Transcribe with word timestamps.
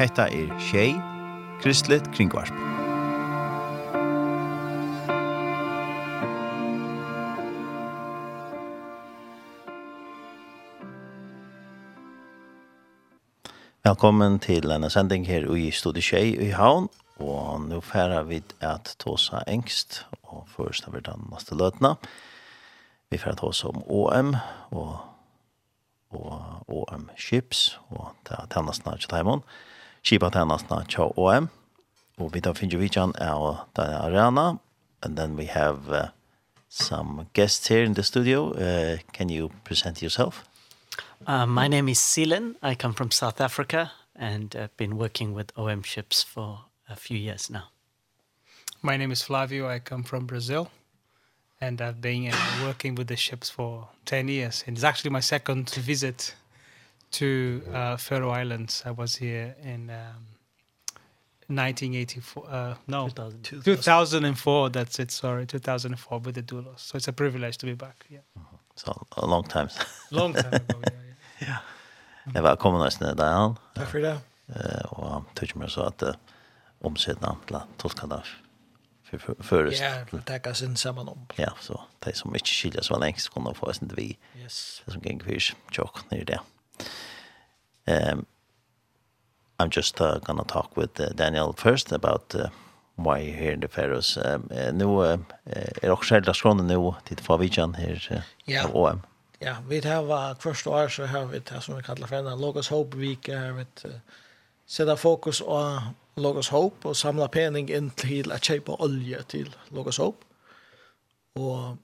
Hetta 0.00 0.22
er 0.22 0.58
Shay 0.60 0.94
Kristlet 1.62 2.10
Kringvarp. 2.12 2.52
Velkommen 13.84 14.38
til 14.38 14.70
en 14.70 14.90
sending 14.90 15.26
her 15.26 15.46
i 15.54 15.70
Stodi 15.70 16.00
Tjei 16.00 16.34
i 16.36 16.50
Havn. 16.56 16.88
Og 17.16 17.60
nå 17.68 17.80
færer 17.80 18.22
vi 18.26 18.42
at 18.60 18.96
tåsa 18.98 19.44
engst, 19.46 20.06
og 20.22 20.46
først 20.56 20.84
har 20.84 20.92
vi 20.92 21.00
den 21.04 21.28
neste 21.32 21.54
løtene. 21.54 21.94
Vi 23.10 23.18
færer 23.18 23.34
tåsa 23.34 23.68
om 23.68 23.82
OM, 23.86 24.36
og 24.70 25.13
OM 26.68 27.10
Ships, 27.16 27.78
og 27.90 28.14
det 28.28 28.36
er 28.38 28.46
tennestene 28.50 28.98
til 28.98 29.08
Taimon, 29.08 29.44
Kipa 30.04 30.30
tennestene 30.30 30.84
til 30.88 31.12
OM, 31.16 31.48
og 32.18 32.34
vi 32.34 32.40
tar 32.40 32.54
finner 32.58 32.78
vidtjen 32.78 33.14
av 33.20 33.66
den 33.76 33.94
arena, 33.94 34.54
and 35.02 35.16
then 35.16 35.36
we 35.36 35.46
have 35.46 35.88
uh, 35.90 36.08
some 36.68 37.26
guests 37.34 37.68
here 37.68 37.84
in 37.84 37.94
the 37.94 38.02
studio. 38.02 38.52
Uh, 38.52 38.98
can 39.12 39.28
you 39.28 39.50
present 39.64 40.02
yourself? 40.02 40.44
Uh, 41.26 41.46
my 41.46 41.68
name 41.68 41.88
is 41.88 41.98
Silen. 41.98 42.56
I 42.62 42.74
come 42.74 42.94
from 42.94 43.10
South 43.10 43.40
Africa 43.40 43.92
and 44.16 44.54
I've 44.56 44.76
been 44.76 44.96
working 44.96 45.34
with 45.34 45.52
OM 45.56 45.82
Ships 45.82 46.22
for 46.22 46.64
a 46.88 46.96
few 46.96 47.16
years 47.16 47.50
now. 47.50 47.70
My 48.82 48.96
name 48.96 49.12
is 49.12 49.22
Flavio. 49.22 49.68
I 49.68 49.78
come 49.78 50.02
from 50.02 50.26
Brazil 50.26 50.70
and 51.60 51.80
I've 51.80 52.00
been 52.00 52.32
uh, 52.32 52.66
working 52.66 52.94
with 52.94 53.06
the 53.08 53.16
ships 53.16 53.48
for 53.48 53.88
10 54.04 54.28
years. 54.28 54.64
And 54.66 54.76
it's 54.76 54.84
actually 54.84 55.10
my 55.10 55.20
second 55.20 55.70
visit 55.70 56.34
to 57.14 57.62
uh, 57.72 57.96
Faroe 57.96 58.30
Islands. 58.30 58.82
I 58.86 58.90
was 58.90 59.16
here 59.16 59.54
in 59.62 59.90
um, 59.90 60.26
1984. 61.48 62.46
Uh, 62.48 62.74
no, 62.86 63.08
2000, 63.08 63.42
2004. 63.42 63.76
2004. 63.76 64.70
That's 64.70 64.98
it. 64.98 65.10
Sorry, 65.10 65.46
2004 65.46 66.18
with 66.18 66.34
the 66.34 66.42
doulos. 66.42 66.80
So 66.80 66.96
it's 66.96 67.08
a 67.08 67.12
privilege 67.12 67.58
to 67.58 67.66
be 67.66 67.74
back. 67.74 68.06
Yeah. 68.10 68.20
So 68.76 69.06
a 69.16 69.26
long 69.26 69.44
time. 69.44 69.68
long 70.10 70.34
time 70.34 70.54
ago. 70.54 70.80
Yeah. 70.82 71.48
yeah. 71.48 71.58
Jeg 72.34 72.42
var 72.42 72.56
kommet 72.56 72.80
nesten 72.80 73.18
der 73.18 73.32
han. 73.36 73.56
Takk 73.76 73.88
for 73.88 73.98
det. 74.00 74.14
Eh, 74.48 74.84
og 74.96 75.10
han 75.12 75.26
tykker 75.36 75.58
meg 75.60 75.68
så 75.70 75.90
at 75.90 76.02
omsettet 76.80 77.20
til 79.10 79.18
for 79.18 79.36
först. 79.42 79.80
Ja, 79.80 80.20
tacka 80.26 80.54
sin 80.54 80.76
sammen 80.76 81.08
om. 81.08 81.26
Ja, 81.38 81.52
så 81.60 81.80
de 82.04 82.14
som 82.14 82.34
ikke 82.34 82.48
skiljer 82.48 82.82
så 82.82 82.98
lengst 82.98 83.30
kunne 83.30 83.54
få 83.54 83.66
oss 83.66 83.80
vi. 83.82 84.16
Yes. 84.42 84.82
Det 84.86 84.92
som 84.92 85.02
gikk 85.02 85.24
fyrs 85.24 85.54
tjokk, 85.72 86.00
nere 86.10 86.24
det. 86.24 86.40
Um, 87.86 88.26
I'm 89.58 89.70
just 89.70 90.00
uh, 90.00 90.18
going 90.18 90.38
to 90.38 90.44
talk 90.44 90.76
with 90.76 91.00
uh, 91.00 91.10
Daniel 91.10 91.52
first 91.52 91.92
about 91.92 92.34
uh, 92.34 92.48
why 92.96 93.18
you're 93.18 93.36
here 93.36 93.52
in 93.52 93.60
the 93.60 93.68
Faroes. 93.68 94.16
Um, 94.16 94.50
uh, 94.50 94.72
nu 94.72 94.84
uh, 94.84 95.18
er 95.82 95.90
också 95.90 96.14
själva 96.14 96.34
skrånen 96.34 96.66
nu 96.66 96.94
till 97.04 97.18
Favichan 97.18 97.74
här 97.74 98.08
uh, 98.12 98.18
yeah. 98.46 98.66
av 98.66 98.76
OM. 98.76 99.02
Ja, 99.38 99.56
vi 99.68 99.80
har 99.80 100.30
uh, 100.30 100.36
första 100.38 100.70
år 100.70 100.88
så 100.88 101.06
har 101.06 101.24
vi 101.24 101.38
det 101.38 101.60
som 101.60 101.76
vi 101.76 101.82
kallar 101.82 102.06
för 102.06 102.16
en 102.16 102.40
Logos 102.40 102.68
Hope 102.68 102.96
Week. 102.96 103.28
Här 103.28 103.52
vi 103.52 103.88
uh, 103.88 103.94
sätta 104.66 104.96
fokus 104.96 105.40
på 105.40 105.82
Logos 106.14 106.48
Hope 106.48 106.88
och 106.88 106.96
samla 106.96 107.28
pening 107.28 107.68
in 107.68 107.90
till 107.90 108.32
att 108.32 108.44
köpa 108.44 108.72
olja 108.72 109.22
till 109.22 109.56
Logos 109.68 109.98
Hope. 109.98 110.24
Och 111.32 111.76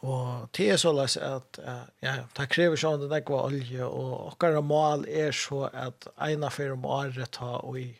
Og 0.00 0.48
det 0.56 0.70
er 0.72 0.78
så 0.80 0.92
løs 0.96 1.18
at 1.20 1.58
uh, 1.60 1.84
ja, 2.00 2.14
det 2.36 2.46
krever 2.52 2.80
sånn 2.80 3.02
det 3.04 3.20
ikke 3.20 3.36
var 3.36 3.50
olje, 3.50 3.84
og 3.84 4.30
okkara 4.32 4.62
mål 4.64 5.04
er 5.04 5.34
så 5.36 5.66
at 5.68 6.08
eina 6.16 6.48
fyrir 6.52 6.78
om 6.78 6.86
året 6.88 7.34
ta 7.36 7.58
og 7.60 7.76
i 7.82 7.90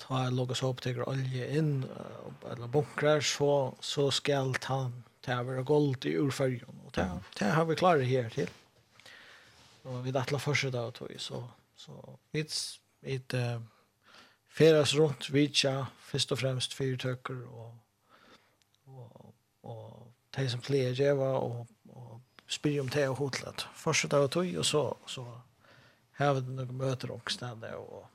ta 0.00 0.28
logos 0.32 0.62
opp 0.64 0.80
til 0.84 1.02
olje 1.02 1.48
inn, 1.58 1.80
uh, 1.82 2.30
eller 2.52 2.70
bunkrar, 2.70 3.24
så, 3.26 3.72
så 3.82 4.06
skal 4.14 4.54
ta 4.62 4.84
ta 5.20 5.42
være 5.44 5.64
gold 5.68 6.06
i 6.08 6.14
urfølgen. 6.16 6.78
Og 6.86 6.94
det, 6.96 7.06
det 7.38 7.50
har 7.52 7.66
vi 7.68 7.76
klare 7.76 8.06
her 8.08 8.30
til. 8.32 8.48
Og 9.84 10.04
vi 10.04 10.12
dattla 10.12 10.38
fortsatt 10.40 10.76
av 10.76 10.92
tog, 10.96 11.12
så, 11.20 11.42
så 11.76 11.96
vi, 12.32 12.44
vi 13.04 13.18
uh, 13.36 13.60
feras 14.48 14.94
rundt, 14.96 15.30
vi 15.32 15.48
først 16.10 16.32
og 16.32 16.38
fremst 16.38 16.74
fyrtøkker 16.74 17.42
og, 17.48 17.72
og, 18.86 19.34
og 19.62 20.06
de 20.36 20.46
som 20.50 20.62
flere 20.62 20.94
djeva 20.94 21.32
og, 21.38 21.66
og 21.94 22.20
spyr 22.50 22.80
om 22.82 22.88
det 22.92 23.08
og 23.10 23.18
hotlet. 23.20 23.66
Fortsett 23.78 24.14
av 24.14 24.28
tog, 24.28 24.48
og 24.58 24.66
så, 24.66 24.84
så 25.10 25.26
har 26.20 26.34
vi 26.38 26.54
noen 26.54 26.74
møter 26.78 27.12
og 27.14 27.30
stedet 27.32 27.74
og 27.78 28.06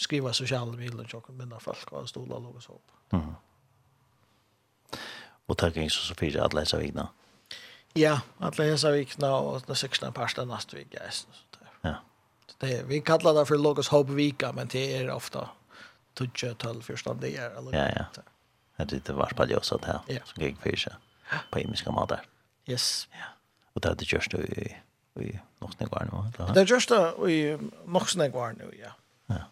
skriva 0.00 0.32
sosiale 0.32 0.76
miler 0.78 1.04
og 1.04 1.12
tjokken 1.12 1.36
minne 1.36 1.60
folk 1.60 1.92
og 1.92 2.08
stola 2.08 2.40
og 2.40 2.62
så 2.62 2.76
opp. 2.76 2.92
sov. 3.10 3.20
Mm. 3.20 3.34
Og 5.50 5.58
takk 5.58 5.76
ikke 5.76 5.92
så 5.92 6.14
fyrir 6.16 6.44
at 6.44 6.54
leisa 6.54 6.78
vikna? 6.80 7.10
Ja, 7.98 8.20
at 8.40 8.58
leisa 8.58 8.92
vikna 8.94 9.32
og 9.42 9.66
den 9.66 9.76
16. 9.76 10.12
parsta 10.14 10.44
nast 10.46 10.74
vik 10.74 10.94
ja. 10.94 11.10
ja. 11.84 11.94
Det, 12.60 12.88
vi 12.88 13.00
kallar 13.00 13.34
det 13.34 13.48
for 13.48 13.56
Logos 13.56 13.88
Hope 13.88 14.14
vika, 14.14 14.52
men 14.52 14.68
det 14.68 14.84
er 15.00 15.10
ofta 15.12 15.48
12-12 16.20 16.82
fyrstandig. 16.82 17.34
Ja, 17.34 17.50
ja. 17.72 18.04
Ja 18.16 18.22
ett 18.82 18.92
litet 18.92 19.14
varspaljös 19.14 19.72
att 19.72 19.84
här 19.84 20.00
yeah. 20.08 20.24
som 20.24 20.42
gick 20.42 20.60
för 20.60 20.76
sig 20.76 20.92
på 21.50 21.58
himmelska 21.58 21.90
mat 21.90 22.12
Yes. 22.66 23.08
Ja. 23.12 23.24
Och 23.72 23.80
det 23.80 23.88
hade 23.88 24.04
just 24.04 24.34
i 24.34 24.76
i 25.14 25.38
något 25.58 25.80
några 25.80 26.04
nu. 26.04 26.52
Det 26.54 26.60
är 26.60 26.66
just 26.66 26.90
i 27.30 27.58
Moxne 27.84 28.28
några 28.28 28.52
nu, 28.52 28.82
ja. 28.82 28.92
Ja. 29.26 29.44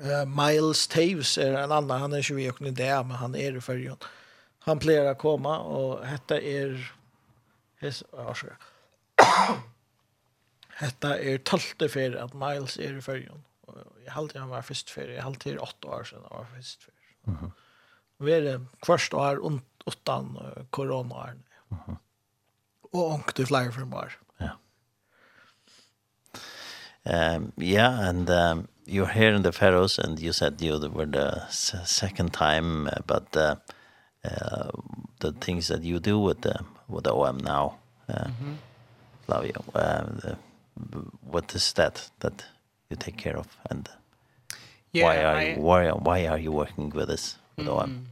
Uh, 0.00 0.26
Miles 0.26 0.88
Taves 0.88 1.38
är 1.38 1.54
en 1.54 1.72
annan, 1.72 2.00
han 2.00 2.12
är 2.12 2.22
20 2.22 2.50
och 2.50 2.72
där, 2.72 3.04
men 3.04 3.16
han 3.16 3.34
är 3.34 3.56
i 3.56 3.60
förrjön. 3.60 3.96
Han 4.58 4.78
plejer 4.78 5.04
att 5.04 5.18
komma 5.18 5.58
och 5.58 6.06
detta 6.06 6.40
är 6.40 6.92
hes 7.80 8.04
arsga. 8.12 8.56
hetta 10.68 11.18
är 11.18 11.38
12 11.38 11.88
för 11.88 12.16
att 12.16 12.34
Miles 12.34 12.78
är 12.78 12.98
i 12.98 13.02
förrjön. 13.02 13.44
Jag 14.04 14.12
har 14.12 14.38
han 14.38 14.48
var 14.48 14.62
först 14.62 14.90
för, 14.90 15.08
jag 15.08 15.22
har 15.22 15.26
alltid 15.26 15.58
8 15.58 15.88
år 15.88 16.04
sedan 16.04 16.18
han 16.28 16.38
var 16.38 16.46
först 16.56 16.82
för. 16.82 16.92
Mhm. 17.24 17.38
Mm 17.38 17.52
være 18.18 18.58
kvørst 18.82 19.14
år 19.14 19.38
utan 19.86 20.36
uh, 20.36 20.62
Mm 21.70 21.78
-hmm. 21.86 21.96
Og 22.92 23.12
ångt 23.12 23.38
i 23.38 23.44
flere 23.44 23.72
firmaer. 23.72 24.18
Ja. 24.40 24.50
Um, 27.36 27.52
yeah, 27.58 28.08
and 28.08 28.30
um, 28.30 28.68
you're 28.86 29.12
here 29.12 29.34
in 29.34 29.42
the 29.42 29.52
Faroes, 29.52 29.98
and 29.98 30.18
you 30.18 30.32
said 30.32 30.62
you 30.62 30.90
were 30.94 31.06
the 31.06 31.46
second 31.84 32.32
time, 32.32 32.86
uh, 32.86 33.02
but 33.06 33.36
uh, 33.36 33.56
uh, 34.24 34.70
the 35.20 35.32
things 35.32 35.68
that 35.68 35.84
you 35.84 35.98
do 35.98 36.18
with 36.18 36.40
the, 36.40 36.64
with 36.88 37.04
the 37.04 37.12
OM 37.12 37.36
now, 37.36 37.74
uh, 38.08 38.26
mm 38.26 38.34
-hmm. 38.40 38.56
Flavio, 39.26 39.64
uh, 39.74 40.20
the, 40.20 40.36
what 41.30 41.54
is 41.54 41.72
that 41.72 42.12
that 42.18 42.44
you 42.90 42.96
take 42.96 43.16
care 43.16 43.38
of, 43.38 43.46
and 43.70 43.88
yeah, 44.92 45.06
why 45.06 45.24
are 45.24 45.42
I, 45.42 45.54
you 45.54 45.62
why 45.62 45.90
why 45.90 46.28
are 46.28 46.42
you 46.42 46.52
working 46.52 46.94
with 46.94 47.08
this? 47.08 47.37
Although 47.58 47.86
Mm. 47.86 48.04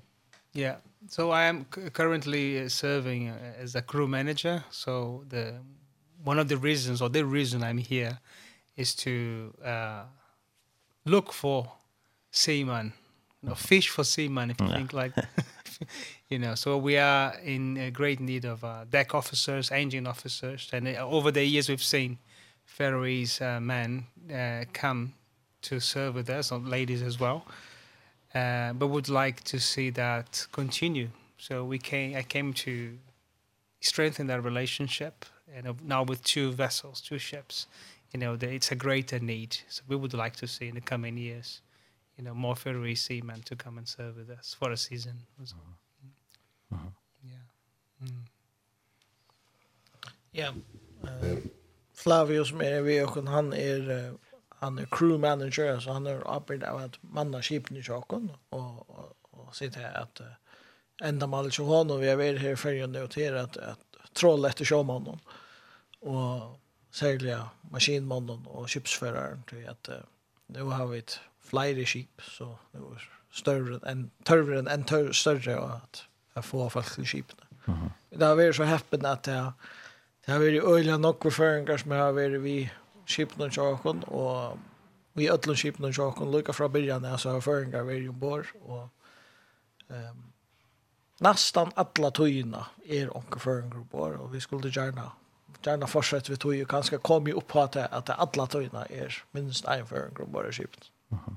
yeah. 0.52 0.76
So 1.08 1.30
I 1.30 1.44
am 1.44 1.64
currently 1.92 2.68
serving 2.68 3.28
as 3.28 3.74
a 3.76 3.82
crew 3.82 4.08
manager. 4.08 4.64
So 4.70 5.24
the 5.28 5.54
one 6.24 6.38
of 6.40 6.48
the 6.48 6.56
reasons 6.56 7.00
or 7.00 7.08
the 7.08 7.24
reason 7.24 7.62
I'm 7.62 7.78
here 7.78 8.18
is 8.76 8.94
to 8.96 9.54
uh 9.64 10.02
look 11.04 11.32
for 11.32 11.72
seaman, 12.30 12.92
you 13.42 13.48
know, 13.48 13.54
fish 13.54 13.88
for 13.88 14.04
seaman 14.04 14.50
if 14.50 14.60
you 14.60 14.66
yeah. 14.66 14.76
think 14.76 14.92
like 14.92 15.12
you 16.28 16.38
know. 16.38 16.54
So 16.56 16.76
we 16.76 16.96
are 16.98 17.34
in 17.44 17.92
great 17.92 18.20
need 18.20 18.44
of 18.44 18.64
uh, 18.64 18.84
deck 18.90 19.14
officers, 19.14 19.70
engine 19.70 20.06
officers 20.06 20.68
and 20.72 20.88
uh, 20.88 21.06
over 21.08 21.30
the 21.30 21.44
years 21.44 21.68
we've 21.68 21.82
seen 21.82 22.18
Faroese 22.64 23.40
uh, 23.40 23.60
men 23.60 24.06
uh, 24.34 24.64
come 24.72 25.14
to 25.62 25.80
serve 25.80 26.14
with 26.14 26.28
us, 26.30 26.52
or 26.52 26.58
ladies 26.58 27.02
as 27.02 27.18
well 27.20 27.46
uh, 28.36 28.72
but 28.74 28.88
would 28.88 29.08
like 29.08 29.42
to 29.44 29.58
see 29.58 29.88
that 29.90 30.46
continue. 30.52 31.08
So 31.38 31.64
we 31.64 31.78
came, 31.78 32.16
I 32.16 32.22
came 32.22 32.52
to 32.64 32.98
strengthen 33.80 34.26
that 34.26 34.44
relationship, 34.44 35.24
and 35.54 35.62
now 35.82 36.02
with 36.02 36.22
two 36.22 36.52
vessels, 36.52 37.00
two 37.00 37.18
ships, 37.18 37.66
you 38.12 38.20
know, 38.20 38.36
the, 38.36 38.48
it's 38.52 38.70
a 38.72 38.74
greater 38.74 39.18
need. 39.18 39.56
So 39.68 39.82
we 39.88 39.96
would 39.96 40.12
like 40.12 40.36
to 40.36 40.46
see 40.46 40.68
in 40.68 40.74
the 40.74 40.80
coming 40.82 41.16
years, 41.16 41.62
you 42.18 42.24
know, 42.24 42.34
more 42.34 42.56
Federal 42.56 42.94
seamen 42.96 43.40
to 43.42 43.56
come 43.56 43.78
and 43.78 43.88
serve 43.88 44.16
with 44.16 44.30
us 44.38 44.54
for 44.58 44.70
a 44.70 44.76
season. 44.76 45.16
Uh 45.40 45.46
-huh. 46.70 46.92
Yeah. 47.22 47.44
Mm. 48.00 48.24
Yeah. 50.32 50.54
Uh, 51.02 51.38
Flavius 51.94 52.52
med 52.52 52.84
vi 52.84 53.02
och 53.02 53.28
han 53.28 53.52
är 53.52 54.12
han 54.60 54.78
er 54.78 54.86
crew 54.90 55.18
manager 55.18 55.80
så 55.80 55.92
han 55.92 56.06
är 56.06 56.36
uppbyggd 56.36 56.64
av 56.64 56.76
att 56.76 56.98
manna 57.00 57.42
skipen 57.42 57.76
i 57.76 57.82
sjokken 57.82 58.30
og, 58.50 58.90
og, 58.90 59.12
og 59.32 59.54
se 59.54 59.70
till 59.70 59.84
at 59.84 60.20
uh, 60.20 60.26
enda 61.08 61.26
mal 61.26 61.52
så 61.52 61.64
hon 61.64 62.00
vi 62.00 62.08
är 62.08 62.16
väl 62.16 62.38
här 62.38 62.56
för 62.56 62.82
att 62.82 62.90
notera 62.90 63.42
at, 63.42 63.56
at 63.56 63.78
troll 64.12 64.44
efter 64.44 64.64
showmannen 64.64 65.20
och 66.00 66.60
särliga 66.90 67.48
maskinmannen 67.70 68.46
og 68.46 68.68
skipsføreren 68.68 69.44
til 69.48 69.66
at 69.68 69.88
uh, 69.88 70.02
nå 70.48 70.70
har 70.70 70.86
vi 70.86 70.98
et 70.98 71.20
flere 71.40 71.86
skip 71.86 72.22
så 72.22 72.56
nu 72.72 72.92
er 72.94 73.08
større 73.32 73.80
enn 73.86 74.10
tørre 74.24 74.62
enn 74.64 74.84
tørre 74.84 75.14
større 75.14 75.58
og 75.60 75.74
at 75.82 76.06
jeg 76.36 76.44
får 76.44 76.68
folk 76.68 76.94
til 76.94 77.06
skipene 77.06 77.46
Mm 77.66 77.74
-hmm. 77.74 78.18
Det 78.18 78.26
har 78.26 78.34
vært 78.34 78.56
så 78.56 78.64
häppen 78.64 79.06
at 79.06 79.24
det 79.24 79.34
har, 79.34 79.52
det 80.26 80.32
har 80.32 80.38
varit 80.38 81.00
nok 81.00 81.22
for 81.22 81.30
føringer 81.30 81.76
som 81.76 81.90
har 81.90 82.12
vært 82.12 82.42
vi 82.42 82.70
skipen 83.06 83.42
og 83.42 83.52
tjokken, 83.52 84.04
og 84.06 84.58
vi 85.14 85.30
ødler 85.30 85.54
skipen 85.54 85.84
og 85.84 85.94
tjokken, 85.94 86.30
lukket 86.30 86.54
fra 86.54 86.68
byrjan, 86.68 87.04
altså 87.04 87.30
har 87.30 87.40
føringar 87.40 87.82
vi 87.82 88.04
er 88.04 88.08
ombord, 88.08 88.46
og 88.64 88.88
um, 89.88 90.24
nästan 91.20 91.72
alla 91.76 92.10
tøyina 92.10 92.66
er 92.86 93.16
onke 93.16 93.40
føringar 93.40 93.78
ombord, 93.84 94.18
og 94.20 94.32
vi 94.32 94.40
skulle 94.40 94.70
gjerne 94.70 95.10
gärna 95.66 95.86
fortsätta 95.86 96.32
vi 96.32 96.36
tog 96.36 96.54
ju 96.54 96.64
ganska 96.64 96.98
kom 96.98 97.26
ju 97.26 97.32
upp 97.32 97.48
på 97.48 97.60
att 97.60 97.76
att 97.76 98.10
alla 98.10 98.46
tøyina 98.46 98.86
er 98.90 99.24
minst 99.32 99.64
en 99.64 99.86
förgrund 99.86 100.18
ombord 100.20 100.48
i 100.48 100.52
skipen. 100.52 100.82
Mm 101.10 101.18
-hmm. 101.24 101.36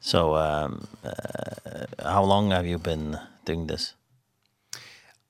So 0.00 0.36
um 0.36 0.86
uh, 1.04 2.10
how 2.12 2.26
long 2.26 2.50
have 2.50 2.68
you 2.68 2.78
been 2.78 3.16
doing 3.46 3.68
this? 3.68 3.94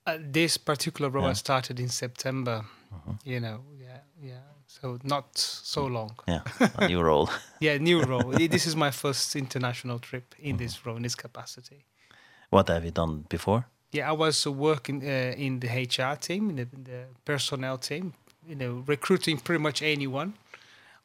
Uh, 0.06 0.32
this 0.32 0.58
particular 0.58 1.10
role 1.10 1.24
yeah. 1.24 1.34
started 1.34 1.80
in 1.80 1.88
September. 1.88 2.64
Uh 2.90 2.96
-huh. 3.06 3.16
You 3.24 3.40
know, 3.40 3.64
yeah, 3.80 3.98
yeah 4.22 4.49
so 4.70 4.98
not 5.02 5.36
so 5.36 5.86
long. 5.86 6.12
Yeah, 6.28 6.42
a 6.78 6.88
new 6.88 7.02
role. 7.02 7.28
yeah, 7.60 7.78
new 7.78 8.02
role. 8.02 8.30
This 8.30 8.66
is 8.66 8.76
my 8.76 8.90
first 8.90 9.34
international 9.34 9.98
trip 9.98 10.34
in 10.38 10.44
mm 10.44 10.52
-hmm. 10.52 10.58
this 10.58 10.84
role, 10.84 10.96
in 10.96 11.02
this 11.02 11.16
capacity. 11.16 11.84
What 12.50 12.68
have 12.68 12.84
you 12.84 12.92
done 12.92 13.24
before? 13.28 13.62
Yeah, 13.90 14.12
I 14.12 14.16
was 14.16 14.46
working 14.46 15.02
uh, 15.02 15.46
in 15.46 15.60
the 15.60 15.68
HR 15.68 16.16
team, 16.16 16.50
in 16.50 16.56
the, 16.56 16.66
in 16.72 16.84
the 16.84 17.06
personnel 17.24 17.78
team, 17.78 18.14
you 18.46 18.56
know, 18.56 18.84
recruiting 18.86 19.42
pretty 19.42 19.62
much 19.62 19.82
anyone, 19.82 20.32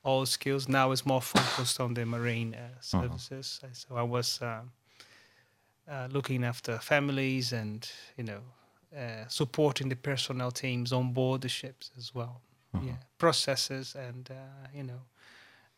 all 0.03 0.25
skills. 0.25 0.67
Now 0.67 0.91
it's 0.91 1.03
more 1.05 1.21
focused 1.21 1.79
on 1.79 1.93
the 1.93 2.05
marine 2.05 2.57
uh, 2.57 2.61
services. 2.79 3.59
Mm 3.61 3.69
-hmm. 3.69 3.75
So 3.75 4.05
I 4.05 4.09
was 4.09 4.39
uh, 4.41 4.47
uh, 5.87 6.11
looking 6.11 6.45
after 6.45 6.79
families 6.79 7.53
and, 7.53 7.91
you 8.17 8.25
know, 8.25 8.41
uh, 8.95 9.27
supporting 9.27 9.89
the 9.89 9.95
personnel 9.95 10.51
teams 10.51 10.91
on 10.91 11.13
board 11.13 11.41
the 11.41 11.49
ships 11.49 11.91
as 11.97 12.11
well 12.13 12.41
yeah, 12.83 12.97
processes 13.17 13.95
and 13.95 14.29
uh, 14.31 14.67
you 14.73 14.83
know 14.83 15.01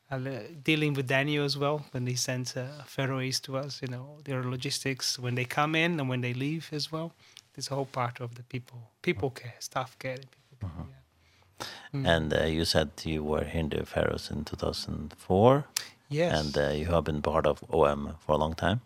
uh, 0.10 0.20
dealing 0.64 0.94
with 0.94 1.08
Daniel 1.08 1.44
as 1.44 1.58
well 1.58 1.86
when 1.92 2.08
he 2.08 2.16
sent 2.16 2.56
uh, 2.56 2.66
Faroese 2.86 3.42
to 3.42 3.58
us, 3.58 3.82
you 3.82 3.90
know, 3.90 4.20
their 4.24 4.44
logistics 4.44 5.20
when 5.20 5.36
they 5.36 5.44
come 5.44 5.76
in 5.76 6.00
and 6.00 6.08
when 6.08 6.22
they 6.22 6.34
leave 6.34 6.70
as 6.72 6.92
well. 6.92 7.12
This 7.56 7.68
whole 7.68 7.86
part 7.86 8.22
of 8.22 8.36
the 8.36 8.44
people, 8.44 8.92
people 9.02 9.32
care, 9.32 9.56
staff 9.60 9.98
care, 10.00 10.18
people 10.18 10.70
care. 10.70 10.70
Uh 10.70 10.76
-huh. 10.78 10.90
yeah. 10.90 10.98
Mm. 11.92 12.06
And 12.06 12.34
uh, 12.34 12.46
you 12.46 12.66
said 12.66 12.90
you 13.04 13.24
were 13.24 13.50
in 13.52 13.70
the 13.70 13.86
Faroes 13.86 14.30
in 14.30 14.44
2004. 14.44 15.64
Yes. 16.10 16.34
And 16.40 16.58
uh, 16.58 16.64
you 16.80 16.86
have 16.86 17.02
been 17.02 17.22
part 17.22 17.46
of 17.46 17.64
OM 17.70 18.16
for 18.20 18.36
a 18.36 18.38
long 18.38 18.56
time. 18.56 18.80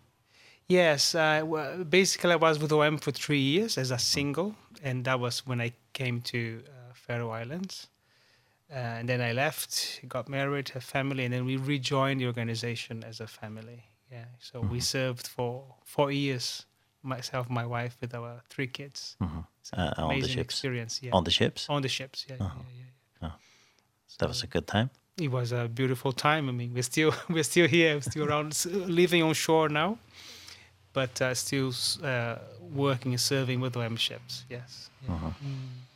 Yes, 0.67 1.15
uh, 1.15 1.41
well, 1.45 1.83
basically 1.83 2.31
I 2.31 2.37
was 2.37 2.57
with 2.57 2.71
OM 2.71 2.97
for 2.97 3.11
three 3.11 3.41
years 3.41 3.77
as 3.77 3.91
a 3.91 3.97
single, 3.97 4.55
and 4.83 5.03
that 5.03 5.19
was 5.19 5.45
when 5.45 5.61
I 5.61 5.73
came 5.91 6.21
to 6.21 6.37
uh, 6.37 6.93
Faroe 6.93 7.41
Islands. 7.41 7.90
Uh, 8.71 8.99
and 8.99 9.09
then 9.09 9.19
I 9.19 9.33
left, 9.33 9.99
got 10.07 10.29
married, 10.29 10.69
had 10.69 10.83
family, 10.83 11.25
and 11.25 11.33
then 11.33 11.45
we 11.45 11.57
rejoined 11.57 12.21
the 12.21 12.27
organization 12.27 13.03
as 13.03 13.19
a 13.19 13.27
family. 13.27 13.83
Yeah, 14.11 14.25
so 14.39 14.59
mm 14.59 14.67
-hmm. 14.67 14.71
we 14.71 14.81
served 14.81 15.27
for 15.27 15.63
four 15.83 16.11
years, 16.11 16.65
myself, 17.01 17.47
my 17.49 17.65
wife, 17.65 17.95
with 17.99 18.13
our 18.13 18.41
three 18.47 18.71
kids. 18.71 19.15
Mm 19.19 19.27
-hmm. 19.27 19.43
Uh, 19.73 19.79
amazing 19.79 20.03
on 20.03 20.21
the 20.21 20.27
ships. 20.27 20.39
experience. 20.39 20.99
Yeah. 21.01 21.17
On 21.17 21.23
the 21.23 21.31
ships? 21.31 21.69
On 21.69 21.81
the 21.81 21.89
ships, 21.89 22.25
yeah. 22.27 22.41
Uh 22.41 22.47
-huh. 22.47 22.57
yeah, 22.57 22.77
yeah, 22.77 22.87
yeah. 23.21 23.31
Oh. 23.31 23.39
So 24.07 24.15
that 24.17 24.27
was 24.27 24.43
a 24.43 24.47
good 24.47 24.67
time? 24.67 24.89
It 25.15 25.29
was 25.29 25.51
a 25.51 25.67
beautiful 25.67 26.13
time. 26.13 26.49
I 26.49 26.53
mean, 26.53 26.71
we're 26.71 26.83
still, 26.83 27.11
we're 27.35 27.43
still 27.43 27.67
here, 27.67 27.91
we're 27.91 28.09
still 28.09 28.23
around, 28.23 28.65
living 28.87 29.23
on 29.23 29.33
shore 29.33 29.69
now, 29.69 29.97
but 30.93 31.21
uh, 31.21 31.33
still 31.33 31.73
uh, 32.03 32.35
working 32.75 33.11
and 33.11 33.21
serving 33.21 33.61
with 33.61 33.73
the 33.73 33.79
M 33.79 33.97
ships, 33.97 34.45
yes. 34.49 34.89
Yeah. 35.01 35.15
Uh 35.15 35.21
-huh. 35.21 35.33
mm. 35.41 35.90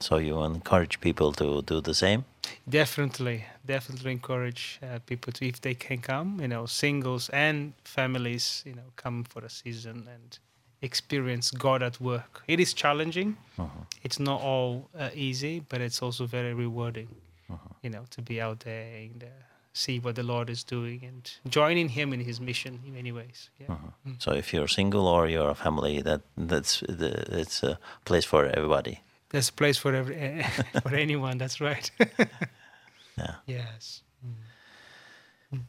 So 0.00 0.16
you 0.16 0.42
encourage 0.42 1.00
people 1.00 1.32
to 1.32 1.62
do 1.62 1.80
the 1.82 1.94
same? 1.94 2.24
Definitely. 2.68 3.44
Definitely 3.66 4.12
encourage 4.12 4.80
uh, 4.82 4.98
people 5.06 5.32
to, 5.34 5.46
if 5.46 5.60
they 5.60 5.74
can 5.74 5.98
come, 5.98 6.40
you 6.40 6.48
know, 6.48 6.66
singles 6.66 7.28
and 7.28 7.74
families, 7.84 8.62
you 8.64 8.74
know, 8.74 8.92
come 8.96 9.24
for 9.24 9.44
a 9.44 9.50
season 9.50 10.08
and 10.12 10.38
experience 10.80 11.50
God 11.50 11.82
at 11.82 12.00
work. 12.00 12.42
It 12.48 12.60
is 12.60 12.72
challenging. 12.74 13.36
Uh 13.58 13.64
-huh. 13.64 13.86
It's 14.02 14.18
not 14.18 14.40
all 14.42 14.88
uh, 14.94 15.28
easy, 15.28 15.60
but 15.68 15.80
it's 15.80 16.02
also 16.02 16.26
very 16.26 16.54
rewarding. 16.54 17.08
Uh 17.48 17.56
-huh. 17.56 17.72
You 17.82 17.92
know, 17.92 18.04
to 18.08 18.22
be 18.22 18.44
out 18.44 18.60
there 18.60 19.02
and 19.02 19.22
uh, 19.22 19.28
see 19.72 20.00
what 20.00 20.14
the 20.14 20.22
Lord 20.22 20.48
is 20.48 20.64
doing 20.64 21.04
and 21.04 21.40
joining 21.44 21.90
him 21.90 22.12
in 22.12 22.20
his 22.20 22.38
mission 22.38 22.80
in 22.86 22.92
many 22.92 23.12
ways. 23.12 23.50
Yeah. 23.58 23.70
Uh 23.70 23.76
-huh. 23.76 23.92
mm. 24.04 24.14
So 24.18 24.32
if 24.32 24.52
you're 24.52 24.68
single 24.68 25.00
or 25.00 25.28
you're 25.28 25.50
a 25.50 25.54
family 25.54 26.02
that 26.02 26.20
that's 26.48 26.78
the, 26.78 27.40
it's 27.40 27.64
a 27.64 27.78
place 28.02 28.26
for 28.28 28.44
everybody. 28.46 28.98
There's 29.30 29.48
a 29.48 29.52
place 29.52 29.78
for 29.78 29.94
every, 29.94 30.44
for 30.82 30.94
anyone, 30.94 31.38
that's 31.38 31.60
right. 31.60 31.90
yeah. 33.18 33.34
Yes. 33.46 34.02
Mm. 34.22 35.64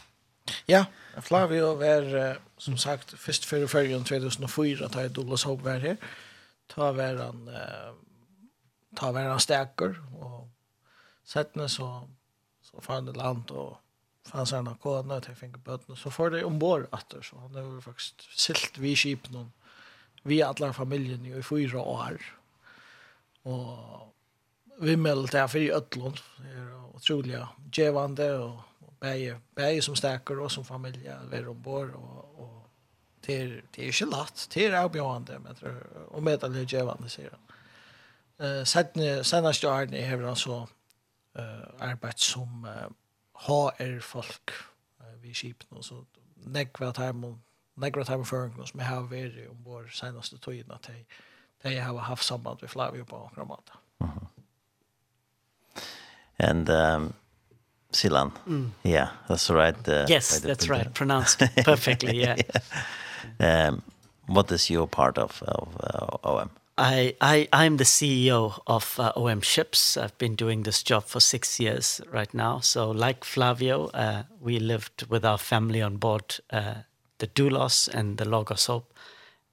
Ja, 0.66 0.86
Flavio 1.22 1.76
var 1.76 2.38
som 2.58 2.78
sagt 2.78 3.14
först 3.14 3.46
för 3.46 3.68
förrjun 3.68 4.04
2004 4.04 4.86
att 4.86 4.96
ett 4.96 5.14
Douglas 5.14 5.44
Hope 5.44 5.64
var 5.64 5.80
här. 5.80 5.98
Ta 6.68 6.92
var 6.92 7.16
han 7.16 7.48
eh, 7.48 7.94
ta 8.96 9.12
var 9.12 9.22
han 9.22 9.40
stäcker 9.40 10.02
och 10.20 10.50
sättna 11.24 11.68
så 11.70 12.10
så 12.62 12.82
fann 12.82 13.06
det 13.06 13.12
land 13.12 13.52
och 13.52 13.78
fann 14.26 14.48
sig 14.48 14.64
några 14.64 14.78
kona 14.78 15.22
till 15.22 15.36
fingerbötten 15.36 15.96
så 15.96 16.12
får 16.12 16.30
det 16.30 16.44
ombord 16.44 16.88
att 16.92 17.14
så 17.22 17.38
han 17.38 17.56
har 17.56 17.82
faktiskt 17.82 18.40
silt 18.40 18.78
vi 18.78 18.96
skip 18.96 19.30
någon 19.30 19.52
vi 20.24 20.42
alla 20.42 20.74
familjen 20.74 21.26
i 21.26 21.44
fyra 21.44 21.80
år 21.80 22.41
og 23.44 24.14
vi 24.82 24.96
melder 24.96 25.28
det 25.32 25.50
for 25.50 25.58
i 25.58 25.72
Øtlund. 25.72 26.18
Det 26.42 26.52
er 26.58 26.96
utrolig 26.96 27.46
djevande 27.76 28.28
og 28.40 28.62
bæge, 29.00 29.38
bæge 29.56 29.82
som 29.82 29.96
stekker 29.96 30.42
og 30.42 30.52
som 30.52 30.66
familie 30.66 31.18
ved 31.30 31.48
ombord 31.48 31.90
og, 31.90 32.40
og 32.40 32.70
det 33.26 33.42
er, 33.42 33.48
det 33.76 33.84
er 33.84 33.88
ikke 33.88 34.06
lett, 34.06 34.48
det 34.54 34.66
er 34.66 34.78
avbjørende, 34.80 35.40
men 35.40 35.56
det 35.60 35.64
er 35.64 36.08
og 36.08 36.24
med 36.24 36.38
medelig 36.38 36.68
djevande, 36.70 37.10
sier 37.10 37.30
han. 37.30 37.58
Uh, 38.42 38.64
seneste 39.24 39.70
årene 39.70 40.02
har 40.02 40.18
han 40.26 40.36
så 40.36 40.66
uh, 41.40 41.44
arbeid 41.80 42.18
som 42.18 42.66
uh, 42.66 42.90
HR-folk 43.46 44.54
uh, 45.00 45.24
ved 45.24 45.34
skipene, 45.34 45.84
så 45.84 46.02
nekva 46.36 46.92
timen, 46.98 47.38
nekva 47.78 48.04
timen 48.04 48.26
føringen 48.26 48.68
som 48.68 48.80
jeg 48.80 48.88
har 48.88 49.06
vært 49.12 49.38
ombord 49.50 49.94
seneste 49.94 50.38
togene 50.42 50.78
til 50.82 51.06
de 51.62 51.80
har 51.80 51.98
haft 51.98 52.26
samband 52.26 52.58
med 52.62 52.70
Flavio 52.70 53.06
på 53.06 53.32
några. 53.36 53.58
Mm 53.98 54.12
-hmm. 54.12 54.28
And 56.50 56.70
um, 56.70 57.14
Silan. 57.92 58.32
Mm. 58.48 58.72
Yeah, 58.84 59.10
that's 59.28 59.50
right. 59.50 59.88
Uh, 59.88 60.06
yes, 60.10 60.42
that's 60.42 60.70
right. 60.70 60.94
Pronounced 60.94 61.40
perfectly. 61.66 62.22
Yeah. 62.22 62.38
yeah. 63.40 63.68
Um, 63.68 63.82
what 64.26 64.52
is 64.52 64.70
your 64.70 64.88
part 64.88 65.18
of 65.18 65.44
of 65.44 65.68
uh, 65.80 66.30
OM? 66.30 66.50
I 66.78 67.16
I 67.22 67.48
I'm 67.54 67.78
the 67.78 67.86
CEO 67.86 68.62
of 68.66 69.00
uh, 69.00 69.12
OM 69.16 69.42
Ships. 69.42 69.98
I've 69.98 70.18
been 70.18 70.36
doing 70.36 70.64
this 70.64 70.84
job 70.84 71.04
for 71.06 71.20
6 71.20 71.60
years 71.60 72.02
right 72.12 72.34
now. 72.34 72.60
So 72.62 72.92
like 72.92 73.26
Flavio, 73.26 73.90
uh, 73.94 74.24
we 74.40 74.60
lived 74.60 75.06
with 75.10 75.26
our 75.26 75.38
family 75.38 75.82
on 75.82 75.98
board 75.98 76.40
uh, 76.54 76.74
the 77.18 77.28
Doulos 77.28 77.88
and 77.88 78.18
the 78.18 78.26
Logos 78.26 78.66
Hope 78.66 78.94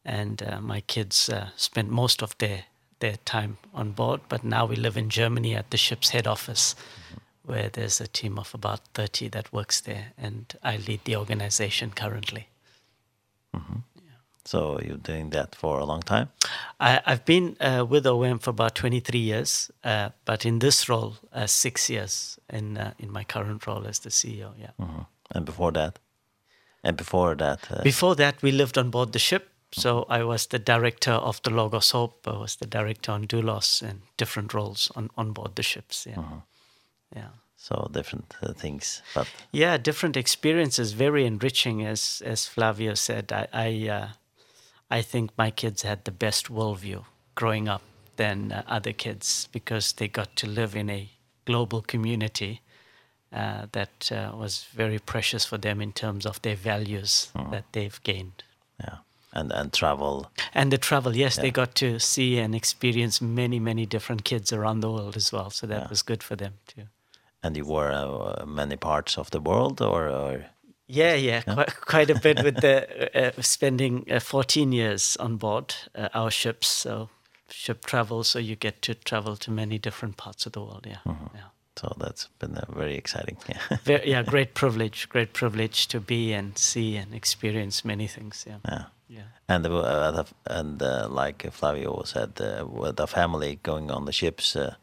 and 0.09 0.43
uh, 0.43 0.61
my 0.61 0.81
kids 0.81 1.29
uh, 1.29 1.49
spent 1.57 1.91
most 1.91 2.23
of 2.23 2.37
their 2.38 2.65
their 3.00 3.17
time 3.25 3.59
on 3.75 3.93
board 3.93 4.21
but 4.29 4.43
now 4.43 4.67
we 4.67 4.77
live 4.77 4.97
in 4.97 5.09
Germany 5.11 5.55
at 5.55 5.71
the 5.71 5.77
ship's 5.77 6.11
head 6.11 6.27
office 6.27 6.75
mm 6.75 6.81
-hmm. 6.81 7.50
where 7.50 7.71
there's 7.71 8.00
a 8.00 8.07
team 8.07 8.38
of 8.38 8.55
about 8.55 8.81
30 8.93 9.29
that 9.31 9.53
works 9.53 9.81
there 9.81 10.12
and 10.17 10.45
I 10.65 10.77
lead 10.87 11.00
the 11.05 11.17
organization 11.17 11.91
currently. 11.91 12.47
Mhm. 13.50 13.62
Mm 13.62 13.83
yeah. 13.95 14.19
So 14.45 14.59
you're 14.81 15.03
doing 15.03 15.31
that 15.31 15.57
for 15.57 15.81
a 15.81 15.85
long 15.85 16.03
time? 16.05 16.27
I 16.81 17.00
I've 17.07 17.25
been 17.25 17.57
uh, 17.61 17.91
with 17.91 18.07
OM 18.07 18.38
for 18.38 18.50
about 18.50 18.75
23 18.75 19.21
years 19.21 19.71
uh 19.85 20.09
but 20.25 20.45
in 20.45 20.59
this 20.59 20.88
role 20.88 21.12
uh 21.33 21.47
6 21.47 21.91
years 21.91 22.38
in 22.53 22.77
uh, 22.77 22.91
in 22.99 23.12
my 23.12 23.25
current 23.25 23.67
role 23.67 23.88
as 23.88 23.99
the 23.99 24.11
CEO, 24.11 24.55
yeah. 24.59 24.73
Mhm. 24.77 24.88
Mm 24.97 25.07
and 25.35 25.45
before 25.45 25.73
that? 25.73 25.99
And 26.83 26.97
before 26.97 27.37
that 27.37 27.71
uh, 27.71 27.83
Before 27.83 28.17
that 28.17 28.43
we 28.43 28.50
lived 28.50 28.79
on 28.79 28.91
board 28.91 29.12
the 29.12 29.19
ship 29.19 29.43
So 29.70 30.06
I 30.08 30.22
was 30.22 30.46
the 30.46 30.58
director 30.58 31.12
of 31.12 31.42
the 31.42 31.50
Logos 31.50 31.90
Hope. 31.90 32.26
I 32.26 32.38
was 32.38 32.56
the 32.56 32.66
director 32.66 33.12
on 33.12 33.26
Doulos 33.26 33.82
and 33.82 34.02
different 34.16 34.54
roles 34.54 34.90
on, 34.96 35.10
on 35.16 35.32
board 35.32 35.56
the 35.56 35.62
ships. 35.62 36.06
Yeah. 36.06 36.18
Uh 36.18 36.25
-huh. 36.25 36.42
Yeah. 37.16 37.30
So 37.56 37.88
different 37.92 38.37
uh, 38.42 38.54
things. 38.54 39.02
But 39.14 39.26
yeah, 39.50 39.82
different 39.82 40.16
experiences, 40.16 40.92
very 40.92 41.25
enriching 41.25 41.87
as 41.87 42.22
as 42.25 42.48
Flavio 42.48 42.94
said. 42.94 43.32
I 43.32 43.48
I 43.52 43.88
uh, 43.88 44.08
I 44.98 45.02
think 45.02 45.30
my 45.37 45.50
kids 45.50 45.82
had 45.82 45.98
the 46.04 46.12
best 46.12 46.48
worldview 46.48 47.04
growing 47.34 47.68
up 47.68 47.82
than 48.16 48.52
uh, 48.52 48.62
other 48.76 48.94
kids 48.94 49.48
because 49.52 49.94
they 49.94 50.08
got 50.08 50.37
to 50.37 50.46
live 50.46 50.78
in 50.78 50.90
a 50.90 51.08
global 51.44 51.82
community 51.82 52.60
uh 53.32 53.66
that 53.72 54.12
uh, 54.12 54.38
was 54.38 54.66
very 54.76 54.98
precious 54.98 55.46
for 55.46 55.58
them 55.58 55.80
in 55.80 55.92
terms 55.92 56.26
of 56.26 56.40
their 56.40 56.56
values 56.56 57.30
uh 57.34 57.40
-huh. 57.40 57.50
that 57.50 57.64
they've 57.72 57.98
gained. 58.02 58.44
Yeah 58.80 58.98
and 59.38 59.52
and 59.52 59.73
travel 59.73 60.14
and 60.54 60.71
the 60.71 60.78
travel 60.78 61.16
yes 61.16 61.37
yeah. 61.37 61.42
they 61.42 61.50
got 61.50 61.75
to 61.75 61.99
see 61.99 62.42
and 62.42 62.54
experience 62.54 63.25
many 63.25 63.61
many 63.61 63.87
different 63.87 64.23
kids 64.25 64.52
around 64.52 64.80
the 64.80 64.90
world 64.90 65.16
as 65.16 65.33
well 65.33 65.50
so 65.50 65.66
that 65.66 65.83
yeah. 65.83 65.88
was 65.88 66.02
good 66.02 66.23
for 66.23 66.37
them 66.37 66.52
too 66.66 66.83
and 67.42 67.57
you 67.57 67.64
were 67.64 67.90
uh, 67.92 68.45
many 68.47 68.76
parts 68.76 69.18
of 69.18 69.30
the 69.30 69.40
world 69.40 69.80
or 69.80 70.09
or 70.09 70.45
Yeah, 70.90 71.14
yeah, 71.14 71.42
yeah. 71.47 71.54
quite, 71.54 71.80
quite 71.80 72.11
a 72.11 72.18
bit 72.18 72.42
with 72.42 72.61
the 72.62 73.11
uh, 73.14 73.42
spending 73.42 74.07
uh, 74.11 74.21
14 74.21 74.73
years 74.73 75.16
on 75.18 75.37
board 75.37 75.75
uh, 75.95 76.09
our 76.14 76.30
ships, 76.30 76.66
so 76.66 77.11
ship 77.50 77.85
travel, 77.85 78.25
so 78.25 78.38
you 78.38 78.57
get 78.57 78.80
to 78.83 78.95
travel 78.95 79.37
to 79.37 79.50
many 79.50 79.78
different 79.78 80.16
parts 80.16 80.47
of 80.47 80.52
the 80.52 80.61
world, 80.61 80.87
yeah. 80.87 81.00
Mm 81.04 81.16
-hmm. 81.16 81.35
yeah. 81.35 81.50
So 81.80 81.95
that's 81.99 82.28
been 82.38 82.57
a 82.57 82.64
very 82.75 82.97
exciting. 82.97 83.37
Yeah. 83.47 83.78
very, 83.85 84.11
yeah, 84.11 84.26
great 84.35 84.54
privilege, 84.54 85.07
great 85.09 85.33
privilege 85.33 85.87
to 85.88 86.00
be 86.00 86.38
and 86.38 86.59
see 86.59 87.00
and 87.00 87.14
experience 87.14 87.87
many 87.87 88.09
things, 88.09 88.45
yeah. 88.47 88.59
Yeah. 88.64 88.85
Yeah. 89.09 89.23
And 89.49 89.65
the, 89.65 89.75
uh, 89.75 90.11
the, 90.11 90.27
and 90.47 90.83
uh, 90.83 91.09
like 91.11 91.50
Flavio 91.53 92.03
said, 92.05 92.41
uh, 92.41 92.67
with 92.67 92.97
the 92.97 93.07
family 93.07 93.59
going 93.62 93.91
on 93.91 94.05
the 94.05 94.12
ships, 94.12 94.55
uh, 94.55 94.75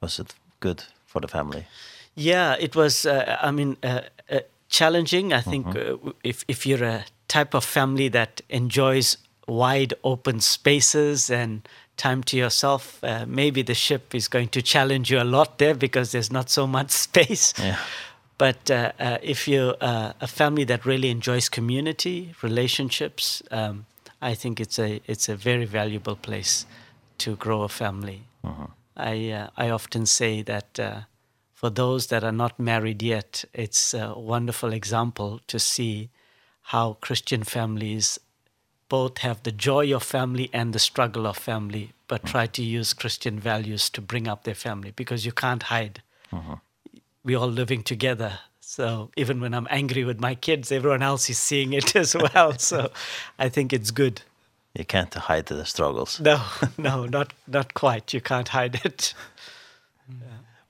was 0.00 0.18
it 0.18 0.34
good 0.60 0.84
for 1.06 1.20
the 1.20 1.28
family? 1.28 1.66
Yeah, 2.14 2.56
it 2.58 2.76
was. 2.76 3.06
Uh, 3.06 3.38
I 3.40 3.50
mean, 3.50 3.76
uh, 3.82 4.02
uh, 4.30 4.40
challenging. 4.68 5.32
I 5.32 5.42
think 5.42 5.66
mm 5.66 5.72
-hmm. 5.72 6.06
uh, 6.06 6.12
if 6.22 6.44
if 6.46 6.66
you're 6.66 6.86
a 6.86 7.04
type 7.26 7.56
of 7.56 7.64
family 7.64 8.10
that 8.10 8.42
enjoys 8.48 9.18
wide 9.46 9.96
open 10.02 10.40
spaces 10.40 11.30
and 11.30 11.68
time 11.96 12.22
to 12.22 12.36
yourself, 12.36 12.98
uh, 13.02 13.24
maybe 13.26 13.62
the 13.62 13.74
ship 13.74 14.14
is 14.14 14.28
going 14.28 14.50
to 14.50 14.60
challenge 14.60 15.14
you 15.14 15.20
a 15.20 15.24
lot 15.24 15.58
there 15.58 15.74
because 15.74 16.10
there's 16.10 16.30
not 16.30 16.50
so 16.50 16.66
much 16.66 16.90
space. 17.08 17.54
Yeah. 17.58 17.78
But 18.42 18.72
uh, 18.72 18.90
uh, 18.98 19.18
if 19.22 19.46
you 19.46 19.76
uh, 19.80 20.14
a 20.20 20.26
family 20.26 20.64
that 20.64 20.84
really 20.84 21.10
enjoys 21.10 21.48
community, 21.48 22.34
relationships, 22.42 23.40
um, 23.52 23.86
I 24.20 24.34
think 24.34 24.58
it's 24.58 24.80
a, 24.80 25.00
it's 25.06 25.28
a 25.28 25.36
very 25.36 25.64
valuable 25.64 26.16
place 26.16 26.66
to 27.18 27.36
grow 27.36 27.62
a 27.62 27.68
family. 27.68 28.22
Uh 28.42 28.50
-huh. 28.50 28.70
I, 29.14 29.32
uh, 29.32 29.66
I 29.66 29.70
often 29.70 30.06
say 30.06 30.42
that 30.42 30.78
uh, 30.78 30.96
for 31.54 31.72
those 31.72 32.08
that 32.08 32.22
are 32.22 32.36
not 32.36 32.58
married 32.58 33.02
yet, 33.02 33.44
it's 33.52 33.94
a 33.94 34.14
wonderful 34.16 34.72
example 34.72 35.38
to 35.46 35.58
see 35.58 36.08
how 36.62 36.96
Christian 37.00 37.44
families 37.44 38.20
both 38.88 39.18
have 39.18 39.38
the 39.42 39.54
joy 39.56 39.94
of 39.94 40.02
family 40.02 40.48
and 40.52 40.72
the 40.72 40.80
struggle 40.80 41.28
of 41.28 41.38
family, 41.38 41.92
but 42.08 42.24
try 42.24 42.48
to 42.48 42.62
use 42.80 42.96
Christian 42.96 43.40
values 43.40 43.90
to 43.90 44.02
bring 44.02 44.28
up 44.28 44.42
their 44.42 44.56
family 44.56 44.92
because 44.96 45.24
you 45.28 45.34
can't 45.34 45.62
hide. 45.62 46.02
Uh 46.32 46.38
-huh 46.46 46.58
we 47.24 47.34
all 47.34 47.48
living 47.48 47.82
together. 47.82 48.38
So 48.60 49.10
even 49.16 49.40
when 49.40 49.54
I'm 49.54 49.66
angry 49.70 50.04
with 50.04 50.20
my 50.20 50.34
kids, 50.34 50.72
everyone 50.72 51.02
else 51.02 51.28
is 51.28 51.38
seeing 51.38 51.72
it 51.72 51.94
as 52.02 52.14
well. 52.16 52.58
so 52.58 52.90
I 53.38 53.48
think 53.48 53.72
it's 53.72 53.90
good. 53.90 54.22
You 54.74 54.86
can't 54.86 55.12
hide 55.12 55.46
the 55.46 55.66
struggles. 55.66 56.18
No, 56.20 56.40
no, 56.78 57.04
not 57.04 57.34
not 57.46 57.74
quite. 57.74 58.14
You 58.14 58.20
can't 58.22 58.48
hide 58.48 58.80
it. 58.84 59.14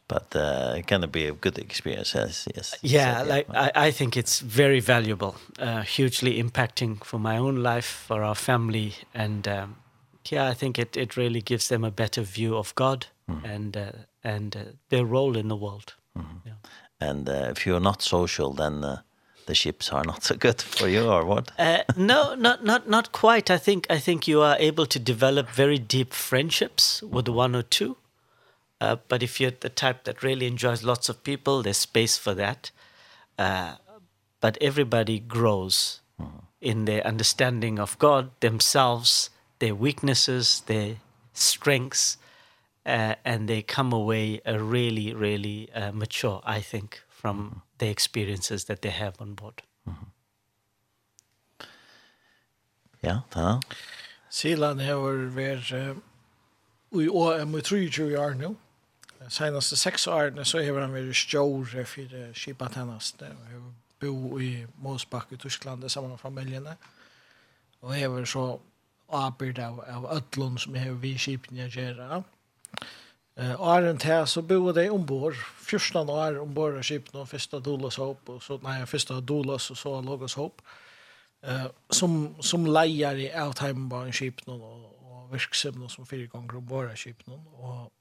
But 0.08 0.36
uh, 0.36 0.74
it 0.76 0.86
can 0.86 1.08
be 1.08 1.26
a 1.26 1.32
good 1.32 1.58
experience, 1.58 2.14
yes. 2.14 2.46
yes. 2.54 2.74
Yeah, 2.82 3.22
so, 3.22 3.24
yeah 3.26 3.34
like, 3.34 3.46
I, 3.54 3.86
I 3.86 3.90
think 3.90 4.14
it's 4.16 4.40
very 4.40 4.80
valuable, 4.80 5.36
uh, 5.58 5.80
hugely 5.82 6.42
impacting 6.42 7.02
for 7.02 7.18
my 7.18 7.38
own 7.38 7.62
life, 7.62 7.86
for 7.86 8.22
our 8.22 8.34
family. 8.34 8.94
And 9.14 9.48
um, 9.48 9.76
yeah, 10.28 10.50
I 10.50 10.54
think 10.54 10.78
it, 10.78 10.98
it 10.98 11.16
really 11.16 11.40
gives 11.40 11.68
them 11.68 11.82
a 11.82 11.90
better 11.90 12.20
view 12.20 12.58
of 12.58 12.74
God 12.74 13.06
mm. 13.26 13.42
and, 13.44 13.74
uh, 13.74 13.92
and 14.22 14.54
uh, 14.54 14.64
their 14.90 15.06
role 15.06 15.34
in 15.34 15.48
the 15.48 15.56
world. 15.56 15.94
Mm 16.14 16.24
-hmm. 16.24 16.46
yeah. 16.46 16.56
And 17.10 17.28
uh, 17.28 17.50
if 17.50 17.66
you're 17.66 17.80
not 17.80 18.02
social, 18.02 18.54
then 18.54 18.84
uh, 18.84 18.98
the 19.46 19.54
ships 19.54 19.92
are 19.92 20.04
not 20.04 20.24
so 20.24 20.36
good 20.36 20.62
for 20.62 20.88
you, 20.88 21.10
or 21.10 21.24
what? 21.24 21.50
uh, 21.58 21.82
no, 21.96 22.34
not 22.34 22.64
not 22.64 22.88
not 22.88 23.12
quite. 23.12 23.54
I 23.54 23.58
think 23.58 23.86
I 23.90 24.00
think 24.00 24.28
you 24.28 24.42
are 24.42 24.56
able 24.58 24.86
to 24.86 24.98
develop 24.98 25.48
very 25.56 25.78
deep 25.78 26.12
friendships 26.12 27.02
with 27.02 27.28
one 27.28 27.58
or 27.58 27.62
two. 27.62 27.96
Uh, 28.80 28.96
but 29.08 29.22
if 29.22 29.40
you're 29.40 29.52
the 29.60 29.68
type 29.68 30.02
that 30.04 30.22
really 30.22 30.46
enjoys 30.46 30.82
lots 30.82 31.08
of 31.08 31.22
people, 31.22 31.62
there's 31.62 31.78
space 31.78 32.18
for 32.18 32.34
that. 32.34 32.72
Uh, 33.38 33.76
but 34.40 34.58
everybody 34.60 35.20
grows 35.20 36.00
mm 36.18 36.26
-hmm. 36.26 36.40
in 36.60 36.84
their 36.84 37.06
understanding 37.06 37.80
of 37.80 37.98
God, 37.98 38.30
themselves, 38.40 39.30
their 39.58 39.74
weaknesses, 39.74 40.62
their 40.66 40.96
strengths, 41.32 42.18
uh, 42.86 43.14
and 43.24 43.48
they 43.48 43.62
come 43.62 43.92
away 43.92 44.40
uh, 44.46 44.58
really, 44.58 45.14
really 45.14 45.70
uh, 45.72 45.92
mature, 45.92 46.40
I 46.44 46.60
think, 46.60 47.02
from 47.08 47.36
mm 47.36 47.48
-hmm. 47.48 47.60
the 47.78 47.90
experiences 47.90 48.64
that 48.64 48.80
they 48.80 48.92
have 48.92 49.12
on 49.18 49.34
board. 49.34 49.62
Mm 49.84 49.94
-hmm. 49.94 50.08
Ja, 53.00 53.20
ta. 53.30 53.60
Silan 54.30 54.78
har 54.78 55.30
vært 55.34 55.96
i 56.92 57.08
OM 57.08 57.58
i 57.58 57.60
23 57.60 58.18
år 58.18 58.34
nå. 58.34 58.54
Senaste 59.28 59.76
seks 59.76 60.06
årene 60.06 60.44
så 60.44 60.58
har 60.58 60.80
han 60.80 60.92
vært 60.92 61.14
stjåre 61.14 61.84
for 61.84 62.32
skipet 62.32 62.74
hennes. 62.74 63.14
Han 63.20 63.74
bo 64.02 64.38
i 64.40 64.66
Mosbakk 64.82 65.32
i 65.32 65.36
Tyskland 65.36 65.88
sammen 65.88 66.10
med 66.10 66.18
familiene. 66.18 66.76
Og 67.80 67.94
har 67.94 68.24
så 68.24 68.60
avbyrd 69.08 69.58
av, 69.58 69.80
av 69.80 70.16
ødlån 70.16 70.58
som 70.58 70.74
har 70.74 70.92
vi 70.92 71.18
skipene 71.18 71.68
gjør 71.68 72.00
av. 72.00 72.22
Eh 73.34 73.60
åren 73.60 73.98
här 74.02 74.24
så 74.26 74.42
bor 74.42 74.72
de 74.72 74.90
ombord. 74.90 75.34
Första 75.56 76.00
år 76.00 76.38
ombord 76.38 76.76
av 76.76 76.82
skeppet 76.82 77.14
och 77.14 77.28
första 77.28 77.60
Dolos 77.60 77.96
Hope 77.96 78.32
och 78.32 78.42
så 78.42 78.58
nej 78.58 78.86
första 78.86 79.20
Dolos 79.20 79.70
och 79.70 79.78
så 79.78 80.00
Logos 80.00 80.34
Hope. 80.34 80.62
Eh 81.46 81.66
som 81.90 82.34
som 82.40 82.66
lejer 82.66 83.16
i 83.16 83.40
Outheimen 83.40 83.88
var 83.88 84.04
en 84.04 84.12
skepp 84.12 84.46
någon 84.46 84.62
och, 84.62 85.22
och 85.22 85.34
verksam 85.34 85.88
som 85.88 86.06
fyra 86.06 86.26
gånger 86.26 86.56
ombord 86.56 86.90
av 86.90 86.96
skeppet 86.96 87.26
någon 87.26 87.46
och 87.46 87.92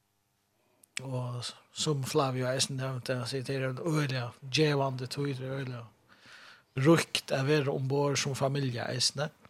och 1.01 1.45
som 1.73 2.03
Flavio 2.03 2.47
Eisen 2.47 2.77
nämnde 2.77 3.15
han 3.15 3.27
sitter 3.27 3.61
en 3.61 3.77
öliga 3.77 4.31
det 4.99 5.07
tog 5.07 5.35
det 5.35 5.45
öliga 5.45 5.85
rukt 6.73 7.31
av 7.31 7.51
er 7.51 7.69
ombord 7.69 8.23
som 8.23 8.35
familja 8.35 8.85
Eisen. 8.85 9.21
Eh 9.21 9.40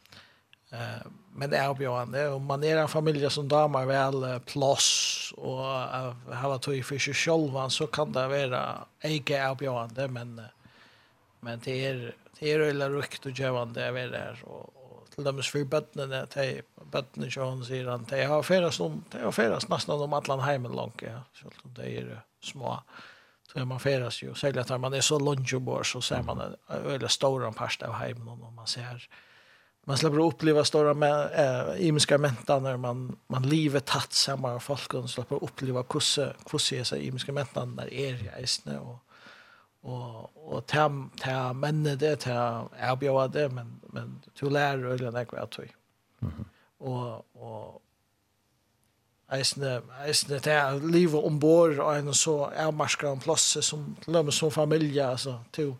Eh, 0.71 1.03
men 1.35 1.49
det 1.51 1.59
er 1.59 1.71
oppgjørende, 1.71 2.25
og 2.33 2.41
man 2.43 2.63
er 2.63 2.81
en 2.81 2.91
familie 2.91 3.29
som 3.31 3.47
damar 3.47 3.85
väl 3.85 4.39
plås 4.45 5.33
och 5.37 5.63
har 6.35 6.57
tog 6.57 6.85
for 6.85 6.99
seg 6.99 7.15
selv, 7.15 7.69
så 7.69 7.87
kan 7.87 8.11
det 8.11 8.27
være 8.29 8.85
ikke 9.03 9.39
oppgjørende, 9.49 10.07
Men, 10.07 10.41
men 11.41 11.59
det 11.59 11.85
er 11.85 12.11
det 12.39 12.51
er 12.51 12.59
öjla 12.59 12.89
rukt 12.89 13.25
og 13.25 13.31
gövande 13.31 13.81
över 13.81 14.07
det 14.07 14.17
här. 14.17 14.43
og, 14.43 14.73
och 14.75 15.09
till 15.15 15.23
dem 15.23 15.41
for 15.43 15.63
bøttene, 15.63 16.25
de 16.35 16.61
bøttene 16.91 17.31
som 17.31 17.49
hun 17.49 17.65
sier, 17.65 17.89
han, 17.89 18.05
de 18.09 18.23
har 18.23 18.43
färdats, 18.43 18.77
de 18.77 19.19
har 19.21 19.31
färdats 19.31 19.69
nesten 19.69 19.93
om 19.93 20.13
alla 20.13 20.41
hemmen 20.41 20.71
langt, 20.71 21.01
Ja. 21.01 21.23
selv 21.33 21.51
om 21.63 21.73
de 21.73 21.97
er 21.97 22.21
små. 22.41 22.79
Så 23.51 23.59
er 23.59 23.65
man 23.65 23.79
färdats 23.79 24.23
jo, 24.23 24.33
særlig 24.33 24.59
at 24.71 24.81
man 24.81 24.93
er 24.93 25.01
så 25.01 25.19
långt 25.19 25.65
bort 25.65 25.87
så 25.87 26.01
ser 26.01 26.21
man 26.21 26.41
en 26.41 26.83
veldig 26.83 27.09
stor 27.09 27.51
parst 27.51 27.83
av 27.83 27.93
hemmen 27.93 28.27
og 28.27 28.53
man 28.55 28.67
ser 28.67 29.07
man 29.89 29.97
slipper 29.97 30.21
å 30.21 30.27
oppleve 30.29 30.63
store 30.65 30.93
äh, 30.93 31.88
imiska 31.88 32.17
mentan 32.17 32.63
när 32.63 32.77
man 32.77 33.17
man 33.27 33.43
livet 33.43 33.85
tatt 33.85 34.13
sammen 34.13 34.53
med 34.53 34.63
folk 34.63 34.93
och 34.93 35.09
slipper 35.09 35.43
uppleva 35.43 35.83
kusse 35.83 36.33
hvordan, 36.50 36.79
är 36.79 36.83
så 36.83 36.95
imiska 36.95 37.31
mentan 37.31 37.75
när 37.75 37.93
är 37.93 38.23
jag 38.25 38.43
istne 38.43 38.79
og, 38.79 39.00
og 39.81 40.29
och 40.35 40.65
tam 40.65 41.11
tam 41.17 41.59
men 41.59 41.83
det 41.83 42.15
ta 42.19 42.69
erbjuda 42.79 43.27
det 43.27 43.50
men 43.50 43.79
men 43.93 44.21
to 44.35 44.50
lär 44.50 44.77
eller 44.77 45.11
något 45.11 45.33
att 45.33 45.51
tro. 45.51 45.65
Mhm. 46.19 46.45
Og, 46.79 47.25
og 47.35 47.81
Eisne, 49.31 49.81
eisne, 50.05 50.39
det 50.43 50.51
er 50.51 50.79
livet 50.91 51.23
ombord, 51.23 51.77
og 51.79 52.00
en 52.00 52.13
så 52.13 52.50
er 52.51 52.71
marskere 52.75 53.13
en 53.15 53.21
plass 53.23 53.57
som, 53.63 53.95
som 54.29 54.51
familie, 54.51 55.05
altså, 55.07 55.38
til, 55.53 55.75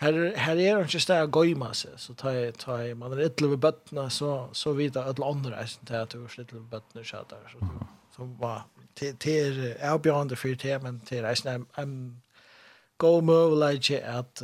här 0.00 0.32
här 0.36 0.56
är 0.56 0.76
det 0.76 0.82
inte 0.82 1.00
stäga 1.00 1.26
gojma 1.26 1.74
sig 1.74 1.90
så 1.96 2.14
ta 2.14 2.52
ta 2.52 2.94
man 2.94 3.12
är 3.12 3.18
ett 3.18 3.40
litet 3.40 3.58
böttna 3.58 4.10
så 4.10 4.48
så 4.52 4.72
vidare 4.72 5.04
alla 5.04 5.26
andra 5.26 5.66
sånt 5.66 5.90
här 5.90 6.00
att 6.00 6.10
du 6.10 6.22
är 6.22 6.26
ett 6.26 6.38
litet 6.38 6.70
böttna 6.70 7.04
så 7.04 7.24
så 7.52 7.58
som 8.16 8.38
var 8.38 8.62
till 8.94 9.16
till 9.16 9.74
avgörande 9.82 10.36
för 10.36 10.48
det 10.48 10.82
men 10.82 11.00
till 11.00 11.24
är 11.24 11.34
snäm 11.34 11.66
en 11.74 12.22
go 12.96 13.20
at, 13.62 14.04
att 14.04 14.42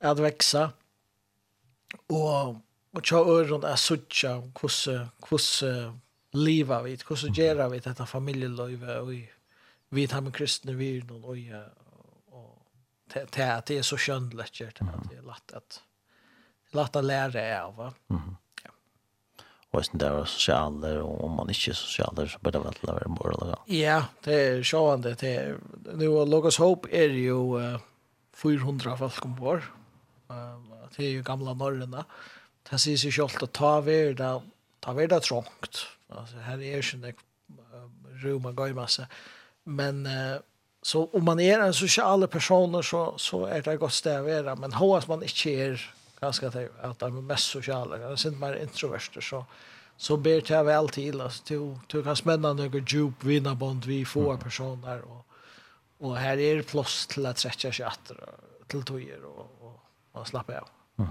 att 0.00 0.18
växa 0.18 0.72
och 2.06 2.48
och 2.92 3.06
tjå 3.06 3.44
runt 3.44 3.64
att 3.64 3.78
söka 3.78 4.42
hvordan, 4.60 5.08
hvordan 5.28 6.00
leva 6.32 6.82
vi 6.82 6.98
hvordan 7.08 7.32
gera 7.32 7.68
vi 7.68 7.78
detta 7.78 8.06
familjeliv 8.06 8.90
och 8.90 9.12
vi 9.88 10.06
tar 10.08 10.20
med 10.20 10.34
kristna 10.34 10.72
vi 10.72 11.02
och 11.22 11.36
det 13.14 13.38
är 13.38 13.62
det 13.66 13.78
är 13.78 13.82
så 13.82 13.96
skönt 13.96 14.34
lätt 14.34 14.58
det 14.58 15.16
är 15.16 15.22
lätt 15.22 15.52
att 15.52 15.82
lätt 16.70 16.96
att 16.96 17.04
lära 17.04 17.64
av. 17.64 17.76
va. 17.76 17.92
Mhm. 18.06 18.36
Ja. 18.64 18.70
Och 19.70 19.86
sen 19.86 19.98
där 19.98 20.24
socialer 20.24 20.98
och 21.00 21.24
om 21.24 21.30
man 21.30 21.48
inte 21.48 21.70
är 21.70 21.74
socialer 21.74 22.26
så 22.26 22.38
blir 22.38 22.52
det 22.52 22.58
väl 22.58 22.74
vara 22.82 23.08
mer 23.08 23.42
eller 23.42 23.50
ja. 23.50 23.64
Ja, 23.66 24.04
det 24.24 24.34
är 24.34 24.62
sjående 24.62 25.14
det 25.14 25.36
är 25.36 25.58
nu 25.94 26.06
Logos 26.06 26.58
Hope 26.58 26.88
är 26.90 27.08
ju 27.08 27.78
400 28.34 28.96
folk 28.96 29.24
om 29.24 29.42
år. 29.42 29.74
Det 30.96 31.04
är 31.04 31.10
ju 31.10 31.22
gamla 31.22 31.54
norrarna. 31.54 32.04
Det 32.70 32.78
sägs 32.78 33.04
ju 33.04 33.10
självt 33.10 33.42
att 33.42 33.52
ta 33.52 33.80
vi 33.80 34.12
där 34.14 34.42
ta 34.80 34.92
vi 34.92 35.06
där 35.06 35.20
trångt. 35.20 35.86
Alltså 36.08 36.36
här 36.36 36.58
är 36.62 36.82
ju 36.82 36.96
inte 36.96 37.12
rum 38.22 38.46
och 38.46 38.56
gå 38.56 38.68
i 38.68 38.74
massa. 38.74 39.06
Men 39.64 40.08
Så 40.82 41.08
om 41.12 41.24
man 41.24 41.40
är 41.40 41.58
en 41.58 41.74
social 41.74 42.28
person 42.28 42.82
så, 42.82 43.14
så 43.16 43.46
är 43.46 43.62
det 43.62 43.76
gott 43.76 44.06
att 44.06 44.24
vara. 44.24 44.54
Men 44.56 44.72
hos 44.72 45.08
man 45.08 45.22
inte 45.22 45.50
är 45.50 45.90
ganska 46.20 46.50
till 46.50 46.68
att 46.82 47.00
man 47.00 47.16
är 47.16 47.22
mest 47.22 47.44
sociala. 47.44 47.96
det 47.96 48.16
syns 48.16 48.38
man 48.38 48.50
mer 48.50 48.56
introverster 48.56 49.20
så 49.20 49.44
så 49.96 50.16
ber 50.16 50.40
det 50.40 50.62
väl 50.62 50.88
till 50.88 51.20
alltså 51.20 51.44
till 51.44 51.78
till 51.88 52.04
kan 52.04 52.16
spänna 52.16 52.52
några 52.52 52.78
djup 52.78 53.24
vinnarbond 53.24 53.84
vi 53.84 54.04
får 54.04 54.36
personer 54.36 55.00
och 55.00 55.26
och 55.98 56.16
här 56.16 56.38
är 56.38 56.56
det 56.56 56.62
plats 56.62 57.06
till 57.06 57.26
att 57.26 57.38
stretcha 57.38 57.72
sig 57.72 57.86
åter 57.86 58.16
till 58.66 58.82
tojer 58.82 59.24
och 59.24 59.46
och 60.12 60.28
man 60.32 60.44
av. 60.46 60.68
Mhm. 60.96 61.08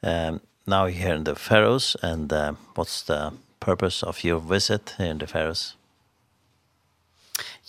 -hmm. 0.00 0.28
um 0.28 0.40
now 0.64 0.86
you're 0.86 1.02
here 1.02 1.16
in 1.16 1.24
the 1.24 1.34
Faroes 1.34 1.96
and 2.02 2.32
uh, 2.32 2.52
what's 2.74 3.06
the 3.06 3.30
purpose 3.58 4.06
of 4.06 4.24
your 4.24 4.40
visit 4.40 4.94
here 4.98 5.10
in 5.10 5.18
the 5.18 5.26
Faroes? 5.26 5.76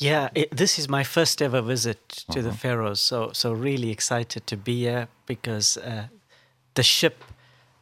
Yeah, 0.02 0.30
it, 0.34 0.50
this 0.50 0.80
is 0.80 0.90
my 0.90 1.04
first 1.04 1.44
ever 1.44 1.62
visit 1.62 2.10
to 2.10 2.40
uh 2.40 2.46
-huh. 2.46 2.50
the 2.50 2.58
Faroes, 2.58 3.00
so 3.00 3.30
so 3.34 3.54
really 3.54 3.92
excited 3.92 4.46
to 4.46 4.58
be 4.58 4.72
here 4.72 5.08
because 5.26 5.80
uh, 5.80 6.04
the 6.74 6.84
ship 6.84 7.24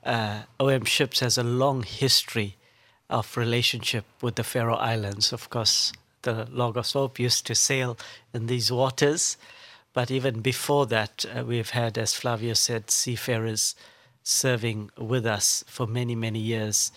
uh, 0.06 0.42
OM 0.58 0.86
Ships 0.86 1.20
has 1.20 1.38
a 1.38 1.44
long 1.44 1.86
history 1.86 2.58
of 3.08 3.38
relationship 3.38 4.06
with 4.22 4.36
the 4.36 4.44
Faroe 4.44 4.94
Islands. 4.94 5.34
Of 5.34 5.48
course, 5.50 5.94
the 6.22 6.46
Logos 6.52 6.94
Hope 6.94 7.24
used 7.24 7.46
to 7.46 7.56
sail 7.56 7.96
in 8.34 8.48
these 8.48 8.74
waters, 8.74 9.38
but 9.94 10.12
even 10.12 10.42
before 10.42 10.88
that, 10.88 11.26
uh, 11.26 11.46
we've 11.46 11.72
had, 11.72 11.98
as 11.98 12.14
Flavio 12.14 12.54
said, 12.54 12.92
seafarers 12.92 13.76
serving 14.24 14.92
with 14.98 15.26
us 15.26 15.64
for 15.68 15.88
many, 15.88 16.16
many 16.16 16.40
years. 16.40 16.92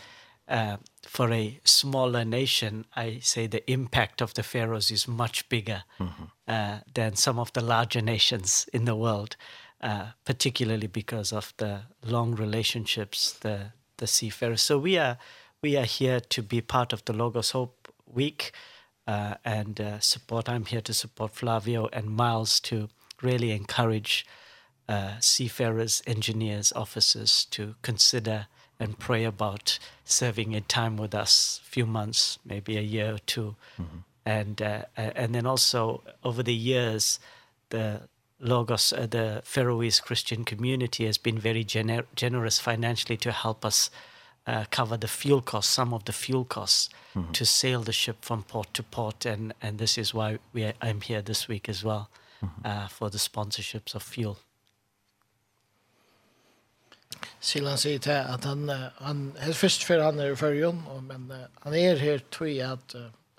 Uh, 0.48 0.76
for 1.06 1.32
a 1.32 1.60
smaller 1.64 2.24
nation, 2.24 2.86
I 2.94 3.18
say 3.20 3.46
the 3.46 3.68
impact 3.70 4.22
of 4.22 4.34
the 4.34 4.42
pharaohs 4.42 4.90
is 4.90 5.08
much 5.08 5.48
bigger 5.48 5.84
mm 5.98 6.08
-hmm. 6.08 6.28
uh, 6.46 6.80
than 6.94 7.16
some 7.16 7.40
of 7.40 7.50
the 7.50 7.60
larger 7.60 8.02
nations 8.02 8.66
in 8.72 8.84
the 8.84 8.94
world, 8.94 9.36
uh, 9.80 10.12
particularly 10.24 10.88
because 10.88 11.36
of 11.36 11.52
the 11.56 11.82
long 12.00 12.38
relationships 12.38 13.38
the 13.38 13.72
the 13.96 14.06
seafarers. 14.06 14.62
So 14.62 14.78
we 14.78 15.00
are 15.00 15.16
we 15.62 15.78
are 15.78 15.86
here 15.98 16.20
to 16.20 16.42
be 16.42 16.60
part 16.60 16.92
of 16.92 17.02
the 17.02 17.12
Logos 17.12 17.52
Hope 17.52 17.92
Week 18.04 18.52
uh, 19.06 19.34
and 19.44 19.80
uh, 19.80 20.00
support. 20.00 20.48
I'm 20.48 20.66
here 20.66 20.82
to 20.82 20.92
support 20.92 21.34
Flavio 21.34 21.88
and 21.92 22.06
Miles 22.06 22.60
to 22.60 22.88
really 23.22 23.50
encourage 23.50 24.26
uh, 24.88 25.20
seafarers, 25.20 26.02
engineers, 26.06 26.72
officers 26.72 27.46
to 27.50 27.74
consider 27.82 28.46
and 28.82 28.98
pray 28.98 29.24
about 29.24 29.78
serving 30.04 30.54
a 30.54 30.60
time 30.60 30.96
with 30.96 31.14
us 31.14 31.60
few 31.64 31.86
months 31.86 32.38
maybe 32.44 32.76
a 32.76 32.80
year 32.80 33.14
or 33.14 33.20
two 33.26 33.54
mm 33.78 33.84
-hmm. 33.84 34.02
and 34.24 34.60
uh, 34.60 35.22
and 35.22 35.32
then 35.34 35.46
also 35.46 36.02
over 36.22 36.42
the 36.44 36.58
years 36.72 37.20
the 37.68 38.00
Logos 38.38 38.92
uh, 38.92 39.06
the 39.06 39.40
Faroese 39.44 40.02
Christian 40.02 40.44
community 40.44 41.06
has 41.06 41.18
been 41.18 41.38
very 41.38 41.64
gener 41.64 42.04
generous 42.16 42.60
financially 42.60 43.16
to 43.16 43.30
help 43.30 43.64
us 43.64 43.90
uh, 44.46 44.64
cover 44.70 44.98
the 44.98 45.08
fuel 45.08 45.42
costs 45.42 45.74
some 45.74 45.94
of 45.94 46.02
the 46.02 46.12
fuel 46.12 46.44
costs 46.44 46.88
mm 47.14 47.22
-hmm. 47.22 47.32
to 47.32 47.44
sail 47.44 47.82
the 47.82 47.92
ship 47.92 48.16
from 48.20 48.42
port 48.42 48.72
to 48.72 48.82
port 48.82 49.26
and 49.26 49.54
and 49.60 49.78
this 49.78 49.96
is 49.98 50.12
why 50.12 50.38
we 50.54 50.64
are, 50.64 50.74
I'm 50.88 51.00
here 51.00 51.22
this 51.22 51.46
week 51.48 51.68
as 51.68 51.82
well 51.82 52.04
mm 52.40 52.48
-hmm. 52.48 52.66
uh 52.70 52.88
for 52.88 53.10
the 53.10 53.18
sponsorships 53.18 53.94
of 53.94 54.02
fuel 54.02 54.36
Silan 57.40 57.78
sier 57.78 57.98
till 57.98 58.12
att 58.12 58.44
han, 58.44 58.68
han 58.94 59.32
helt 59.38 59.56
först 59.56 59.82
för 59.82 59.98
han 59.98 60.18
är 60.18 60.32
i 60.32 60.36
förrjun, 60.36 60.82
men 61.02 61.32
han 61.60 61.74
är 61.74 61.96
här 61.96 62.18
tror 62.18 62.62
at 62.62 62.72
att 62.72 62.94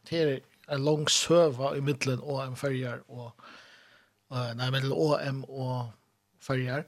det 0.09 0.17
er 0.17 0.39
en 0.67 0.85
lång 0.85 1.07
søva 1.07 1.77
i 1.77 1.81
middelen 1.81 2.19
och 2.19 2.43
en 2.43 2.55
förrjar 2.55 3.01
och 3.07 3.31
nei, 4.55 4.71
middelen 4.71 4.91
och 4.91 5.21
en 5.21 5.43
och 5.43 5.85
förrjar. 6.39 6.85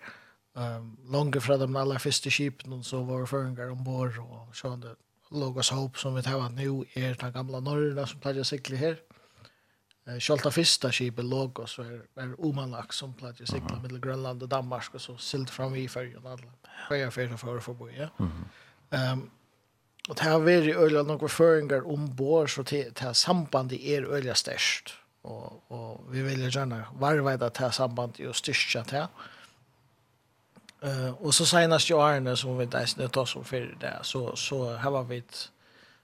Um, 0.53 0.97
Långt 1.11 1.43
fra 1.43 1.57
de 1.57 1.75
aller 1.75 1.99
første 1.99 2.31
kipen 2.31 2.83
så 2.83 3.03
var 3.03 3.25
förrjar 3.25 3.71
ombord 3.71 4.17
och 4.17 4.55
så 4.55 4.75
det 4.75 4.95
Logos 5.31 5.69
Hope 5.69 5.99
som 5.99 6.15
vi 6.15 6.23
tar 6.23 6.49
nu 6.49 6.85
är 6.93 7.15
den 7.15 7.31
gamla 7.31 7.59
norrna 7.59 8.07
som 8.07 8.19
plädjer 8.19 8.43
cykla 8.43 8.77
här. 8.77 8.97
Sjölta 10.19 10.51
första 10.51 10.91
skipet 10.91 11.25
låg 11.25 11.59
och 11.59 11.69
så 11.69 11.81
är 11.81 12.01
är 12.15 12.45
omanlax 12.45 12.95
som 12.95 13.13
plats 13.13 13.41
i 13.41 13.45
cykla 13.45 13.79
mellan 13.81 14.01
Grönland 14.01 14.43
och 14.43 14.49
Danmark 14.49 14.93
och 14.93 15.01
så 15.01 15.17
silt 15.17 15.49
fram 15.49 15.75
i 15.75 15.87
färjan 15.87 16.27
alla. 16.27 16.51
Färja 16.89 17.11
färja 17.11 17.37
för 17.37 17.59
för 17.59 17.73
bo, 17.73 17.89
ja. 17.89 18.09
Ehm 18.89 19.29
och 20.09 20.15
det 20.15 20.23
har 20.23 20.39
varit 20.39 20.75
öliga 20.75 21.03
några 21.03 21.27
föringar 21.27 21.87
ombord 21.87 22.55
så 22.55 22.63
till 22.63 22.93
till 22.93 23.13
sambandet 23.13 23.79
är 23.79 24.03
öliga 24.03 24.35
störst. 24.35 24.93
Och 25.21 25.71
och 25.71 26.15
vi 26.15 26.21
vill 26.21 26.55
gärna 26.55 26.85
varva 26.93 27.37
det 27.37 27.57
här 27.57 27.71
sambandet 27.71 28.19
just 28.19 28.39
styrka 28.39 28.83
det. 28.89 29.07
Eh 30.87 31.09
och 31.09 31.35
så 31.35 31.45
senast 31.45 31.89
jag 31.89 32.15
är 32.15 32.35
som 32.35 32.57
vi 32.57 32.65
där 32.65 32.85
snö 32.85 33.07
tar 33.07 33.25
som 33.25 33.43
för 33.43 33.77
det 33.79 33.99
så 34.01 34.35
så 34.35 34.75
har 34.75 35.03
vi 35.03 35.23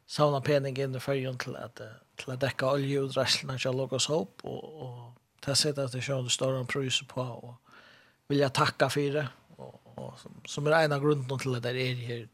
sauna 0.06 0.42
pening 0.42 0.78
in 0.78 0.96
i 0.96 1.00
färjan 1.00 1.38
till 1.38 1.56
att 1.56 1.82
til 2.22 2.34
å 2.34 2.40
dekke 2.40 2.70
oljeutreslene 2.78 3.58
til 3.62 3.78
Logos 3.78 4.08
Hope, 4.12 4.46
og, 4.48 4.82
og 4.86 5.46
det 5.46 5.58
sitter 5.58 5.90
at 5.90 5.96
det 5.96 6.04
kjører 6.06 6.28
en 6.28 6.34
større 6.38 6.66
pris 6.70 7.02
på, 7.10 7.22
og 7.22 7.56
vil 8.30 8.44
jeg 8.44 8.56
takke 8.56 8.90
for 8.94 9.18
det, 9.18 9.28
og, 9.58 9.74
og 9.96 10.14
som, 10.22 10.40
som 10.48 10.70
er 10.70 10.80
en 10.84 10.98
av 10.98 11.04
grunnen 11.04 11.42
til 11.42 11.58
at 11.58 11.66
det 11.66 11.76
er 11.76 12.06
her 12.08 12.28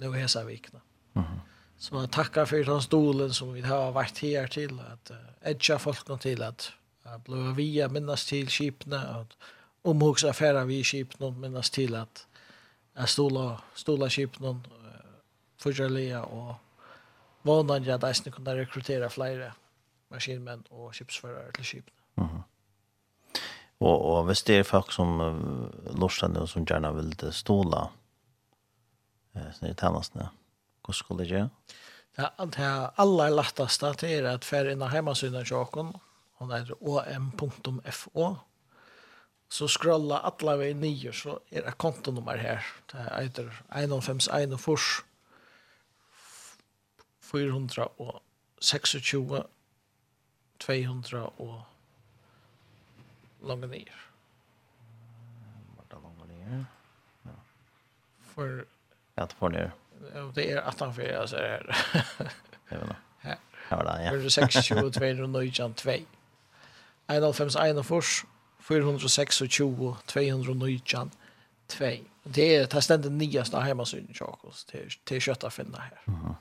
nå 0.00 0.14
i 0.14 0.20
Hesavikene. 0.20 0.80
Mm 1.14 1.22
-hmm. 1.22 1.40
Så 1.80 2.00
jeg 2.00 2.10
takker 2.12 2.44
for 2.44 2.56
den 2.56 2.82
stolen 2.84 3.32
som 3.32 3.54
vi 3.54 3.62
har 3.64 3.92
vært 3.92 4.18
her 4.18 4.46
til, 4.46 4.80
at 4.84 5.12
uh, 5.14 5.16
edge 5.50 5.78
folk 5.78 6.20
til 6.20 6.42
at 6.42 6.66
uh, 7.06 7.16
blöva 7.24 7.54
via 7.56 7.88
minnes 7.88 8.24
til 8.28 8.50
skipna 8.52 9.20
att 9.20 9.36
omhugs 9.84 10.24
affæra 10.24 10.64
vi 10.64 10.82
skipna 10.84 11.30
minnes 11.30 11.70
til 11.70 11.94
at 11.94 12.26
jeg 12.96 13.08
stola 13.08 13.62
stola 13.74 14.08
skipna 14.08 14.48
uh, 14.48 14.58
förjäliga 15.58 16.22
och 16.22 16.54
vånade 17.42 17.86
jag 17.86 17.96
att 17.96 18.04
Eisne 18.04 18.32
kunna 18.32 18.56
rekrytera 18.56 19.08
flera 19.08 19.52
maskinmän 20.08 20.62
och 20.68 20.96
skipsförare 20.96 21.52
till 21.52 21.64
skipna. 21.64 21.92
Mm. 22.16 22.42
Och, 23.78 24.18
och 24.18 24.30
visst 24.30 24.46
det 24.46 24.54
är 24.54 24.62
folk 24.62 24.92
som 24.92 25.20
uh, 25.20 26.00
lustande 26.00 26.46
som 26.46 26.64
gärna 26.64 26.92
vill 26.92 27.32
ståla 27.32 27.90
eh, 29.32 29.52
sina 29.52 29.74
nu. 30.12 30.26
Hur 30.86 30.92
skulle 30.92 31.24
det 31.24 31.30
göra? 31.30 31.50
Det 32.16 32.56
här 32.56 33.30
lättast 33.30 33.82
att 33.82 33.98
det 33.98 34.14
är 34.14 34.24
att 34.24 34.44
färra 34.44 34.72
in 34.72 34.82
hemmasidan 34.82 35.44
tjocken. 35.44 35.92
det 36.38 36.56
är 36.56 36.88
om.fo 36.88 38.36
så 39.48 39.68
scrolla 39.68 40.18
alla 40.18 40.56
vi 40.56 40.74
nio 40.74 41.12
så 41.12 41.40
är 41.50 41.62
det 41.62 41.72
kontonummer 41.72 42.36
här. 42.36 42.66
Det 42.92 43.22
heter 43.22 43.62
151 43.68 44.60
fors 44.60 45.02
426 47.30 49.42
200 50.60 51.40
og 51.40 51.62
langt 53.42 53.70
ned. 53.70 53.84
Var 55.76 55.84
det 55.90 55.98
langt 56.02 56.28
ned? 56.28 56.64
Ja. 57.26 57.30
For... 58.34 58.46
Ja, 59.16 59.22
det 59.24 59.32
får 59.38 59.48
ned. 59.48 59.70
Ja, 60.14 60.20
det 60.34 60.52
er 60.52 60.60
18 60.60 60.92
for 60.94 61.02
jeg 61.02 61.28
ser 61.28 61.46
her. 61.46 61.62
Det 61.68 61.74
er 62.70 62.84
det. 62.86 62.96
Her. 63.22 63.34
Her 63.70 63.76
var 63.76 63.82
det, 63.84 64.04
ja. 64.04 64.10
426 64.10 64.92
200 64.92 65.50
2. 65.76 65.90
91 67.08 67.86
fors. 67.86 68.24
426 68.60 69.48
200 70.06 70.80
2. 71.68 71.84
Det 72.34 72.56
er 72.56 72.66
det 72.66 72.82
stendet 72.84 73.12
nyeste 73.12 73.64
hjemme 73.64 73.86
synet, 73.86 74.20
Jakobs. 74.20 74.64
Det 74.64 74.90
er 75.16 75.20
kjøtt 75.20 75.44
å 75.44 75.48
finne 75.54 75.80
her. 75.80 75.90
Mhm 76.06 76.34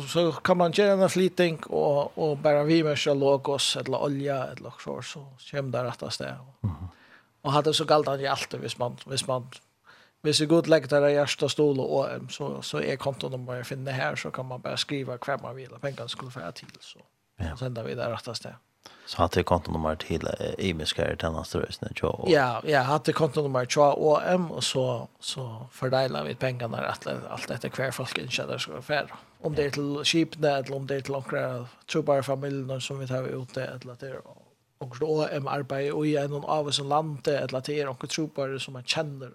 så 0.00 0.32
kan 0.32 0.56
man 0.56 0.72
göra 0.72 1.02
en 1.02 1.10
flyting 1.10 1.58
och 1.66 2.18
och 2.18 2.38
bara 2.38 2.64
vi 2.64 2.82
med 2.82 2.98
så 2.98 3.14
logos 3.14 3.76
eller 3.76 4.02
olja 4.02 4.44
eller 4.44 4.72
så 4.80 5.02
så 5.02 5.26
kommer 5.50 5.82
det 5.82 5.88
att 5.88 6.12
stä. 6.12 6.36
Mm. 6.62 6.74
Och 7.42 7.52
hade 7.52 7.74
så 7.74 7.84
galt 7.84 8.08
att 8.08 8.26
allt 8.26 8.54
hvis 8.54 8.78
man 8.78 8.96
hvis 9.06 9.26
man 9.26 9.48
hvis 10.22 10.38
det 10.38 10.46
god 10.46 10.66
lägger 10.66 10.88
där 10.88 11.26
första 11.26 11.48
stol 11.48 11.80
och 11.80 12.06
så 12.30 12.62
så 12.62 12.80
är 12.80 13.34
om 13.34 13.48
jag 13.48 13.66
finner 13.66 13.92
här 13.92 14.16
så 14.16 14.30
kan 14.30 14.46
man 14.46 14.60
bara 14.60 14.76
skriva 14.76 15.18
kvar 15.18 15.38
man 15.42 15.56
vill 15.56 15.70
pengarna 15.80 16.08
skulle 16.08 16.30
få 16.30 16.52
till 16.54 16.78
så. 16.80 16.98
Ja. 17.36 17.56
Sen 17.56 17.74
där 17.74 17.84
vi 17.84 17.94
där 17.94 18.12
att 18.12 18.36
stä. 18.36 18.54
Så 19.06 19.18
hade 19.22 19.38
jag 19.38 19.46
kontonummer 19.46 19.96
till 19.96 20.28
i 20.58 20.74
min 20.74 20.86
skär 20.86 21.16
till 21.16 21.28
nästa. 21.28 21.96
Ja, 22.26 22.62
jag 22.64 22.82
hade 22.82 23.12
kontonummer 23.12 23.64
till 23.64 23.80
OM 23.80 24.52
och 24.52 24.64
så, 24.64 25.08
så 25.20 25.66
fördelar 25.72 26.24
vi 26.24 26.34
pengarna 26.34 26.78
att 26.78 27.06
allt 27.30 27.48
detta 27.48 27.68
kvar 27.68 27.90
folk 27.90 28.18
inkännare 28.18 28.58
ska 28.58 28.72
vara 28.72 29.06
Om 29.40 29.54
det 29.54 29.64
är 29.64 29.70
till 29.70 30.04
Kipne 30.04 30.48
eller 30.48 30.76
om 30.76 30.86
det 30.86 30.94
är 30.94 31.00
till 31.00 31.12
några 31.12 31.66
trubbara 31.90 32.22
familjer 32.22 32.80
som 32.80 32.98
vi 32.98 33.06
tar 33.06 33.42
ut 33.42 33.54
det 33.54 33.66
eller 33.66 33.92
att 33.92 34.00
det 34.00 34.08
är 34.08 34.20
och 34.78 34.96
då 35.00 35.22
är 35.22 35.48
arbete 35.48 35.92
och 35.92 36.06
i 36.06 36.16
en 36.16 36.32
av 36.32 36.66
oss 36.66 36.78
land 36.78 37.28
eller 37.28 37.58
att 37.58 37.64
det 37.64 37.80
är 37.80 37.84
några 37.84 38.06
trubbara 38.06 38.58
som 38.58 38.72
man 38.72 38.84
känner 38.84 39.30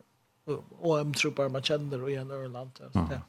och 0.80 1.00
en 1.00 1.14
trubbara 1.14 1.50
man 1.50 1.64
känner 1.64 2.04
och 2.04 2.12
i 2.12 2.16
en 2.16 2.32
öron 2.32 2.54
land. 2.54 2.80
Ja. 2.94 3.22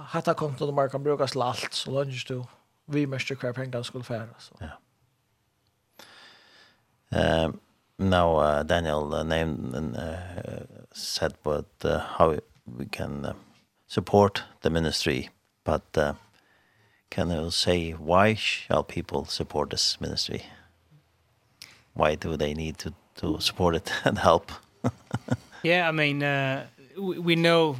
Hatta 0.00 0.34
kontonummer 0.34 0.88
kan 0.88 1.02
brukas 1.02 1.32
till 1.32 1.42
allt 1.42 1.72
så 1.72 1.90
långt 1.90 2.28
du 2.28 2.44
vi 2.84 3.06
måste 3.06 3.34
kvar 3.34 3.52
pengar 3.52 3.82
skulle 3.82 4.04
så. 4.38 4.54
Ja. 4.58 4.66
Um, 7.10 7.60
now 7.98 8.36
uh, 8.36 8.62
Daniel 8.62 9.14
uh, 9.14 9.22
named 9.22 9.74
and 9.74 9.96
uh, 9.96 10.16
said 10.92 11.34
but 11.42 11.66
uh, 11.82 11.98
how 11.98 12.38
we 12.78 12.86
can 12.86 13.24
uh, 13.24 13.32
support 13.86 14.42
the 14.62 14.70
ministry 14.70 15.30
but 15.64 15.86
uh, 15.96 16.14
can 17.10 17.30
you 17.30 17.50
say 17.50 17.92
why 17.92 18.34
shall 18.34 18.84
people 18.84 19.24
support 19.24 19.70
this 19.70 20.00
ministry? 20.00 20.42
Why 21.94 22.14
do 22.14 22.36
they 22.36 22.54
need 22.54 22.78
to 22.78 22.92
to 23.16 23.40
support 23.40 23.74
it 23.74 23.92
and 24.04 24.18
help? 24.18 24.52
Yeah 25.62 25.88
i 25.88 25.92
mean 25.92 26.22
uh, 26.22 26.66
we, 26.96 27.18
we 27.18 27.36
know 27.36 27.76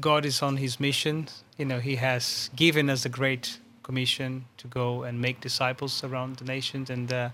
god 0.00 0.24
is 0.24 0.42
on 0.42 0.56
his 0.56 0.80
mission. 0.80 1.28
You 1.58 1.66
know 1.66 1.80
he 1.80 1.96
has 1.96 2.50
given 2.56 2.90
us 2.90 3.04
a 3.04 3.08
great 3.08 3.58
commission 3.82 4.44
to 4.56 4.68
go 4.68 5.02
and 5.02 5.20
make 5.20 5.40
disciples 5.40 6.04
around 6.04 6.36
the 6.36 6.44
nations 6.44 6.90
and 6.90 7.12
uh, 7.12 7.28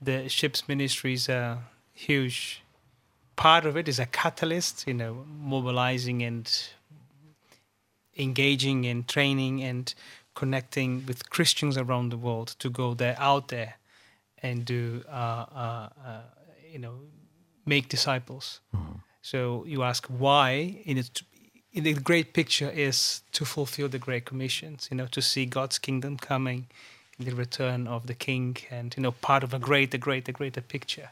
the 0.00 0.28
ship's 0.28 0.68
ministry 0.68 1.14
is 1.14 1.28
a 1.28 1.58
huge 1.92 2.62
part 3.36 3.64
of 3.66 3.76
it 3.76 3.88
is 3.88 3.98
a 3.98 4.06
catalyst 4.06 4.84
you 4.86 4.94
know 4.94 5.24
mobilizing 5.40 6.22
and 6.22 6.68
engaging 8.16 8.84
and 8.84 9.06
training 9.06 9.62
and 9.62 9.94
connecting 10.34 11.04
with 11.06 11.30
Christians 11.30 11.76
around 11.76 12.10
the 12.10 12.16
world 12.16 12.48
to 12.58 12.68
go 12.68 12.94
there 12.94 13.16
out 13.18 13.48
there 13.48 13.74
and 14.42 14.64
do 14.64 15.02
uh 15.08 15.46
uh, 15.64 15.88
uh 16.04 16.20
you 16.72 16.78
know 16.78 16.94
make 17.66 17.88
disciples 17.88 18.60
mm 18.72 18.80
-hmm. 18.80 19.00
so 19.20 19.38
you 19.66 19.84
ask 19.84 20.06
why 20.24 20.80
in 20.84 20.96
it 20.98 21.22
in 21.72 21.84
the 21.84 21.94
great 21.94 22.32
picture 22.32 22.72
is 22.88 23.22
to 23.30 23.44
fulfill 23.44 23.88
the 23.88 23.98
great 23.98 24.24
commissions 24.24 24.88
you 24.90 24.96
know 24.98 25.08
to 25.08 25.20
see 25.20 25.46
God's 25.46 25.78
kingdom 25.78 26.16
coming 26.16 26.66
the 27.18 27.32
return 27.32 27.86
of 27.86 28.06
the 28.06 28.14
king 28.14 28.56
and 28.70 28.94
you 28.96 29.02
know 29.02 29.12
part 29.12 29.42
of 29.42 29.52
a 29.52 29.58
greater 29.58 29.98
greater 29.98 30.32
greater 30.32 30.60
picture 30.60 31.10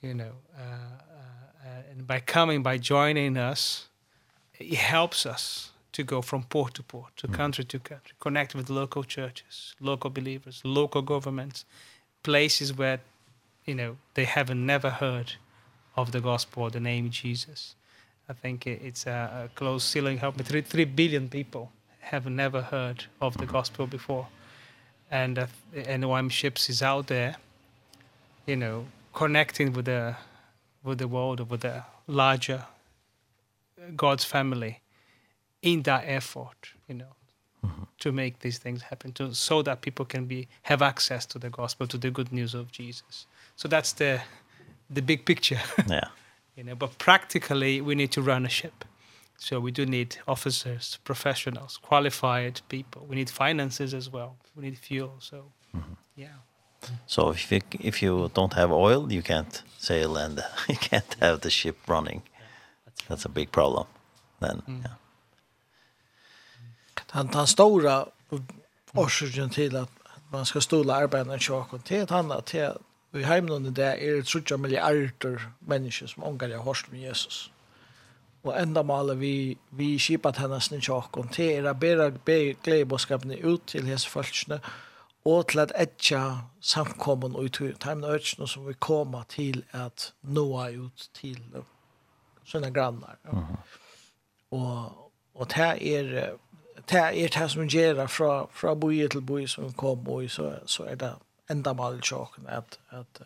you 0.00 0.14
know 0.14 0.32
uh, 0.58 0.62
uh, 0.62 1.90
and 1.90 2.06
by 2.06 2.18
coming 2.18 2.62
by 2.62 2.78
joining 2.78 3.36
us 3.36 3.88
it 4.58 4.74
helps 4.74 5.26
us 5.26 5.70
to 5.92 6.02
go 6.02 6.22
from 6.22 6.42
port 6.44 6.74
to 6.74 6.82
port 6.82 7.14
to 7.16 7.28
mm. 7.28 7.34
country 7.34 7.64
to 7.64 7.78
country 7.78 8.14
connect 8.20 8.54
with 8.54 8.70
local 8.70 9.04
churches 9.04 9.74
local 9.80 10.08
believers 10.08 10.62
local 10.64 11.02
governments 11.02 11.64
places 12.22 12.72
where 12.72 13.00
you 13.66 13.74
know 13.74 13.96
they 14.14 14.24
haven't 14.24 14.64
never 14.64 14.90
heard 14.90 15.34
of 15.96 16.12
the 16.12 16.20
gospel 16.20 16.62
or 16.64 16.70
the 16.70 16.80
name 16.80 17.10
Jesus 17.10 17.74
i 18.28 18.32
think 18.32 18.66
it's 18.66 19.06
a, 19.06 19.44
a 19.44 19.48
close 19.54 19.84
ceiling 19.84 20.16
help 20.18 20.38
me 20.38 20.44
3, 20.44 20.62
3 20.62 20.84
billion 20.86 21.28
people 21.28 21.70
have 22.00 22.26
never 22.26 22.62
heard 22.62 23.04
of 23.20 23.36
the 23.36 23.46
gospel 23.46 23.86
before 23.86 24.26
and 25.12 25.38
uh, 25.38 25.46
and 25.86 26.04
OM 26.04 26.28
ships 26.28 26.68
is 26.68 26.82
out 26.82 27.06
there, 27.06 27.36
you 28.46 28.56
know, 28.56 28.86
connecting 29.12 29.72
with 29.74 29.84
the 29.84 30.16
with 30.82 30.98
the 30.98 31.06
world 31.06 31.40
or 31.40 31.44
with 31.44 31.60
the 31.60 31.84
larger 32.08 32.64
God's 33.94 34.24
family 34.24 34.80
in 35.60 35.82
that 35.82 36.04
effort, 36.06 36.72
you 36.88 36.96
know, 36.96 37.14
mm 37.62 37.70
-hmm. 37.70 37.86
to 37.98 38.12
make 38.12 38.32
these 38.38 38.58
things 38.60 38.82
happen, 38.82 39.12
to 39.12 39.34
so 39.34 39.62
that 39.62 39.80
people 39.80 40.04
can 40.04 40.26
be 40.26 40.48
have 40.62 40.84
access 40.84 41.26
to 41.26 41.38
the 41.38 41.50
gospel, 41.50 41.86
to 41.86 41.98
the 41.98 42.10
good 42.10 42.32
news 42.32 42.54
of 42.54 42.66
Jesus. 42.72 43.26
So 43.56 43.68
that's 43.68 43.92
the 43.92 44.20
the 44.94 45.02
big 45.02 45.24
picture. 45.24 45.60
yeah. 45.88 46.08
you 46.56 46.64
know, 46.64 46.76
but 46.76 46.98
practically 46.98 47.82
we 47.82 47.94
need 47.94 48.10
to 48.12 48.22
run 48.22 48.44
a 48.46 48.48
ship. 48.48 48.84
So 49.42 49.58
we 49.58 49.72
do 49.72 49.84
need 49.84 50.18
officers, 50.28 51.00
professionals, 51.02 51.76
qualified 51.76 52.60
people. 52.68 53.04
We 53.08 53.16
need 53.16 53.28
finances 53.28 53.92
as 53.92 54.08
well. 54.08 54.36
We 54.54 54.62
need 54.62 54.78
fuel. 54.78 55.16
So, 55.18 55.36
mm 55.36 55.82
-hmm. 55.82 55.96
yeah. 56.14 56.36
So 57.06 57.32
if 57.32 57.52
you, 57.52 57.60
if 57.70 58.02
you 58.02 58.28
don't 58.28 58.54
have 58.54 58.74
oil, 58.74 59.12
you 59.12 59.22
can't 59.22 59.62
sail 59.78 60.16
and 60.16 60.38
you 60.68 60.78
can't 60.90 61.16
have 61.20 61.38
the 61.38 61.50
ship 61.50 61.76
running. 61.86 62.22
That's 63.08 63.26
a 63.26 63.28
big 63.28 63.50
problem 63.50 63.86
then. 64.40 64.62
Mm. 64.66 64.80
Yeah. 64.80 64.94
Han 67.10 67.28
tar 67.28 67.46
stora 67.46 68.06
orsaken 68.92 69.50
till 69.50 69.76
att 69.76 69.90
man 70.30 70.46
ska 70.46 70.60
stola 70.60 70.94
arbeten 70.94 71.38
tjock 71.38 71.72
och 71.72 71.84
till 71.84 72.08
han 72.08 72.18
annat 72.18 72.46
till 72.46 72.70
i 73.12 73.22
hemmen 73.22 73.74
det 73.74 73.84
är 73.84 74.16
det 74.16 74.22
30 74.22 74.56
miljarder 74.56 75.50
människor 75.58 76.06
som 76.06 76.24
ångar 76.24 76.48
jag 76.48 76.62
hörst 76.62 76.90
med 76.90 77.00
Jesus 77.00 77.51
og 78.42 78.62
enda 78.62 78.82
maler 78.82 79.14
vi 79.14 79.58
vi 79.70 79.98
skipat 79.98 80.36
hennes 80.36 80.70
ni 80.70 80.80
tjock 80.80 81.16
och 81.16 81.32
till 81.32 81.50
era 81.50 81.74
be 81.74 82.54
glädjeboskapen 82.62 83.30
ut 83.30 83.66
til 83.66 83.86
hese 83.86 84.08
folkne 84.08 84.60
og 85.24 85.48
til 85.48 85.60
at 85.60 85.72
etcha 85.76 86.38
samkommen 86.60 87.36
och 87.36 87.42
ut 87.42 87.80
timna 87.80 88.06
öchno 88.08 88.46
som 88.46 88.66
vi 88.66 88.74
koma 88.74 89.22
til 89.28 89.64
at 89.72 90.12
nå 90.22 90.68
ut 90.68 91.10
til 91.14 91.38
sånne 92.44 92.70
grannar. 92.70 93.16
Ja. 93.24 93.30
Mm. 93.30 93.56
Och 94.50 95.12
och 95.34 95.46
det 95.46 95.82
er 95.82 96.04
är 96.04 96.36
det 96.88 96.98
er 96.98 97.12
är 97.12 97.28
det 97.28 97.34
här 97.34 97.48
som 97.48 97.66
ger 97.66 98.06
fra, 98.06 98.46
fra 98.52 98.74
boi 98.74 99.08
til 99.08 99.20
boi 99.20 99.46
som 99.46 99.72
kom 99.72 100.08
og 100.08 100.30
så 100.30 100.58
så 100.66 100.84
er 100.84 100.94
det 100.94 101.14
enda 101.50 101.72
målet 101.72 102.02
tjocken 102.02 102.46
at, 102.46 102.78
at, 102.90 103.22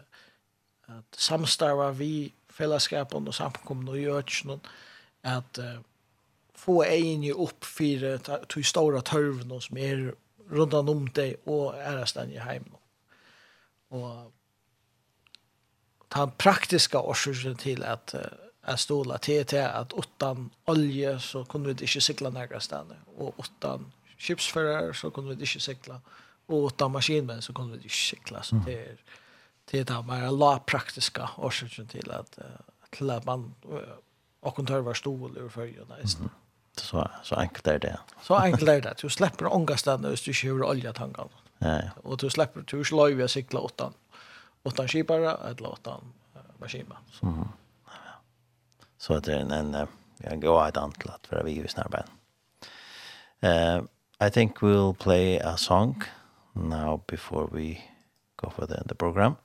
at 0.88 1.05
samstarva 1.12 1.90
vi 1.90 2.33
fellesskapen 2.50 3.29
og 3.29 3.35
samkomne 3.35 3.90
og 3.90 3.96
gjørtsene, 3.96 4.59
att 5.27 5.59
uh, 5.59 5.81
få 6.55 6.83
egen 6.83 7.23
ju 7.23 7.33
upp 7.33 7.65
för 7.65 8.21
de 8.55 8.65
stora 8.65 9.01
törven 9.01 9.61
som 9.61 9.77
är 9.77 10.15
runt 10.49 10.75
om 10.75 11.11
dig 11.11 11.37
och 11.45 11.75
är 11.77 12.05
stan 12.05 12.31
i 12.31 12.39
hem. 12.39 12.65
Och 13.89 14.33
ta 16.09 16.27
praktiska 16.27 17.01
orsaker 17.01 17.55
till 17.55 17.85
att 17.85 18.15
uh, 18.15 18.21
att 18.67 18.81
stola 18.81 19.19
TT 19.19 19.61
att 19.61 19.93
utan 19.97 20.51
olja 20.65 21.21
så 21.21 21.45
kunde 21.45 21.67
vi 21.67 21.71
inte 21.71 22.01
cykla 22.01 22.31
några 22.31 22.61
ställen 22.61 22.97
och 23.17 23.35
utan 23.39 23.93
skipsförare 24.19 24.95
så 24.95 25.11
kunde 25.11 25.35
vi 25.35 25.35
inte 25.35 25.61
cykla 25.61 26.01
och 26.47 26.67
utan 26.67 26.93
maskinmän 26.93 27.43
så 27.43 27.53
kunde 27.53 27.73
vi 27.73 27.77
inte 27.77 27.95
cykla 27.95 28.43
så 28.43 28.57
det 28.67 28.75
är 28.75 28.97
det 29.71 29.91
är 29.91 30.03
bara 30.03 30.31
la 30.31 30.59
praktiska 30.59 31.31
orsaker 31.37 31.85
till 31.85 32.11
att 32.11 32.39
till 32.91 33.11
att 33.11 33.25
man 33.25 33.55
och 34.47 34.57
hon 34.57 34.67
tar 34.67 34.81
var 34.81 34.95
stol 34.95 35.39
ur 35.39 35.49
färjan 35.49 35.87
nästan. 36.03 36.31
Så 36.77 37.11
så 37.23 37.35
enkelt 37.35 37.67
är 37.67 37.79
det. 37.79 37.99
Så 38.23 38.35
enkelt 38.35 38.69
är 38.69 38.81
det. 38.81 38.95
Du 39.03 39.09
släpper 39.11 39.53
ångasten 39.53 40.01
när 40.01 40.11
du 40.11 40.33
kör 40.33 40.63
olja 40.63 40.93
tankarna. 40.93 41.29
Ja. 41.59 41.81
Och 42.03 42.17
du 42.17 42.31
släpper 42.31 42.65
du 42.67 42.85
slår 42.85 43.09
vi 43.09 43.29
cykla 43.29 43.61
åttan. 43.61 43.93
Åttan 44.63 44.89
skipare 44.89 45.31
eller 45.31 45.73
åttan 45.73 46.13
maskina. 46.59 46.97
Mm. 47.23 47.49
Så 48.99 49.15
att 49.15 49.25
det 49.25 49.35
är 49.35 49.53
en 49.53 49.87
jag 50.19 50.41
går 50.41 50.69
ett 50.69 50.77
antlat 50.77 51.27
för 51.27 51.45
vi 51.45 51.53
ju 51.53 51.69
snabbt. 51.69 51.95
Eh 53.41 53.81
I 54.27 54.31
think 54.31 54.63
we'll 54.63 54.95
play 54.95 55.39
a 55.39 55.57
song 55.57 56.03
now 56.53 57.03
before 57.07 57.47
we 57.47 57.79
go 58.37 58.51
for 58.51 58.67
the, 58.67 58.83
the 58.89 58.95
program. 58.95 59.37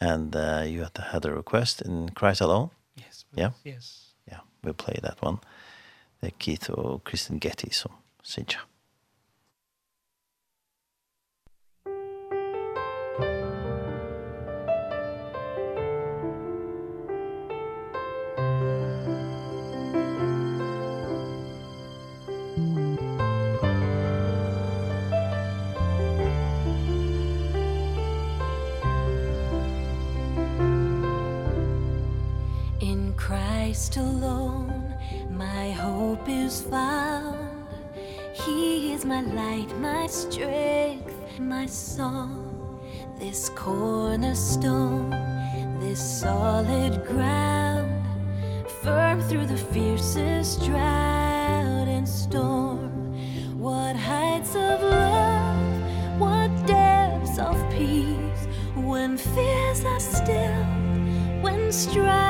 And 0.00 0.36
uh, 0.36 0.64
you 0.66 0.82
had, 0.82 0.94
the 0.94 1.28
a 1.28 1.36
request 1.36 1.80
in 1.82 2.10
Christ 2.14 2.42
Alone. 2.42 2.70
Yes. 2.96 3.24
Yeah. 3.36 3.52
Yes 3.64 4.11
we'll 4.62 4.84
play 4.84 4.98
that 5.02 5.18
one. 5.22 5.38
Det 6.20 6.26
er 6.26 6.36
Keith 6.38 6.70
og 6.70 7.04
Kristen 7.04 7.40
Getty 7.40 7.70
som 7.72 7.92
synger. 8.22 8.66
Christ 33.72 33.96
alone 33.96 34.94
my 35.30 35.70
hope 35.70 36.28
is 36.28 36.60
found. 36.60 37.66
He 38.34 38.92
is 38.92 39.06
my 39.06 39.22
light, 39.22 39.74
my 39.80 40.06
strength, 40.08 41.14
my 41.38 41.64
song. 41.64 42.82
This 43.18 43.48
cornerstone, 43.48 45.08
this 45.80 46.20
solid 46.20 47.02
ground. 47.06 48.04
Firm 48.82 49.22
through 49.22 49.46
the 49.46 49.62
fiercest 49.72 50.62
drought 50.66 51.88
and 51.88 52.06
storm. 52.06 52.90
What 53.58 53.96
heights 53.96 54.54
of 54.54 54.82
love, 54.82 56.20
what 56.20 56.50
depths 56.66 57.38
of 57.38 57.56
peace. 57.70 58.42
When 58.76 59.16
fears 59.16 59.82
are 59.86 60.00
still, 60.00 60.62
when 61.40 61.72
strife 61.72 62.21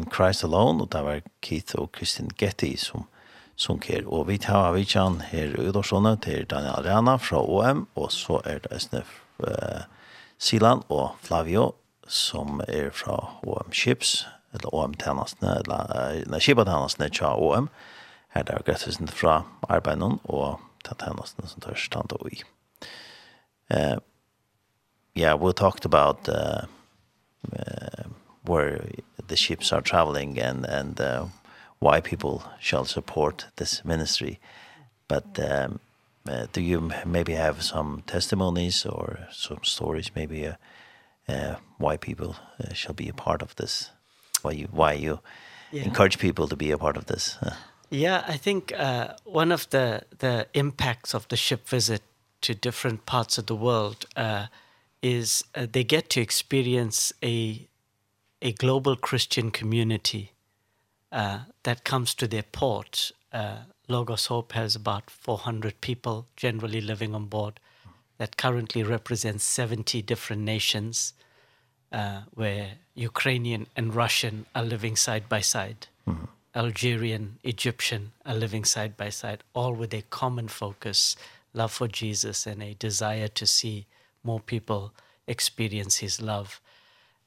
in 0.00 0.08
Christ 0.10 0.44
Alone, 0.44 0.84
og 0.84 0.92
det 0.92 1.04
var 1.04 1.20
Keith 1.44 1.76
og 1.78 1.92
Kristin 1.92 2.30
Getty 2.38 2.74
som 2.80 3.06
sunk 3.60 3.90
her. 3.90 4.06
Og 4.08 4.28
vi 4.30 4.38
tar 4.40 4.70
av 4.70 4.78
vidtjen 4.78 5.20
her 5.30 5.52
i 5.52 5.68
Udorsone 5.68 6.16
til 6.24 6.46
Daniel 6.48 6.80
Arena 6.80 7.16
fra 7.20 7.42
OM, 7.44 7.86
og 7.94 8.12
så 8.12 8.40
er 8.48 8.62
det 8.64 8.80
SNF 8.80 9.20
uh, 9.44 9.84
Silan 10.40 10.82
og 10.88 11.16
Flavio 11.22 11.72
som 12.10 12.60
er 12.68 12.90
fra 12.90 13.16
OM 13.46 13.72
Ships, 13.72 14.24
eller 14.54 14.74
OM 14.74 14.96
tjenestene, 14.98 15.60
eller 15.60 16.24
nei, 16.26 16.40
Shiba 16.42 16.64
tjenestene 16.66 17.10
til 17.14 17.36
OM. 17.38 17.68
Her 18.34 18.42
er 18.42 18.48
det 18.48 18.64
grattisen 18.66 19.10
fra 19.10 19.42
arbeidet 19.68 20.16
og 20.24 20.58
tjenestene 20.86 21.50
som 21.50 21.62
tar 21.62 21.78
stand 21.78 22.16
og 22.16 22.32
i. 22.32 22.42
Uh, 23.70 24.00
yeah, 25.14 25.34
we 25.34 25.52
talked 25.52 25.84
about 25.84 26.28
uh, 26.28 26.66
uh, 27.52 28.08
where 28.42 28.82
the 29.30 29.36
ships 29.36 29.72
are 29.72 29.82
traveling 29.82 30.38
and 30.38 30.66
and 30.66 31.00
uh, 31.00 31.26
why 31.78 32.00
people 32.00 32.42
shall 32.60 32.84
support 32.84 33.46
this 33.56 33.84
ministry. 33.84 34.38
But 35.08 35.38
um, 35.38 35.80
uh, 36.28 36.46
do 36.52 36.60
you 36.60 36.90
maybe 37.06 37.32
have 37.32 37.62
some 37.62 38.02
testimonies 38.06 38.86
or 38.86 39.18
some 39.32 39.62
stories 39.62 40.10
maybe 40.14 40.46
uh, 40.46 40.54
uh, 41.28 41.56
why 41.78 41.96
people 41.96 42.36
uh, 42.58 42.74
shall 42.74 42.94
be 42.94 43.08
a 43.08 43.14
part 43.14 43.42
of 43.42 43.54
this? 43.54 43.90
Why 44.42 44.52
you 44.52 44.68
why 44.70 44.92
you 44.92 45.20
yeah. 45.72 45.84
encourage 45.84 46.18
people 46.18 46.48
to 46.48 46.56
be 46.56 46.72
a 46.72 46.78
part 46.78 46.96
of 46.96 47.04
this? 47.04 47.38
Uh. 47.42 47.54
Yeah, 47.90 48.24
I 48.28 48.36
think 48.36 48.72
uh, 48.76 49.14
one 49.24 49.54
of 49.54 49.68
the 49.70 50.02
the 50.18 50.46
impacts 50.52 51.14
of 51.14 51.26
the 51.28 51.36
ship 51.36 51.68
visit 51.68 52.02
to 52.40 52.54
different 52.54 53.04
parts 53.04 53.38
of 53.38 53.44
the 53.46 53.56
world 53.56 54.06
uh, 54.16 54.46
is 55.02 55.44
uh, 55.54 55.66
they 55.72 55.84
get 55.84 56.08
to 56.10 56.20
experience 56.20 57.12
a 57.22 57.68
a 58.42 58.52
global 58.52 58.96
Christian 58.96 59.50
community 59.50 60.32
uh, 61.12 61.40
that 61.64 61.84
comes 61.84 62.14
to 62.14 62.26
their 62.26 62.42
port. 62.42 63.12
Uh, 63.32 63.58
Logos 63.88 64.26
Hope 64.26 64.52
has 64.52 64.74
about 64.74 65.10
400 65.10 65.80
people 65.80 66.26
generally 66.36 66.80
living 66.80 67.14
on 67.14 67.26
board 67.26 67.60
that 68.18 68.36
currently 68.36 68.82
represents 68.82 69.44
70 69.44 70.02
different 70.02 70.42
nations 70.42 71.14
uh, 71.92 72.22
where 72.34 72.72
Ukrainian 72.94 73.66
and 73.76 73.94
Russian 73.94 74.46
are 74.54 74.62
living 74.62 74.96
side 74.96 75.28
by 75.28 75.40
side. 75.40 75.88
Mm 76.06 76.16
-hmm. 76.16 76.28
Algerian, 76.54 77.38
Egyptian 77.42 78.12
are 78.24 78.38
living 78.38 78.64
side 78.64 78.96
by 78.96 79.10
side, 79.10 79.38
all 79.52 79.72
with 79.72 79.94
a 79.94 80.02
common 80.08 80.48
focus, 80.48 81.16
love 81.52 81.72
for 81.72 81.88
Jesus 81.88 82.46
and 82.46 82.62
a 82.62 82.74
desire 82.78 83.28
to 83.28 83.46
see 83.46 83.86
more 84.22 84.40
people 84.40 84.92
experience 85.26 85.98
his 85.98 86.20
love. 86.20 86.60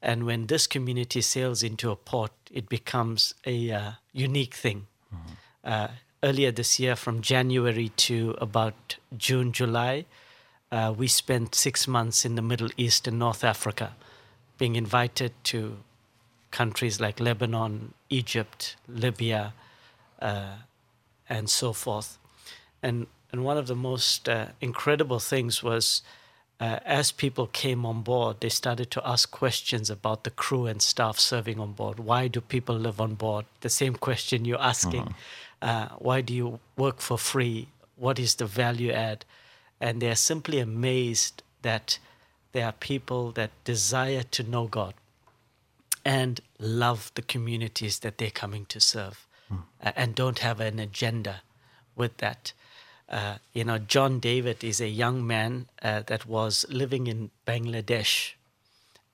And 0.04 0.26
when 0.26 0.48
this 0.48 0.68
community 0.68 1.22
sails 1.22 1.64
into 1.64 1.90
a 1.90 1.96
port, 1.96 2.34
it 2.52 2.68
becomes 2.68 3.34
a 3.46 3.72
uh, 3.72 3.92
unique 4.12 4.54
thing. 4.54 4.88
Mm 5.10 5.20
-hmm. 5.20 5.36
uh, 5.64 5.92
earlier 6.20 6.54
this 6.54 6.80
year, 6.80 6.96
from 6.96 7.22
January 7.22 7.90
to 7.96 8.36
about 8.42 8.98
June, 9.18 9.52
July, 9.52 10.06
uh, 10.72 10.94
we 10.98 11.08
spent 11.08 11.56
six 11.56 11.88
months 11.88 12.26
in 12.26 12.36
the 12.36 12.42
Middle 12.42 12.70
East 12.76 13.08
and 13.08 13.18
North 13.18 13.44
Africa, 13.44 13.96
being 14.58 14.76
invited 14.76 15.32
to 15.44 15.58
countries 16.50 17.00
like 17.00 17.24
Lebanon, 17.24 17.94
Egypt, 18.10 18.78
Libya, 18.88 19.54
uh, 20.22 20.58
and 21.30 21.50
so 21.50 21.74
forth. 21.74 22.18
And, 22.82 23.08
and 23.32 23.46
one 23.46 23.60
of 23.60 23.66
the 23.66 23.76
most 23.76 24.30
uh, 24.30 24.46
incredible 24.60 25.20
things 25.20 25.64
was... 25.64 26.04
Uh, 26.06 26.23
uh, 26.64 26.80
as 26.86 27.12
people 27.12 27.48
came 27.48 27.86
on 27.86 28.04
board, 28.04 28.40
they 28.40 28.48
started 28.48 28.90
to 28.90 29.02
ask 29.06 29.30
questions 29.32 29.90
about 29.90 30.24
the 30.24 30.30
crew 30.30 30.66
and 30.66 30.82
staff 30.82 31.20
serving 31.20 31.60
on 31.60 31.74
board. 31.74 32.00
Why 32.00 32.30
do 32.30 32.40
people 32.40 32.76
live 32.76 33.02
on 33.02 33.16
board? 33.16 33.46
The 33.60 33.70
same 33.70 33.96
question 33.96 34.46
you're 34.46 34.68
asking. 34.74 35.08
uh, 35.08 35.10
-huh. 35.62 35.92
uh, 35.92 35.98
why 36.08 36.22
do 36.22 36.34
you 36.34 36.60
work 36.76 37.02
for 37.02 37.18
free? 37.18 37.68
What 37.96 38.20
is 38.20 38.36
the 38.36 38.46
value 38.46 38.94
add? 38.94 39.26
And 39.80 40.00
they 40.00 40.10
are 40.10 40.24
simply 40.32 40.62
amazed 40.62 41.44
that 41.62 42.00
there 42.52 42.66
are 42.66 42.76
people 42.80 43.42
that 43.42 43.52
desire 43.66 44.24
to 44.24 44.44
know 44.44 44.68
God 44.68 44.94
and 46.06 46.42
love 46.60 47.02
the 47.14 47.26
communities 47.34 48.00
that 48.00 48.18
they're 48.18 48.40
coming 48.42 48.66
to 48.66 48.80
serve 48.80 49.18
mm. 49.50 49.58
uh, 49.86 49.92
and 49.96 50.16
don't 50.16 50.40
have 50.40 50.68
an 50.68 50.80
agenda 50.80 51.36
with 51.96 52.18
that 52.18 52.54
uh, 53.10 53.38
you 53.54 53.64
know, 53.64 53.78
John 53.78 54.20
David 54.20 54.64
is 54.64 54.80
a 54.82 54.88
young 54.88 55.26
man 55.26 55.68
uh, 55.82 56.02
that 56.08 56.26
was 56.26 56.66
living 56.70 57.08
in 57.08 57.32
Bangladesh. 57.46 58.34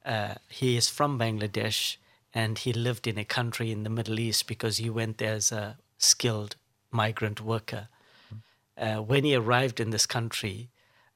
Uh, 0.06 0.36
he 0.48 0.78
is 0.78 0.88
from 0.90 1.20
Bangladesh 1.20 1.98
and 2.34 2.58
he 2.58 2.72
lived 2.72 3.08
in 3.08 3.18
a 3.18 3.26
country 3.26 3.72
in 3.72 3.84
the 3.84 3.90
Middle 3.90 4.20
East 4.20 4.48
because 4.48 4.78
he 4.78 4.90
went 4.90 5.18
there 5.18 5.34
as 5.34 5.52
a 5.52 5.78
skilled 5.98 6.56
migrant 6.92 7.42
worker. 7.42 7.88
Uh, 8.78 8.98
when 8.98 9.24
he 9.24 9.36
arrived 9.36 9.80
in 9.80 9.90
this 9.90 10.06
country, 10.06 10.70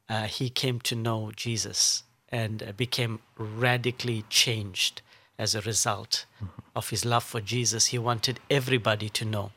uh, 0.10 0.24
he 0.24 0.50
came 0.50 0.80
to 0.82 0.96
know 0.96 1.32
Jesus 1.36 2.04
and 2.30 2.74
became 2.76 3.20
radically 3.38 4.26
changed 4.30 5.02
as 5.38 5.56
a 5.56 5.62
result 5.62 6.26
mm 6.42 6.48
-hmm. 6.48 6.64
of 6.76 6.90
his 6.90 7.06
love 7.06 7.26
for 7.26 7.42
Jesus. 7.42 7.88
He 7.88 8.00
wanted 8.00 8.40
everybody 8.50 9.10
to 9.10 9.26
know 9.26 9.52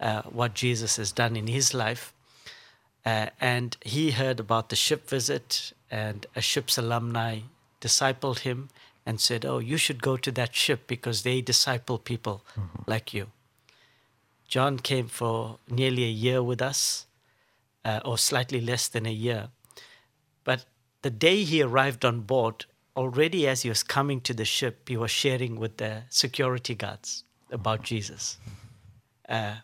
uh, 0.00 0.22
what 0.22 0.54
Jesus 0.54 0.96
has 0.96 1.12
done 1.12 1.38
in 1.38 1.46
his 1.46 1.74
life 1.74 2.12
Uh, 3.04 3.26
and 3.40 3.76
he 3.80 4.12
heard 4.12 4.38
about 4.38 4.68
the 4.68 4.76
ship 4.76 5.08
visit 5.08 5.72
and 5.90 6.26
a 6.36 6.40
ship's 6.40 6.78
alumni 6.78 7.40
discipled 7.80 8.40
him 8.40 8.68
and 9.04 9.20
said, 9.20 9.44
"Oh, 9.44 9.58
you 9.58 9.76
should 9.76 10.02
go 10.02 10.16
to 10.16 10.30
that 10.32 10.54
ship 10.54 10.86
because 10.86 11.22
they 11.22 11.40
disciple 11.42 11.98
people 11.98 12.44
mm 12.56 12.68
-hmm. 12.68 12.88
like 12.94 13.18
you." 13.18 13.26
John 14.52 14.78
came 14.78 15.08
for 15.08 15.58
nearly 15.66 16.04
a 16.04 16.16
year 16.24 16.42
with 16.42 16.62
us 16.62 17.06
uh, 17.84 18.00
or 18.04 18.18
slightly 18.18 18.60
less 18.60 18.88
than 18.88 19.06
a 19.06 19.12
year. 19.12 19.48
But 20.44 20.66
the 21.02 21.10
day 21.10 21.44
he 21.44 21.62
arrived 21.62 22.04
on 22.04 22.20
board, 22.20 22.66
already 22.94 23.48
as 23.48 23.62
he 23.62 23.68
was 23.68 23.82
coming 23.82 24.20
to 24.20 24.34
the 24.34 24.44
ship, 24.44 24.88
he 24.88 24.96
was 24.96 25.10
sharing 25.10 25.58
with 25.58 25.76
the 25.76 26.02
security 26.10 26.74
guards 26.74 27.24
about 27.50 27.82
Jesus. 27.82 28.38
Uh, 29.28 29.56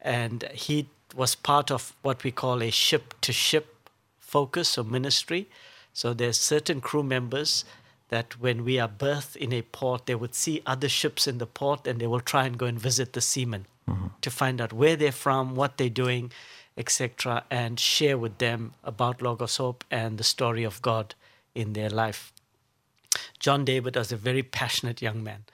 and 0.00 0.44
he 0.54 0.88
was 1.14 1.34
part 1.34 1.70
of 1.70 1.94
what 2.02 2.24
we 2.24 2.30
call 2.30 2.62
a 2.62 2.70
ship 2.70 3.14
to 3.20 3.32
ship 3.32 3.90
focus 4.18 4.78
or 4.78 4.84
ministry. 4.84 5.48
So 5.92 6.14
there's 6.14 6.38
certain 6.38 6.80
crew 6.80 7.02
members 7.02 7.64
that 8.08 8.40
when 8.40 8.64
we 8.64 8.78
are 8.78 8.88
berthed 8.88 9.36
in 9.36 9.52
a 9.52 9.62
port, 9.62 10.06
they 10.06 10.14
would 10.14 10.34
see 10.34 10.62
other 10.66 10.88
ships 10.88 11.26
in 11.26 11.38
the 11.38 11.46
port 11.46 11.86
and 11.86 12.00
they 12.00 12.06
will 12.06 12.20
try 12.20 12.44
and 12.46 12.58
go 12.58 12.66
and 12.66 12.78
visit 12.78 13.12
the 13.12 13.20
seamen 13.20 13.66
mm 13.86 13.94
-hmm. 13.94 14.10
to 14.20 14.30
find 14.30 14.60
out 14.60 14.72
where 14.72 14.96
they're 14.96 15.20
from, 15.26 15.54
what 15.54 15.76
they're 15.76 16.02
doing, 16.04 16.32
etc. 16.76 17.44
and 17.50 17.80
share 17.80 18.16
with 18.16 18.38
them 18.38 18.72
about 18.82 19.22
Logos 19.22 19.56
Hope 19.56 19.84
and 19.90 20.18
the 20.18 20.24
story 20.24 20.66
of 20.66 20.80
God 20.80 21.14
in 21.54 21.72
their 21.72 21.90
life. 21.90 22.32
John 23.38 23.64
David 23.64 23.96
was 23.96 24.12
a 24.12 24.16
very 24.16 24.42
passionate 24.42 25.04
young 25.04 25.22
man. 25.22 25.44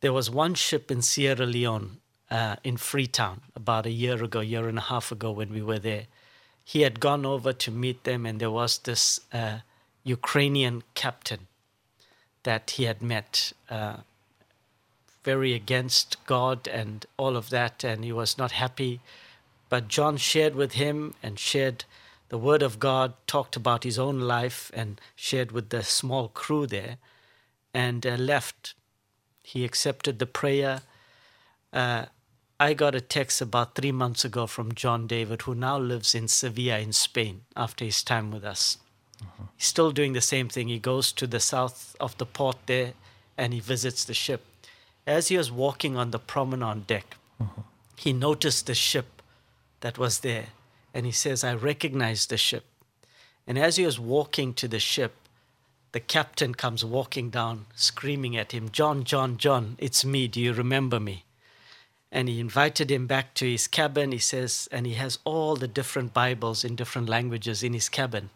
There 0.00 0.12
was 0.12 0.30
one 0.30 0.54
ship 0.54 0.90
in 0.90 1.02
Sierra 1.02 1.46
Leone 1.46 1.90
uh, 2.30 2.56
in 2.64 2.76
Freetown 2.76 3.42
about 3.54 3.86
a 3.86 3.90
year 3.90 4.22
ago, 4.22 4.40
year 4.40 4.68
and 4.68 4.78
a 4.78 4.82
half 4.82 5.12
ago 5.12 5.30
when 5.30 5.52
we 5.52 5.62
were 5.62 5.78
there. 5.78 6.06
He 6.64 6.82
had 6.82 6.98
gone 7.00 7.24
over 7.24 7.52
to 7.52 7.70
meet 7.70 8.04
them 8.04 8.26
and 8.26 8.40
there 8.40 8.50
was 8.50 8.78
this 8.78 9.20
uh, 9.32 9.58
Ukrainian 10.02 10.82
captain 10.94 11.46
that 12.42 12.72
he 12.72 12.84
had 12.84 13.02
met 13.02 13.52
uh, 13.70 13.98
very 15.24 15.52
against 15.52 16.24
God 16.26 16.68
and 16.68 17.06
all 17.16 17.36
of 17.36 17.50
that 17.50 17.84
and 17.84 18.04
he 18.04 18.12
was 18.12 18.38
not 18.38 18.52
happy 18.52 19.00
but 19.68 19.88
John 19.88 20.16
shared 20.16 20.54
with 20.54 20.72
him 20.72 21.14
and 21.22 21.38
shared 21.38 21.84
the 22.28 22.38
word 22.38 22.62
of 22.62 22.78
God 22.80 23.14
talked 23.26 23.56
about 23.56 23.84
his 23.84 23.98
own 23.98 24.20
life 24.20 24.70
and 24.74 25.00
shared 25.14 25.52
with 25.52 25.70
the 25.70 25.82
small 25.82 26.28
crew 26.28 26.66
there 26.66 26.98
and 27.74 28.06
uh, 28.06 28.14
left 28.16 28.74
he 29.42 29.64
accepted 29.64 30.18
the 30.18 30.26
prayer 30.26 30.82
uh 31.72 32.06
I 32.58 32.72
got 32.72 32.94
a 32.94 33.02
text 33.02 33.42
about 33.42 33.74
three 33.74 33.92
months 33.92 34.24
ago 34.24 34.46
from 34.46 34.74
John 34.74 35.06
David, 35.06 35.42
who 35.42 35.54
now 35.54 35.78
lives 35.78 36.14
in 36.14 36.26
Sevilla 36.26 36.78
in 36.78 36.94
Spain 36.94 37.42
after 37.54 37.84
his 37.84 38.02
time 38.02 38.30
with 38.30 38.44
us. 38.44 38.78
Uh 39.20 39.26
-huh. 39.26 39.48
He's 39.56 39.68
still 39.68 39.92
doing 39.92 40.14
the 40.14 40.20
same 40.20 40.48
thing. 40.48 40.68
He 40.68 40.80
goes 40.80 41.12
to 41.12 41.26
the 41.26 41.40
south 41.40 41.94
of 42.00 42.16
the 42.16 42.24
port 42.24 42.56
there 42.66 42.92
and 43.36 43.52
he 43.52 43.60
visits 43.60 44.04
the 44.04 44.14
ship. 44.14 44.40
As 45.06 45.28
he 45.28 45.36
was 45.36 45.50
walking 45.50 45.96
on 45.96 46.10
the 46.10 46.18
promenade 46.18 46.86
deck, 46.86 47.16
uh 47.40 47.46
-huh. 47.46 47.62
he 47.96 48.12
noticed 48.12 48.66
the 48.66 48.74
ship 48.74 49.06
that 49.80 49.98
was 49.98 50.18
there. 50.18 50.46
And 50.94 51.04
he 51.04 51.12
says, 51.12 51.44
I 51.44 51.54
recognize 51.54 52.26
the 52.26 52.38
ship. 52.38 52.64
And 53.46 53.58
as 53.58 53.76
he 53.76 53.84
was 53.84 53.98
walking 53.98 54.54
to 54.54 54.68
the 54.68 54.80
ship, 54.80 55.12
the 55.92 56.00
captain 56.06 56.54
comes 56.54 56.84
walking 56.84 57.30
down, 57.32 57.66
screaming 57.74 58.38
at 58.38 58.52
him, 58.52 58.68
John, 58.72 59.04
John, 59.04 59.36
John, 59.36 59.74
it's 59.78 60.04
me. 60.04 60.28
Do 60.28 60.40
you 60.40 60.54
remember 60.54 61.00
me? 61.00 61.25
and 62.12 62.28
he 62.28 62.40
invited 62.40 62.90
him 62.90 63.06
back 63.06 63.34
to 63.34 63.50
his 63.50 63.66
cabin 63.66 64.12
he 64.12 64.18
says 64.18 64.68
and 64.70 64.86
he 64.86 64.94
has 64.94 65.18
all 65.24 65.56
the 65.56 65.68
different 65.68 66.14
bibles 66.14 66.64
in 66.64 66.76
different 66.76 67.08
languages 67.08 67.62
in 67.62 67.72
his 67.72 67.88
cabin. 67.88 68.30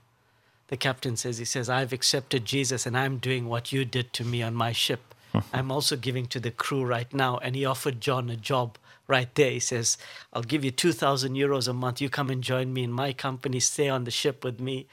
The 0.68 0.76
captain 0.76 1.16
says 1.16 1.38
he 1.38 1.44
says 1.44 1.68
i've 1.68 1.92
accepted 1.92 2.44
jesus 2.44 2.86
and 2.86 2.96
i'm 2.96 3.18
doing 3.18 3.48
what 3.48 3.72
you 3.72 3.84
did 3.84 4.12
to 4.14 4.24
me 4.24 4.42
on 4.42 4.54
my 4.54 4.72
ship. 4.72 5.14
I'm 5.52 5.70
also 5.70 5.96
giving 5.96 6.26
to 6.26 6.40
the 6.40 6.50
crew 6.50 6.84
right 6.84 7.12
now 7.14 7.38
and 7.38 7.54
he 7.54 7.64
offered 7.64 8.00
john 8.00 8.28
a 8.30 8.36
job 8.36 8.76
right 9.06 9.32
there. 9.34 9.52
He 9.52 9.60
says 9.60 9.96
i'll 10.32 10.42
give 10.42 10.64
you 10.64 10.70
2000 10.70 11.34
euros 11.34 11.68
a 11.68 11.72
month. 11.72 12.00
You 12.00 12.10
come 12.10 12.30
and 12.30 12.42
join 12.42 12.72
me 12.72 12.82
in 12.82 12.92
my 12.92 13.12
company. 13.12 13.60
Stay 13.60 13.88
on 13.88 14.04
the 14.04 14.10
ship 14.10 14.44
with 14.44 14.60
me. 14.60 14.86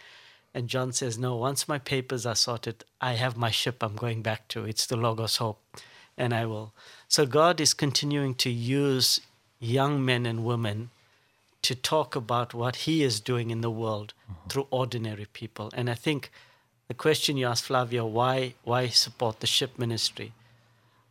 And 0.54 0.68
john 0.68 0.92
says 0.92 1.18
no 1.18 1.36
once 1.36 1.68
my 1.68 1.80
papers 1.80 2.26
are 2.26 2.36
sorted 2.36 2.84
i 3.02 3.14
have 3.14 3.38
my 3.38 3.52
ship. 3.52 3.82
I'm 3.82 3.96
going 3.96 4.22
back 4.22 4.48
to 4.50 4.66
it's 4.66 4.86
the 4.86 4.98
logos 4.98 5.38
hope. 5.38 5.60
And 6.16 6.34
i 6.34 6.46
will 6.46 6.74
So 7.08 7.26
God 7.26 7.62
is 7.62 7.74
continuing 7.74 8.36
to 8.36 8.50
use 8.50 9.22
young 9.60 10.04
men 10.04 10.26
and 10.26 10.44
women 10.44 10.90
to 11.62 11.74
talk 11.76 12.16
about 12.16 12.54
what 12.54 12.76
he 12.88 13.02
is 13.04 13.20
doing 13.20 13.50
in 13.50 13.62
the 13.62 13.72
world 13.72 14.14
mm 14.14 14.36
-hmm. 14.36 14.50
through 14.50 14.68
ordinary 14.70 15.26
people. 15.26 15.68
And 15.78 15.90
I 15.90 15.96
think 15.96 16.32
the 16.88 16.94
question 16.94 17.38
you 17.38 17.50
asked 17.50 17.66
Flavio 17.66 18.06
why 18.06 18.56
why 18.64 18.90
support 18.90 19.40
the 19.40 19.48
ship 19.48 19.78
ministry? 19.78 20.34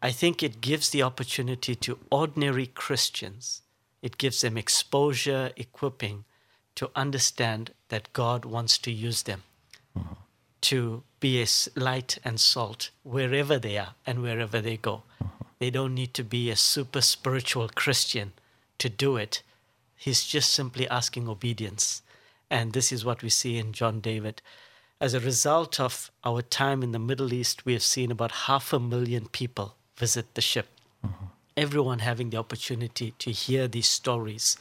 I 0.03 0.13
think 0.13 0.43
it 0.43 0.61
gives 0.61 0.91
the 0.91 1.03
opportunity 1.03 1.75
to 1.75 1.99
ordinary 2.11 2.67
Christians. 2.67 3.63
It 4.03 4.19
gives 4.19 4.41
them 4.41 4.57
exposure, 4.57 5.53
equipping 5.57 6.25
to 6.75 6.91
understand 6.95 7.71
that 7.89 8.13
God 8.13 8.45
wants 8.45 8.79
to 8.79 8.91
use 8.91 9.23
them 9.25 9.43
mm 9.95 10.03
-hmm. 10.03 10.17
to 10.61 11.03
be 11.21 11.43
a 11.43 11.47
light 11.75 12.19
and 12.25 12.41
salt 12.41 12.91
wherever 13.03 13.61
they 13.61 13.79
are 13.79 13.95
and 14.05 14.19
wherever 14.19 14.63
they 14.63 14.79
go. 14.83 14.93
Mm 14.95 15.27
-hmm. 15.27 15.36
They 15.59 15.71
don't 15.71 15.95
need 15.95 16.13
to 16.15 16.25
be 16.25 16.51
a 16.51 16.57
super 16.57 17.01
spiritual 17.01 17.69
Christian 17.69 18.33
to 18.79 18.89
do 18.89 19.17
it. 19.17 19.43
He's 19.97 20.25
just 20.25 20.53
simply 20.53 20.89
asking 20.89 21.29
obedience. 21.29 22.03
And 22.51 22.73
this 22.73 22.93
is 22.93 23.05
what 23.05 23.23
we 23.23 23.31
see 23.31 23.57
in 23.59 23.73
John 23.73 24.01
David. 24.01 24.43
As 25.01 25.15
a 25.15 25.21
result 25.21 25.81
of 25.81 26.11
our 26.25 26.43
time 26.43 26.83
in 26.83 26.93
the 26.93 26.99
Middle 26.99 27.33
East, 27.33 27.67
we 27.67 27.73
have 27.73 27.83
seen 27.83 28.11
about 28.11 28.47
half 28.47 28.73
a 28.73 28.81
million 28.81 29.27
people 29.29 29.75
visit 29.97 30.35
the 30.35 30.43
ship. 30.43 30.69
Mm 31.03 31.11
-hmm. 31.11 31.29
Everyone 31.57 32.03
having 32.03 32.31
the 32.31 32.39
opportunity 32.39 33.15
to 33.19 33.31
hear 33.31 33.69
these 33.69 33.91
stories 33.91 34.57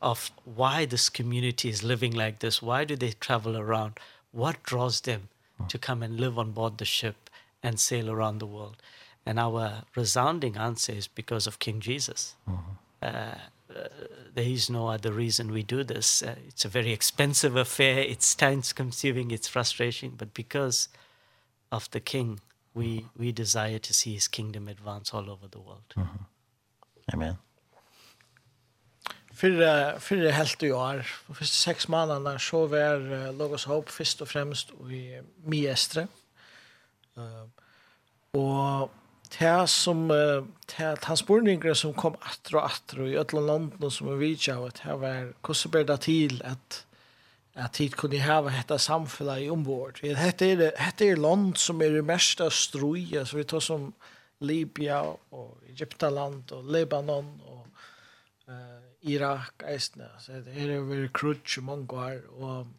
of 0.00 0.32
why 0.44 0.86
this 0.86 1.08
community 1.10 1.68
is 1.68 1.82
living 1.82 2.12
like 2.12 2.38
this. 2.38 2.60
Why 2.62 2.84
do 2.84 2.96
they 2.96 3.12
travel 3.12 3.56
around? 3.56 3.92
What 4.32 4.62
draws 4.62 5.00
them 5.00 5.28
to 5.68 5.78
come 5.78 6.04
and 6.04 6.20
live 6.20 6.38
on 6.38 6.52
board 6.52 6.78
the 6.78 6.84
ship 6.84 7.30
and 7.62 7.78
sail 7.78 8.10
around 8.10 8.38
the 8.38 8.46
world? 8.46 8.76
and 9.24 9.38
our 9.38 9.82
resounding 9.96 10.56
answer 10.56 10.92
is 10.92 11.08
because 11.08 11.46
of 11.46 11.58
King 11.58 11.80
Jesus. 11.80 12.34
Uh 13.02 13.34
uh, 13.74 13.88
there 14.34 14.44
is 14.44 14.70
no 14.70 14.88
other 14.88 15.12
reason 15.12 15.50
we 15.50 15.62
do 15.62 15.84
this. 15.84 16.22
Uh, 16.22 16.34
it's 16.48 16.64
a 16.64 16.68
very 16.68 16.92
expensive 16.92 17.56
affair. 17.56 17.98
It's 17.98 18.34
time 18.34 18.62
consuming. 18.62 19.30
It's 19.30 19.48
frustrating. 19.48 20.12
But 20.16 20.34
because 20.34 20.88
of 21.70 21.90
the 21.90 22.00
King, 22.00 22.40
we, 22.74 23.06
we 23.16 23.32
desire 23.32 23.78
to 23.78 23.94
see 23.94 24.14
his 24.14 24.28
kingdom 24.28 24.68
advance 24.68 25.12
all 25.12 25.30
over 25.30 25.48
the 25.48 25.58
world. 25.58 25.94
Uh 25.96 26.02
-huh. 26.02 26.24
Amen. 27.12 27.36
Fyrre, 29.32 30.00
fyrre 30.00 30.32
helt 30.32 30.62
i 30.62 30.70
år, 30.70 31.02
for 31.02 31.34
første 31.34 31.54
seks 31.54 31.88
månedene, 31.88 32.38
så 32.38 32.66
var 32.66 32.96
uh, 32.96 33.38
Logos 33.38 33.64
Hope 33.64 33.92
først 33.92 34.22
og 34.22 34.28
fremst 34.28 34.72
i 34.90 35.10
Miestre. 35.44 36.06
Uh, 37.16 37.24
og 38.32 38.90
det 39.38 39.68
som 39.70 40.08
det 40.08 41.04
han 41.04 41.16
spurningar 41.16 41.74
som 41.78 41.94
kom 41.96 42.16
atter 42.20 42.58
og 42.58 42.66
attra 42.68 43.06
i 43.08 43.18
ötla 43.18 43.40
landen 43.40 43.90
som 43.90 44.10
vi 44.12 44.28
vidtja 44.28 44.58
og 44.60 44.74
det 44.78 44.96
var 45.00 45.32
hvordan 45.40 45.72
ber 45.72 45.86
det 45.88 46.00
til 46.08 46.40
at 46.44 46.82
at 47.54 47.74
tid 47.76 47.96
kunne 48.00 48.20
hava 48.22 48.48
hetta 48.48 48.78
samfella 48.80 49.36
i 49.40 49.50
ombord. 49.52 49.98
Hetta 50.00 50.46
er, 50.46 50.70
hetta 50.80 51.04
er 51.04 51.20
land 51.20 51.56
som 51.60 51.82
er 51.84 51.98
mest 52.02 52.40
av 52.40 52.52
strui, 52.56 53.10
så 53.12 53.36
vi 53.36 53.44
tar 53.44 53.60
som 53.60 53.90
Libya 54.40 55.02
og 55.04 55.58
Egyptaland 55.68 56.52
og 56.56 56.70
Libanon 56.72 57.28
og 57.44 57.66
uh, 58.48 58.80
Irak, 59.02 59.66
eisne. 59.68 60.08
Så 60.18 60.40
det 60.46 60.56
er 60.56 60.78
over 60.78 61.08
krutsk 61.12 61.58
i 61.58 61.66
mange 61.66 61.92
år, 61.92 62.22
og 62.38 62.78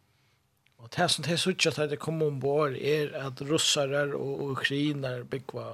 Og 0.84 0.90
det 0.92 1.06
som 1.08 1.24
det 1.24 1.32
er 1.32 1.38
sånn 1.40 1.80
at 1.80 1.90
det 1.94 1.96
kommer 2.02 2.28
ombord 2.28 2.74
er 2.76 3.14
at 3.16 3.40
russare 3.48 4.02
og 4.12 4.50
ukrainer 4.52 5.22
byggva 5.24 5.70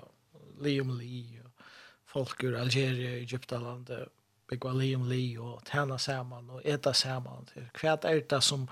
li 0.60 0.80
om 0.80 0.94
li, 0.98 1.24
og 1.44 1.50
folk 2.10 2.44
ur 2.44 2.58
Algeria, 2.58 3.16
Egyptaland, 3.20 3.90
byggva 4.50 4.72
li 4.74 4.94
om 4.96 5.06
li, 5.08 5.36
og 5.38 5.62
tæna 5.68 5.98
saman, 5.98 6.50
og 6.50 6.62
eta 6.64 6.92
saman, 6.92 7.48
hva 7.80 7.96
er 8.08 8.20
det 8.30 8.42
som, 8.44 8.66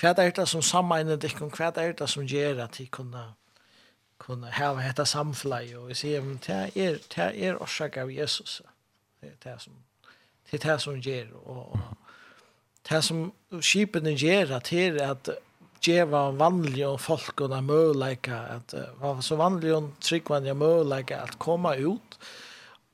hva 0.00 0.14
er 0.16 0.34
det 0.36 0.48
som 0.48 0.62
sammeiner 0.62 1.20
dikken, 1.20 1.52
hva 1.52 1.72
er 1.76 1.92
det 1.98 2.08
som 2.10 2.26
gjør 2.26 2.64
at 2.64 2.78
de 2.78 2.86
kunne, 2.86 3.24
kunne 4.18 4.50
hava 4.50 4.80
hetta 4.80 5.04
samflag, 5.04 5.74
og 5.76 5.88
vi 5.88 5.94
sier, 5.94 6.22
men 6.24 6.40
det 6.46 6.60
er, 6.76 7.00
det 7.14 7.30
er 7.46 7.60
orsak 7.60 7.96
av 7.96 8.12
Jesus, 8.12 8.60
det 9.20 9.34
er 9.34 9.40
det 9.44 9.60
som, 9.62 9.80
det 10.50 10.60
er 10.60 10.68
det 10.68 10.80
som 10.80 11.00
gjør, 11.00 11.34
og, 11.44 11.72
og 11.72 11.80
det 12.88 13.04
som 13.04 13.32
skipen 13.60 14.08
gjør, 14.16 14.58
det 14.58 14.86
er 14.88 15.10
at 15.10 15.34
geva 15.82 16.30
vanlige 16.38 16.90
folk 17.02 17.40
og 17.44 17.56
møleika 17.64 18.38
at 18.56 18.74
var 19.00 19.20
så 19.20 19.36
vanlige 19.40 19.76
og 19.76 19.90
tryggvanlige 20.00 20.54
møleika 20.54 21.22
at 21.22 21.38
komma 21.42 21.74
ut 21.76 22.18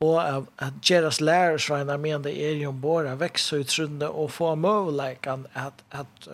og 0.00 0.18
at, 0.22 0.44
at 0.58 0.80
geras 0.84 1.20
lærersveina 1.20 1.96
men 1.96 2.24
det 2.24 2.34
er 2.38 2.56
jo 2.62 2.72
bara 2.72 3.16
vekse 3.18 3.60
utrunde 3.64 4.08
og 4.10 4.30
få 4.30 4.54
møleikan 4.54 5.46
at, 5.54 5.84
at 5.90 6.28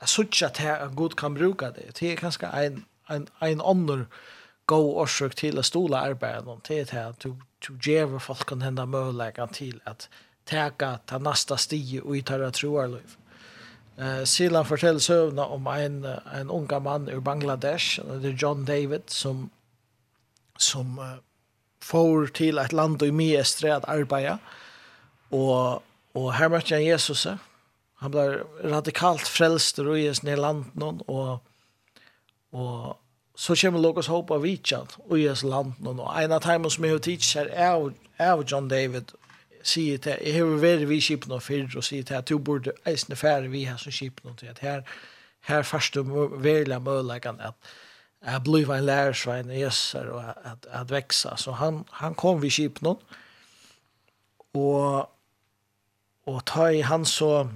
jeg 0.00 0.08
synes 0.08 0.42
at 0.42 0.58
her 0.58 0.74
at 0.74 0.96
god 0.96 1.16
kan 1.16 1.34
bruka 1.34 1.70
det. 1.70 2.00
Det 2.00 2.12
er 2.12 2.16
kanskje 2.16 2.48
en, 2.66 2.84
en, 3.10 3.28
en 3.42 3.60
annan 3.60 4.06
god 4.66 4.94
årsøk 5.04 5.36
til 5.36 5.58
å 5.58 5.66
stole 5.66 5.98
arbeidet 5.98 6.46
noen 6.46 6.62
til 6.64 6.84
det 6.86 7.02
at 7.02 7.24
du, 7.24 7.34
du 7.66 7.74
gjør 7.76 8.18
folk 8.22 8.46
kan 8.48 8.62
hende 8.62 8.86
mølegan 8.86 9.52
til 9.52 9.80
at 9.84 10.08
teka 10.46 10.96
ta 11.06 11.18
nästa 11.18 11.58
stige 11.60 12.02
og 12.02 12.16
i 12.16 12.22
tarra 12.22 12.50
troarliv. 12.54 13.16
Eh 14.00 14.24
Silan 14.24 14.64
fortæller 14.64 15.00
søvna 15.00 15.42
om 15.42 15.66
en 15.66 16.04
en 16.40 16.50
ung 16.50 16.82
mann 16.82 17.08
ur 17.08 17.20
Bangladesh, 17.20 18.00
det 18.00 18.24
er 18.24 18.38
John 18.42 18.64
David 18.64 19.00
som 19.06 19.50
som 20.58 20.98
uh, 20.98 21.04
får 21.82 22.26
til 22.26 22.58
et 22.58 22.72
land 22.72 23.02
i 23.02 23.10
mye 23.10 23.44
at 23.64 23.84
arbeid 23.88 24.38
og 25.30 25.82
og 26.14 26.34
her 26.34 26.48
møtte 26.48 26.74
han 26.74 26.86
Jesus. 26.86 27.26
Han 27.94 28.10
ble 28.10 28.42
radikalt 28.64 29.28
frelst 29.28 29.78
og 29.78 29.86
røyes 29.86 30.22
ned 30.22 30.36
land 30.36 30.64
noen 30.74 31.02
og 31.06 31.38
og 32.52 32.96
så 33.36 33.54
kommer 33.54 33.80
Lukas 33.80 34.06
håp 34.06 34.30
av 34.30 34.44
og 35.08 35.18
i 35.18 35.26
hans 35.26 35.42
land 35.42 35.72
og 35.86 36.22
en 36.22 36.32
av 36.32 36.40
timene 36.40 36.70
som 36.70 36.84
jeg 36.84 36.92
har 36.92 36.98
tidskjær 36.98 37.46
er 37.52 37.92
av 38.18 38.44
John 38.50 38.68
David 38.68 39.12
sier 39.62 39.98
til, 39.98 40.16
jeg 40.24 40.34
har 40.34 40.58
vært 40.62 40.88
vi 40.88 41.00
skipen 41.00 41.32
og 41.36 41.42
fyrr, 41.42 41.68
og 41.76 41.84
sier 41.84 42.06
til 42.06 42.14
at 42.14 42.28
du 42.28 42.38
burde 42.38 42.72
eisne 42.88 43.16
færre 43.16 43.48
vi 43.52 43.64
her 43.68 43.76
som 43.76 43.92
skipen, 43.92 44.30
og 44.30 44.38
til 44.38 44.46
at 44.52 44.58
her, 44.58 44.82
her 45.48 45.62
først 45.62 45.94
du 45.94 46.02
verla 46.42 46.78
mølegan 46.78 47.40
at 47.40 47.54
jeg 48.20 48.42
blir 48.44 48.68
en 48.74 48.84
lærersvein 48.84 49.50
og 49.50 49.60
jesser 49.60 50.10
og 50.12 50.24
at, 50.44 50.66
at 50.68 50.90
veksa. 50.90 51.36
Så 51.36 51.52
han, 51.56 51.84
han 51.92 52.14
kom 52.14 52.42
vi 52.42 52.50
skipen, 52.50 52.96
og, 54.54 55.08
og 56.26 56.42
ta 56.46 56.66
i 56.68 56.82
han 56.84 57.04
så, 57.08 57.46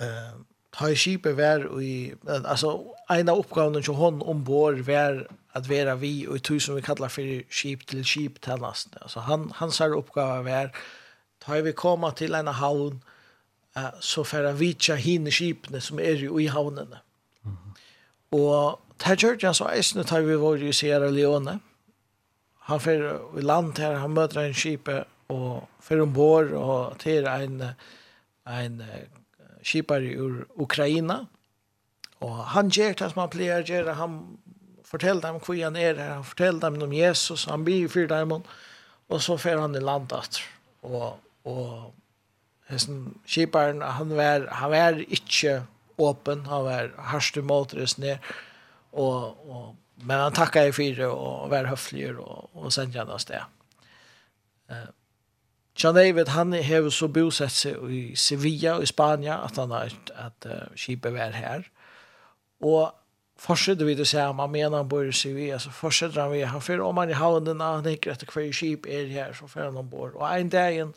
uh, 0.00 0.32
ta 0.72 0.88
i 0.88 0.96
skipet 0.96 1.36
vær, 1.36 1.66
og 1.68 1.84
i, 1.84 2.12
altså, 2.26 2.78
en 3.10 3.28
av 3.28 3.42
oppgavene 3.42 3.82
til 3.84 3.98
hon 4.00 4.22
ombord 4.22 4.80
vær, 4.86 5.26
att 5.52 5.66
vara 5.66 5.94
vi 5.94 6.26
och 6.26 6.36
i 6.36 6.60
som 6.60 6.74
vi 6.74 6.82
kallar 6.82 7.08
för 7.08 7.44
skip 7.50 7.86
till 7.86 8.04
skip 8.04 8.44
tjänst. 8.44 8.88
Alltså 9.00 9.20
han 9.20 9.52
hans 9.54 9.80
här 9.80 9.96
uppgåva 9.96 10.50
är 10.50 10.76
tar 11.38 11.62
vi 11.62 11.72
komma 11.72 12.10
till 12.10 12.34
en 12.34 12.48
havn 12.48 13.00
eh, 13.76 13.88
så 14.00 14.24
för 14.24 14.44
att 14.44 14.82
tja 14.82 14.94
hinne 14.94 15.30
skipene 15.30 15.80
som 15.80 15.98
är 15.98 16.40
i 16.40 16.46
havnen. 16.46 16.94
Mm. 17.44 17.56
Och 18.30 18.80
där 18.96 19.16
gjorde 19.16 19.46
jag 19.46 19.56
så 19.56 19.64
är 19.64 20.04
tar 20.04 20.20
vi 20.20 20.36
var 20.36 20.56
i 20.56 20.72
Sierra 20.72 21.10
Leone. 21.10 21.58
Han 22.58 22.80
för 22.80 23.20
i 23.38 23.42
land 23.42 23.78
här 23.78 23.94
han 23.94 24.12
möter 24.12 24.40
en 24.40 24.54
skipe 24.54 25.04
och 25.26 25.68
för 25.80 26.00
ombord 26.00 26.52
och 26.52 26.98
till 26.98 27.26
en 27.26 27.64
en 28.44 28.84
skipare 29.62 30.04
ur 30.04 30.46
Ukraina. 30.56 31.26
Och 32.18 32.34
han 32.34 32.68
ger 32.68 32.94
det 32.94 33.10
som 33.10 33.20
han 33.20 33.30
plejer 33.30 33.70
göra. 33.70 33.92
Han 33.92 34.38
fortell 34.92 35.22
dem 35.24 35.40
hvor 35.40 35.56
han 35.56 35.76
er 35.76 35.96
her, 35.96 36.14
han 36.18 36.28
fortell 36.28 36.60
dem 36.62 36.78
om 36.84 36.94
Jesus, 36.94 37.46
han 37.50 37.64
blir 37.64 37.90
fyrt 37.92 38.12
dem, 38.12 38.36
og 39.08 39.22
så 39.24 39.38
fer 39.40 39.60
han 39.60 39.76
i 39.76 39.82
landet. 39.82 40.42
Og, 40.84 41.18
og 41.48 41.92
hesten 42.70 43.04
skiparen, 43.28 43.82
han 43.82 44.16
var, 44.16 44.48
han 44.60 44.72
var 44.72 45.02
ikke 45.08 45.62
åpen, 46.02 46.46
han 46.48 46.66
var 46.66 46.90
harst 47.12 47.36
imot 47.36 47.74
ned, 47.74 48.32
og, 48.92 49.50
og, 49.50 49.76
men 50.04 50.18
han 50.18 50.34
takket 50.36 50.72
i 50.72 50.76
fire 50.76 51.08
og 51.08 51.50
var 51.52 51.70
høflig 51.70 52.10
og, 52.18 52.50
og 52.52 52.72
sendte 52.74 53.00
han 53.00 53.12
av 53.12 53.22
sted. 53.22 53.44
Uh, 54.68 54.90
John 55.78 55.96
David, 55.96 56.28
han 56.28 56.52
har 56.52 56.88
så 56.92 57.08
bosett 57.08 57.54
seg 57.54 57.84
i 57.88 58.02
Sevilla 58.16 58.76
i 58.82 58.88
Spania, 58.88 59.38
at 59.46 59.56
han 59.56 59.72
har 59.72 59.94
at 60.20 60.48
uh, 60.48 60.66
skipet 60.76 61.14
var 61.14 61.32
her. 61.32 61.64
Og 62.60 62.92
fortsätter 63.42 63.84
vi 63.84 63.94
det 63.94 64.06
så 64.06 64.18
här 64.18 64.32
man 64.32 64.50
menar 64.50 64.76
han 64.76 64.88
bor 64.88 65.08
i 65.08 65.12
CV, 65.12 65.52
alltså 65.52 65.70
fortsätter 65.70 66.20
han 66.20 66.30
vi 66.30 66.42
han 66.42 66.60
för 66.60 66.80
om 66.80 66.94
man 66.94 67.10
i 67.10 67.12
havnen 67.12 67.60
han 67.60 67.84
tänker 67.84 68.12
att 68.12 68.26
kvar 68.26 68.52
skip 68.52 68.86
är 68.86 69.06
här 69.06 69.32
så 69.32 69.48
för 69.48 69.64
han 69.64 69.76
ombord. 69.76 70.14
och 70.14 70.34
en 70.34 70.48
dag 70.48 70.76
en 70.76 70.92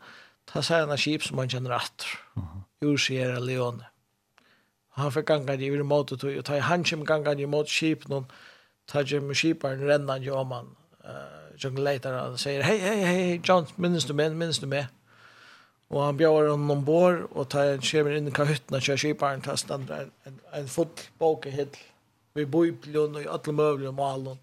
ta 0.46 0.62
sig 0.62 0.82
en 0.82 0.98
skip 0.98 1.24
som 1.24 1.36
man 1.36 1.50
känner 1.50 1.72
att 1.72 2.06
ur 2.82 2.98
Sierra 2.98 3.40
Leone 3.40 3.86
han 4.90 5.12
får 5.12 5.22
ganga 5.22 5.54
i 5.54 5.70
vill 5.70 5.84
mot 5.84 6.12
och 6.12 6.46
ta 6.46 6.58
i 6.58 6.86
som 6.86 7.06
ganga 7.06 7.34
i 7.34 7.46
mot 7.46 7.70
skip 7.70 8.08
någon 8.08 8.26
tar 8.86 9.04
ju 9.04 9.22
med 9.22 9.38
skiparen 9.38 9.88
renna 9.88 10.18
ju 10.18 10.32
om 10.32 10.48
man 10.48 10.76
eh 11.04 11.46
jongletar 11.58 12.32
och 12.32 12.40
säger 12.40 12.62
hej 12.62 12.80
hej 12.80 13.04
hej 13.04 13.42
John 13.44 13.66
minns 13.76 14.06
du 14.06 14.14
mig 14.14 14.30
minns 14.30 14.60
du 14.60 14.68
med? 14.68 14.86
Og 15.90 16.06
han 16.06 16.18
bjør 16.18 16.50
honom 16.50 16.72
ombord 16.72 17.28
og 17.32 17.50
tar 17.50 17.64
en 17.64 17.82
skjemer 17.82 18.16
inn 18.18 18.28
i 18.28 18.32
kahytten 18.32 18.76
og 18.76 18.82
kjører 18.82 18.98
skiparen 18.98 19.42
til 19.42 19.52
å 19.52 19.76
en, 19.76 20.12
en, 20.26 20.40
en 20.54 20.68
full 20.68 20.90
bok 21.20 21.46
i 21.46 21.68
og 22.36 22.42
i 22.42 22.46
bøyblen 22.46 23.16
og 23.16 23.22
i 23.22 23.28
alle 23.32 23.54
møbler 23.54 23.88
og 23.88 23.96
malen. 23.96 24.40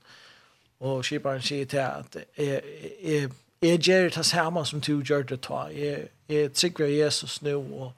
Og 0.80 1.04
skiparen 1.04 1.42
sier 1.42 1.66
til 1.66 1.78
at 1.78 2.16
jeg, 2.38 2.62
jeg, 3.04 3.28
jeg 3.62 3.78
gjør 3.78 4.08
det 4.16 4.26
samme 4.26 4.64
som 4.66 4.80
du 4.80 5.00
gjør 5.00 5.22
det 5.22 5.40
ta. 5.46 5.66
Jeg, 5.70 6.08
jeg 6.28 6.52
trykker 6.52 6.86
Jesus 6.86 7.42
nå, 7.42 7.58
og, 7.60 7.92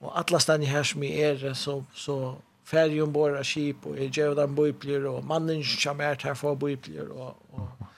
og 0.00 0.18
alle 0.18 0.40
stedene 0.40 0.68
her 0.68 0.82
som 0.82 1.02
jeg 1.02 1.30
er, 1.30 1.54
så, 1.54 1.82
så 1.94 2.34
ferdig 2.64 3.02
om 3.02 3.14
våre 3.14 3.44
skip, 3.44 3.86
og 3.86 3.96
jeg 3.96 4.10
gjør 4.10 4.34
dem 4.34 4.56
bøybler, 4.56 5.08
og 5.08 5.24
mannen 5.24 5.64
som 5.64 6.00
er 6.00 6.20
her 6.22 6.34
for 6.34 6.54
bøybler, 6.54 7.08
og, 7.08 7.36
og 7.52 7.88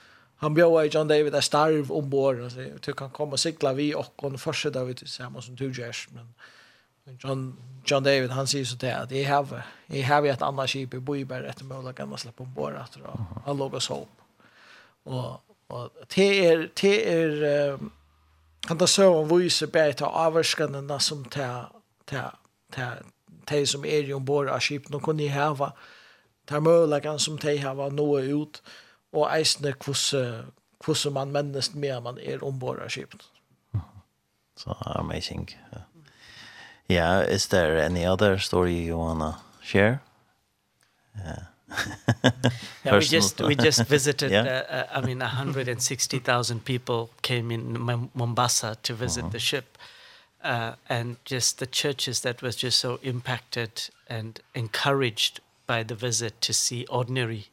han 0.41 0.53
bjöd 0.53 0.85
i 0.85 0.89
John 0.93 1.07
David 1.07 1.35
är 1.35 1.41
starv 1.41 1.91
ombord 1.91 2.39
och 2.39 2.51
så 2.51 2.59
du 2.85 2.93
kan 2.93 3.09
komma 3.09 3.31
och 3.31 3.39
cykla 3.39 3.73
vi 3.73 3.95
och 3.95 4.13
hon 4.17 4.37
fortsätter 4.37 4.85
vi 4.85 4.93
tillsammans 4.93 5.45
som 5.45 5.55
du 5.55 5.71
görs 5.71 6.07
men 6.13 6.33
John, 7.05 7.57
John 7.85 8.03
David, 8.03 8.29
han 8.29 8.47
säger 8.47 8.65
så 8.65 8.75
det 8.75 8.97
att 8.97 9.11
jag 9.11 9.29
har, 9.29 9.63
jag 9.87 10.07
har 10.07 10.25
ett 10.25 10.41
annat 10.41 10.69
skip 10.69 10.93
i 10.93 10.99
Bøyberg 10.99 11.47
etter 11.49 11.65
mulig 11.65 11.99
enn 11.99 12.13
å 12.13 12.17
slippe 12.17 12.43
ombord 12.43 12.75
att 12.77 12.97
og 13.01 13.41
han 13.45 13.57
låg 13.57 13.73
oss 13.73 13.89
hopp. 13.89 14.21
Och 15.03 15.41
och 15.67 15.89
det 16.15 16.45
är 16.45 16.69
det 16.81 17.13
är 17.13 17.71
um, 17.73 17.91
kan 18.67 18.77
da 18.77 18.87
så 18.87 19.15
om 19.15 19.39
vise 19.39 19.67
bättre 19.67 20.05
avskanna 20.05 20.77
avvarskene 20.77 20.99
som 20.99 21.25
ta 21.25 21.71
ta 22.05 22.31
ta 22.71 22.93
til 23.45 23.67
som 23.67 23.85
är 23.85 24.03
ju 24.03 24.13
ombord 24.13 24.49
av 24.49 24.59
skip, 24.59 24.89
nå 24.89 24.99
kunne 24.99 25.23
jeg 25.23 25.33
hava, 25.33 25.71
til 26.47 26.61
mulig 26.61 27.19
som 27.19 27.37
til 27.37 27.59
hava 27.59 27.89
nå 27.89 28.19
ut, 28.19 28.61
och 29.13 29.35
eisne 29.35 29.73
hvordan, 29.73 30.51
hvordan 30.85 31.13
man 31.13 31.31
mennest 31.31 31.75
mer 31.75 31.99
man 31.99 32.17
är 32.17 32.43
ombord 32.43 32.79
av 32.79 32.89
skip. 32.89 33.13
Så 34.55 34.75
amazing, 34.85 35.57
ja. 35.71 35.77
Yeah, 36.91 37.21
is 37.21 37.47
there 37.47 37.77
any 37.77 38.05
other 38.05 38.37
story 38.37 38.75
you 38.75 38.97
wanna 38.97 39.37
share? 39.61 40.01
Yeah. 41.17 41.43
yeah, 42.85 42.97
we 42.97 42.99
just 42.99 43.41
we 43.41 43.55
just 43.55 43.85
visited 43.87 44.31
yeah? 44.35 44.43
uh, 44.43 44.75
uh, 44.75 44.99
I 44.99 45.01
mean 45.05 45.19
160,000 45.19 46.65
people 46.65 47.09
came 47.21 47.51
in 47.51 47.79
Mombasa 48.13 48.77
to 48.83 48.93
visit 48.93 49.31
the 49.31 49.39
ship 49.39 49.77
uh 50.43 50.73
and 50.89 51.15
just 51.23 51.59
the 51.59 51.67
churches 51.67 52.21
that 52.21 52.41
was 52.41 52.55
just 52.55 52.77
so 52.77 52.99
impacted 53.03 53.89
and 54.07 54.41
encouraged 54.53 55.39
by 55.65 55.83
the 55.83 55.95
visit 55.95 56.41
to 56.41 56.53
see 56.53 56.85
ordinary 56.89 57.45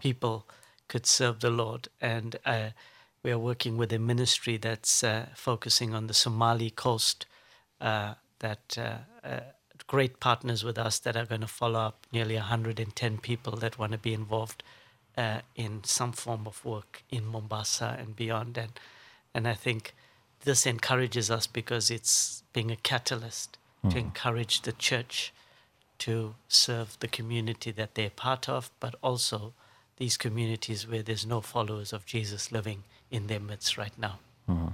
people 0.00 0.44
could 0.88 1.06
serve 1.06 1.40
the 1.40 1.50
Lord 1.50 1.88
and 2.00 2.36
uh 2.44 2.70
we 3.22 3.30
are 3.30 3.38
working 3.38 3.78
with 3.78 3.92
a 3.92 3.98
ministry 3.98 4.58
that's 4.58 5.04
uh, 5.04 5.26
focusing 5.34 5.94
on 5.94 6.08
the 6.08 6.14
Somali 6.14 6.70
coast 6.70 7.24
uh 7.80 8.14
that 8.42 8.76
uh, 8.78 9.26
uh, 9.26 9.40
great 9.86 10.20
partners 10.20 10.62
with 10.62 10.78
us 10.78 10.98
that 11.00 11.16
are 11.16 11.24
going 11.24 11.40
to 11.40 11.46
follow 11.46 11.80
up 11.80 12.06
nearly 12.12 12.36
110 12.36 13.18
people 13.18 13.56
that 13.56 13.78
want 13.78 13.92
to 13.92 13.98
be 13.98 14.12
involved 14.12 14.62
uh, 15.16 15.40
in 15.56 15.82
some 15.84 16.12
form 16.12 16.46
of 16.46 16.64
work 16.64 17.02
in 17.10 17.26
Mombasa 17.26 17.96
and 17.98 18.14
beyond. 18.14 18.58
And, 18.58 18.72
and 19.34 19.48
I 19.48 19.54
think 19.54 19.94
this 20.44 20.66
encourages 20.66 21.30
us 21.30 21.46
because 21.46 21.90
it's 21.90 22.42
being 22.52 22.70
a 22.70 22.76
catalyst 22.76 23.58
mm. 23.84 23.90
to 23.90 23.98
encourage 23.98 24.62
the 24.62 24.72
church 24.72 25.32
to 25.98 26.34
serve 26.48 26.98
the 27.00 27.08
community 27.08 27.70
that 27.70 27.94
they're 27.94 28.10
part 28.10 28.48
of, 28.48 28.70
but 28.80 28.94
also 29.02 29.52
these 29.98 30.16
communities 30.16 30.88
where 30.88 31.02
there's 31.02 31.26
no 31.26 31.40
followers 31.40 31.92
of 31.92 32.04
Jesus 32.06 32.50
living 32.50 32.82
in 33.10 33.28
their 33.28 33.40
midst 33.40 33.78
right 33.78 33.96
now. 33.98 34.18
Mm. 34.48 34.72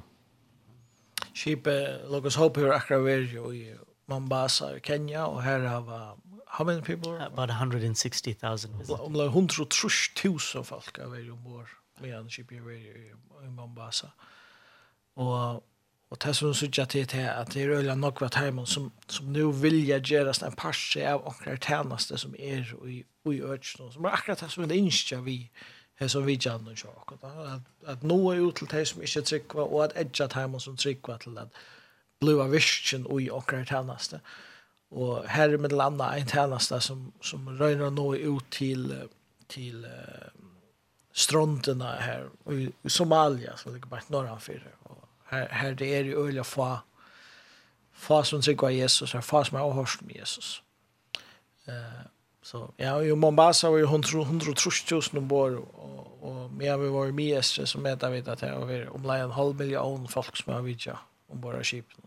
Skipet 1.39 2.09
låg 2.11 2.27
Hope 2.35 2.61
hopp 2.61 2.75
akkurat 2.75 3.05
vi 3.07 3.35
jo 3.35 3.53
i 3.55 3.75
Mombasa 4.11 4.73
i 4.75 4.81
Kenya 4.81 5.27
og 5.27 5.43
her 5.43 5.69
har 5.69 5.85
vi 5.87 6.01
how 6.49 6.65
many 6.65 6.81
people? 6.81 7.13
About 7.27 7.51
160,000 7.51 8.79
visitors. 8.79 9.01
Om 9.01 9.13
det 9.13 9.23
är 9.23 9.27
130,000 9.27 10.65
folk 10.65 10.99
av 10.99 11.15
er 11.15 11.31
ombord 11.33 11.69
medan 12.01 12.31
skipet 12.31 12.59
är 12.59 13.15
i 13.45 13.49
Mombasa. 13.49 14.11
og 15.17 15.63
Og 16.11 16.17
det 16.25 16.37
som 16.37 16.55
suttar 16.55 16.85
till 16.85 17.07
det 17.07 17.21
er 17.21 17.33
at 17.37 17.53
det 17.53 17.63
er 17.63 17.79
øyla 17.79 17.95
nog 17.95 18.21
vart 18.21 18.69
som, 18.69 18.93
som 19.09 19.27
nu 19.27 19.53
vilja 19.53 19.99
gjerast 19.99 20.43
en 20.43 20.53
parse 20.57 21.05
av 21.05 21.27
åkrar 21.27 21.57
tjeneste 21.57 22.19
som 22.19 22.35
er 22.39 22.65
i, 22.87 23.05
i 23.27 23.43
öknen. 23.43 23.93
Som 23.93 24.05
er 24.05 24.17
akkurat 24.17 24.41
det 24.41 24.51
som 24.51 24.69
det 24.69 24.77
innskja 24.77 25.21
vi 25.21 25.51
här 25.99 26.09
som 26.09 26.27
vi 26.27 26.39
gärna 26.41 26.75
kör 26.75 26.91
och 26.91 27.13
At, 27.23 27.61
at 27.87 28.03
nå 28.03 28.33
ut 28.33 28.57
til 28.57 28.69
de 28.71 28.85
som 28.87 29.03
ikke 29.03 29.23
tryckva 29.23 29.63
og 29.63 29.85
at 29.85 29.97
edja 29.97 30.27
timon 30.27 30.61
som 30.61 30.77
tryckva 30.77 31.17
til 31.19 31.39
at 31.39 31.49
blua 32.21 32.47
vision 32.47 33.07
och 33.07 33.23
i 33.23 33.65
tjeneste. 33.65 34.21
Og 34.91 35.29
her 35.29 35.49
er 35.49 35.57
med 35.59 35.73
landa 35.73 36.05
en 36.17 36.27
tjeneste 36.27 36.81
som 36.81 37.13
som 37.21 37.49
røyner 37.61 37.91
nå 37.91 38.15
ut 38.15 38.45
til, 38.51 39.09
til 39.49 39.85
uh, 39.85 40.45
stronterna 41.13 42.01
her 42.01 42.29
i 42.53 42.89
Somalia 42.89 43.57
så 43.57 43.71
ligger 43.71 43.89
bare 43.89 44.01
bara 44.11 44.23
norra 44.23 44.39
Her, 44.47 44.61
her 45.25 45.49
här 45.49 45.71
här 45.71 45.75
det 45.75 46.11
jo 46.11 46.29
ju 46.29 46.45
fa, 46.45 46.79
fa 47.93 48.23
få 48.23 48.23
som 48.23 48.43
tryckva 48.43 48.71
Jesus 48.71 49.13
her 49.13 49.21
fa 49.21 49.45
som 49.45 49.57
er 49.57 49.61
avhørst 49.61 50.03
med 50.03 50.17
Jesus 50.17 50.63
eh 51.67 52.18
Så 52.49 52.71
ja, 52.77 53.03
i 53.03 53.15
Mombasa 53.15 53.71
var 53.71 53.79
ju 53.79 53.87
130.000 53.87 55.19
ombord 55.19 55.53
och 55.53 56.09
och 56.21 56.51
med 56.51 56.79
vi 56.79 56.89
var 56.89 57.07
med 57.13 57.45
så 57.45 57.67
som 57.67 57.83
mäter 57.83 58.11
vi 58.11 58.19
att 58.19 58.39
det 58.39 58.59
var 58.59 58.95
om 58.95 59.11
en 59.11 59.31
halv 59.31 59.57
miljon 59.57 60.09
folk 60.09 60.37
som 60.37 60.55
har 60.55 60.63
vidja 60.63 60.99
ombord 61.29 61.55
av 61.55 61.63
skipen. 61.63 62.05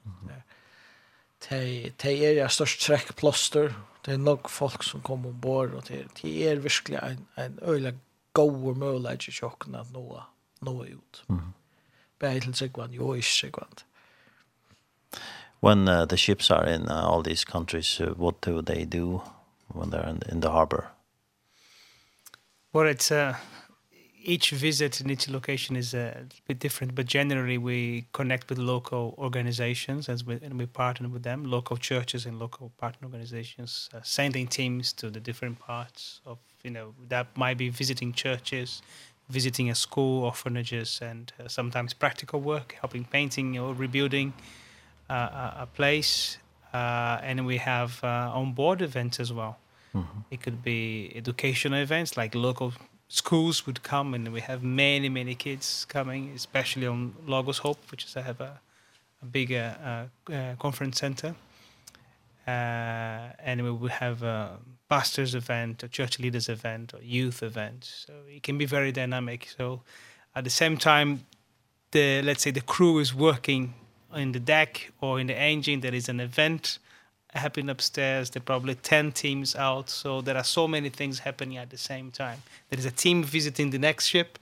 Det 1.50 1.94
det 1.98 2.26
är 2.26 2.44
ju 2.44 2.50
störst 2.50 2.82
träckplåster. 2.88 3.74
Det 4.02 4.12
är 4.12 4.18
nog 4.18 4.50
folk 4.50 4.84
som 4.84 5.02
kommer 5.02 5.30
ombord 5.30 5.74
och 5.74 5.84
det 5.88 6.06
det 6.22 6.48
är 6.48 6.56
verkligen 6.56 7.04
en 7.04 7.28
en 7.36 7.60
öjla 7.62 7.92
god 8.34 8.78
möjlighet 8.78 9.28
i 9.28 9.32
chocken 9.32 9.76
att 9.76 9.92
nå 9.92 10.24
nå 10.60 10.86
ut. 10.86 11.24
Mm. 11.30 11.54
Bätel 12.20 12.54
sig 12.54 12.70
kvar, 12.70 12.90
jo 12.92 13.16
is 13.16 13.26
sig 13.26 13.52
kvar. 13.52 13.68
When 15.60 15.88
uh, 15.88 16.06
the 16.06 16.18
ships 16.18 16.52
are 16.52 16.76
in 16.76 16.82
uh, 16.82 17.06
all 17.06 17.24
these 17.24 17.46
countries, 17.46 18.02
uh, 18.02 18.08
what 18.18 18.42
do 18.42 18.62
they 18.62 18.86
do? 18.86 19.22
when 19.74 19.90
they're 19.90 20.08
in, 20.08 20.22
in 20.30 20.40
the 20.40 20.52
harbor? 20.52 20.90
Well, 22.74 22.88
it's 22.88 23.12
uh, 23.12 23.36
each 24.24 24.52
visit 24.52 25.02
in 25.02 25.10
each 25.10 25.30
location 25.30 25.76
is 25.76 25.94
a 25.94 26.26
bit 26.48 26.60
different, 26.60 26.96
but 26.96 27.06
generally 27.06 27.58
we 27.58 28.06
connect 28.14 28.50
with 28.50 28.60
local 28.60 29.16
organizations 29.18 30.08
as 30.08 30.24
we, 30.24 30.36
and 30.36 30.58
we 30.58 30.66
partner 30.66 31.10
with 31.10 31.24
them, 31.24 31.44
local 31.44 31.78
churches 31.78 32.26
and 32.26 32.40
local 32.40 32.72
partner 32.78 33.08
organizations, 33.08 33.90
uh, 33.94 34.00
sending 34.04 34.48
teams 34.48 34.94
to 34.94 35.10
the 35.10 35.20
different 35.20 35.60
parts 35.60 36.22
of, 36.26 36.38
you 36.64 36.70
know, 36.70 36.94
that 37.10 37.28
might 37.36 37.58
be 37.58 37.70
visiting 37.70 38.14
churches, 38.14 38.82
visiting 39.30 39.70
a 39.70 39.76
school, 39.76 40.24
orphanages, 40.24 41.00
and 41.02 41.34
uh, 41.40 41.48
sometimes 41.48 41.94
practical 41.94 42.40
work, 42.40 42.76
helping 42.80 43.04
painting 43.06 43.58
or 43.58 43.74
rebuilding 43.74 44.34
uh, 45.10 45.14
a, 45.14 45.54
a 45.62 45.68
place. 45.74 46.38
Uh, 46.74 47.20
and 47.22 47.46
we 47.46 47.58
have 47.58 48.00
uh, 48.04 48.32
on-board 48.34 48.82
events 48.82 49.20
as 49.20 49.32
well. 49.32 49.58
Mm 49.94 50.02
-hmm. 50.02 50.24
It 50.30 50.42
could 50.44 50.62
be 50.64 51.12
educational 51.16 51.82
events 51.82 52.16
like 52.16 52.38
local 52.38 52.72
schools 53.08 53.66
would 53.66 53.84
come 53.84 54.14
and 54.16 54.32
we 54.32 54.40
have 54.40 54.64
many, 54.64 55.10
many 55.10 55.36
kids 55.36 55.86
coming, 55.86 56.32
especially 56.36 56.88
on 56.88 57.14
Lagos 57.28 57.58
Hope, 57.58 57.80
which 57.92 58.06
is 58.06 58.16
I 58.16 58.22
have 58.22 58.40
a, 58.40 58.62
a 59.22 59.26
big 59.26 59.52
uh, 59.52 60.06
uh, 60.32 60.56
conference 60.58 61.00
center. 61.00 61.36
Uh, 62.48 63.34
and 63.40 63.62
we 63.62 63.72
would 63.72 63.92
have 63.92 64.24
a 64.24 64.58
pastor's 64.90 65.36
event, 65.36 65.84
a 65.84 65.90
church 65.90 66.20
leaders 66.20 66.48
event, 66.48 66.94
or 66.94 67.02
youth 67.02 67.44
event. 67.44 67.84
So 68.06 68.14
it 68.30 68.44
can 68.44 68.58
be 68.58 68.66
very 68.66 68.92
dynamic. 68.92 69.50
So 69.58 69.82
at 70.34 70.44
the 70.46 70.50
same 70.50 70.78
time, 70.78 71.26
the 71.92 72.22
let's 72.22 72.42
say 72.44 72.52
the 72.52 72.62
crew 72.62 73.00
is 73.00 73.14
working 73.14 73.74
in 74.16 74.32
the 74.32 74.40
deck 74.40 74.92
or 75.02 75.20
in 75.20 75.28
the 75.28 75.38
engine 75.38 75.82
there 75.82 75.94
is 75.94 76.10
an 76.10 76.20
event 76.20 76.80
happening 77.34 77.70
upstairs 77.70 78.30
there 78.30 78.42
are 78.42 78.44
probably 78.44 78.76
10 78.76 79.12
teams 79.14 79.56
out 79.56 79.90
so 79.90 80.22
there 80.22 80.36
are 80.36 80.44
so 80.44 80.68
many 80.68 80.90
things 80.90 81.20
happening 81.20 81.58
at 81.58 81.70
the 81.70 81.78
same 81.78 82.12
time. 82.12 82.42
There 82.70 82.80
is 82.80 82.86
a 82.86 82.92
team 82.92 83.24
visiting 83.24 83.70
the 83.70 83.80
next 83.80 84.08
ship 84.08 84.38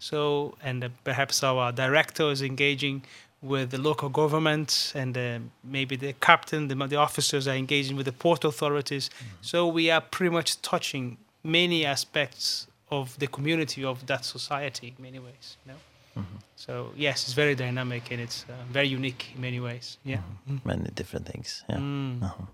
so 0.00 0.54
and 0.62 0.84
uh, 0.84 0.88
perhaps 1.04 1.42
our 1.42 1.72
director 1.72 2.30
is 2.30 2.42
engaging 2.42 3.02
with 3.42 3.70
the 3.70 3.78
local 3.78 4.08
government 4.08 4.92
and 4.94 5.18
uh, 5.18 5.38
maybe 5.64 5.96
the 5.96 6.14
captain 6.20 6.68
the 6.68 6.74
the 6.86 6.96
officers 6.96 7.46
are 7.48 7.56
engaging 7.56 7.96
with 7.96 8.06
the 8.06 8.12
port 8.12 8.44
authorities. 8.44 9.10
Mm 9.10 9.26
-hmm. 9.26 9.44
so 9.50 9.72
we 9.72 9.92
are 9.92 10.02
pretty 10.10 10.32
much 10.32 10.50
touching 10.60 11.16
many 11.42 11.86
aspects 11.86 12.66
of 12.88 13.18
the 13.18 13.26
community 13.26 13.84
of 13.84 14.06
that 14.06 14.24
society 14.24 14.86
in 14.86 14.94
many 14.98 15.18
ways 15.18 15.56
you 15.64 15.72
know? 15.72 15.80
Mm 16.14 16.22
-hmm. 16.22 16.40
So 16.56 16.92
yes, 16.96 17.24
it's 17.24 17.34
very 17.36 17.54
dynamic 17.54 18.12
and 18.12 18.20
it's 18.20 18.46
uh, 18.48 18.72
very 18.72 18.94
unique 18.94 19.32
in 19.34 19.40
many 19.40 19.60
ways. 19.60 19.98
Yeah. 20.06 20.20
Mm 20.46 20.56
-hmm. 20.56 20.66
Many 20.66 20.90
different 20.94 21.26
things. 21.26 21.64
Yeah. 21.70 21.80
Mm. 21.82 22.22
Uh 22.22 22.30
-huh. 22.30 22.46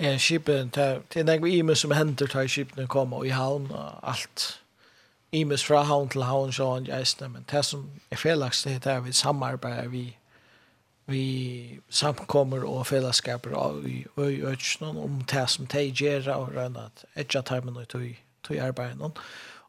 Ja, 0.00 0.18
skipen 0.18 0.70
ta 0.70 0.98
til 1.10 1.26
den 1.26 1.46
imus 1.46 1.78
som 1.78 1.90
henter 1.90 2.26
ta 2.26 2.46
skipene 2.46 2.86
koma 2.86 3.16
og 3.16 3.26
i 3.26 3.30
havn 3.30 3.70
og 3.70 4.08
alt. 4.08 4.62
Imus 5.32 5.64
fra 5.64 5.82
havn 5.82 6.08
til 6.08 6.22
havn 6.22 6.52
så 6.52 6.74
han 6.74 6.84
gestene, 6.84 7.28
men 7.28 7.44
det 7.50 7.64
som 7.64 7.90
er 8.10 8.16
felaks 8.16 8.62
det 8.62 8.86
er 8.86 9.00
vi 9.00 9.12
samarbeider 9.12 9.88
vi 9.88 10.16
vi 11.06 11.80
samkommer 11.90 12.64
og 12.64 12.86
fellesskaper 12.86 13.56
av 13.58 13.86
i 13.86 14.04
øyøtjen 14.18 14.96
om 14.96 15.20
det 15.30 15.50
som 15.50 15.66
de 15.66 15.90
gjør 15.90 16.28
og 16.34 16.52
rønner 16.56 16.80
at 16.80 17.04
etter 17.16 17.42
termen 17.42 17.76
og 17.76 17.88
tog 17.88 18.56
arbeid. 18.58 19.00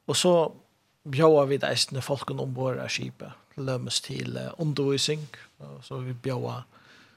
Og 0.08 0.16
så 0.16 0.52
bjóa 1.04 1.46
við 1.50 1.66
eisne 1.68 2.02
folkun 2.02 2.40
ombord 2.40 2.80
av 2.80 2.92
skipet, 2.94 3.34
lømmes 3.56 4.00
til 4.02 4.38
uh, 4.38 4.52
undervisning, 4.62 5.28
så 5.84 6.00
vi 6.04 6.14
bjóa 6.14 6.64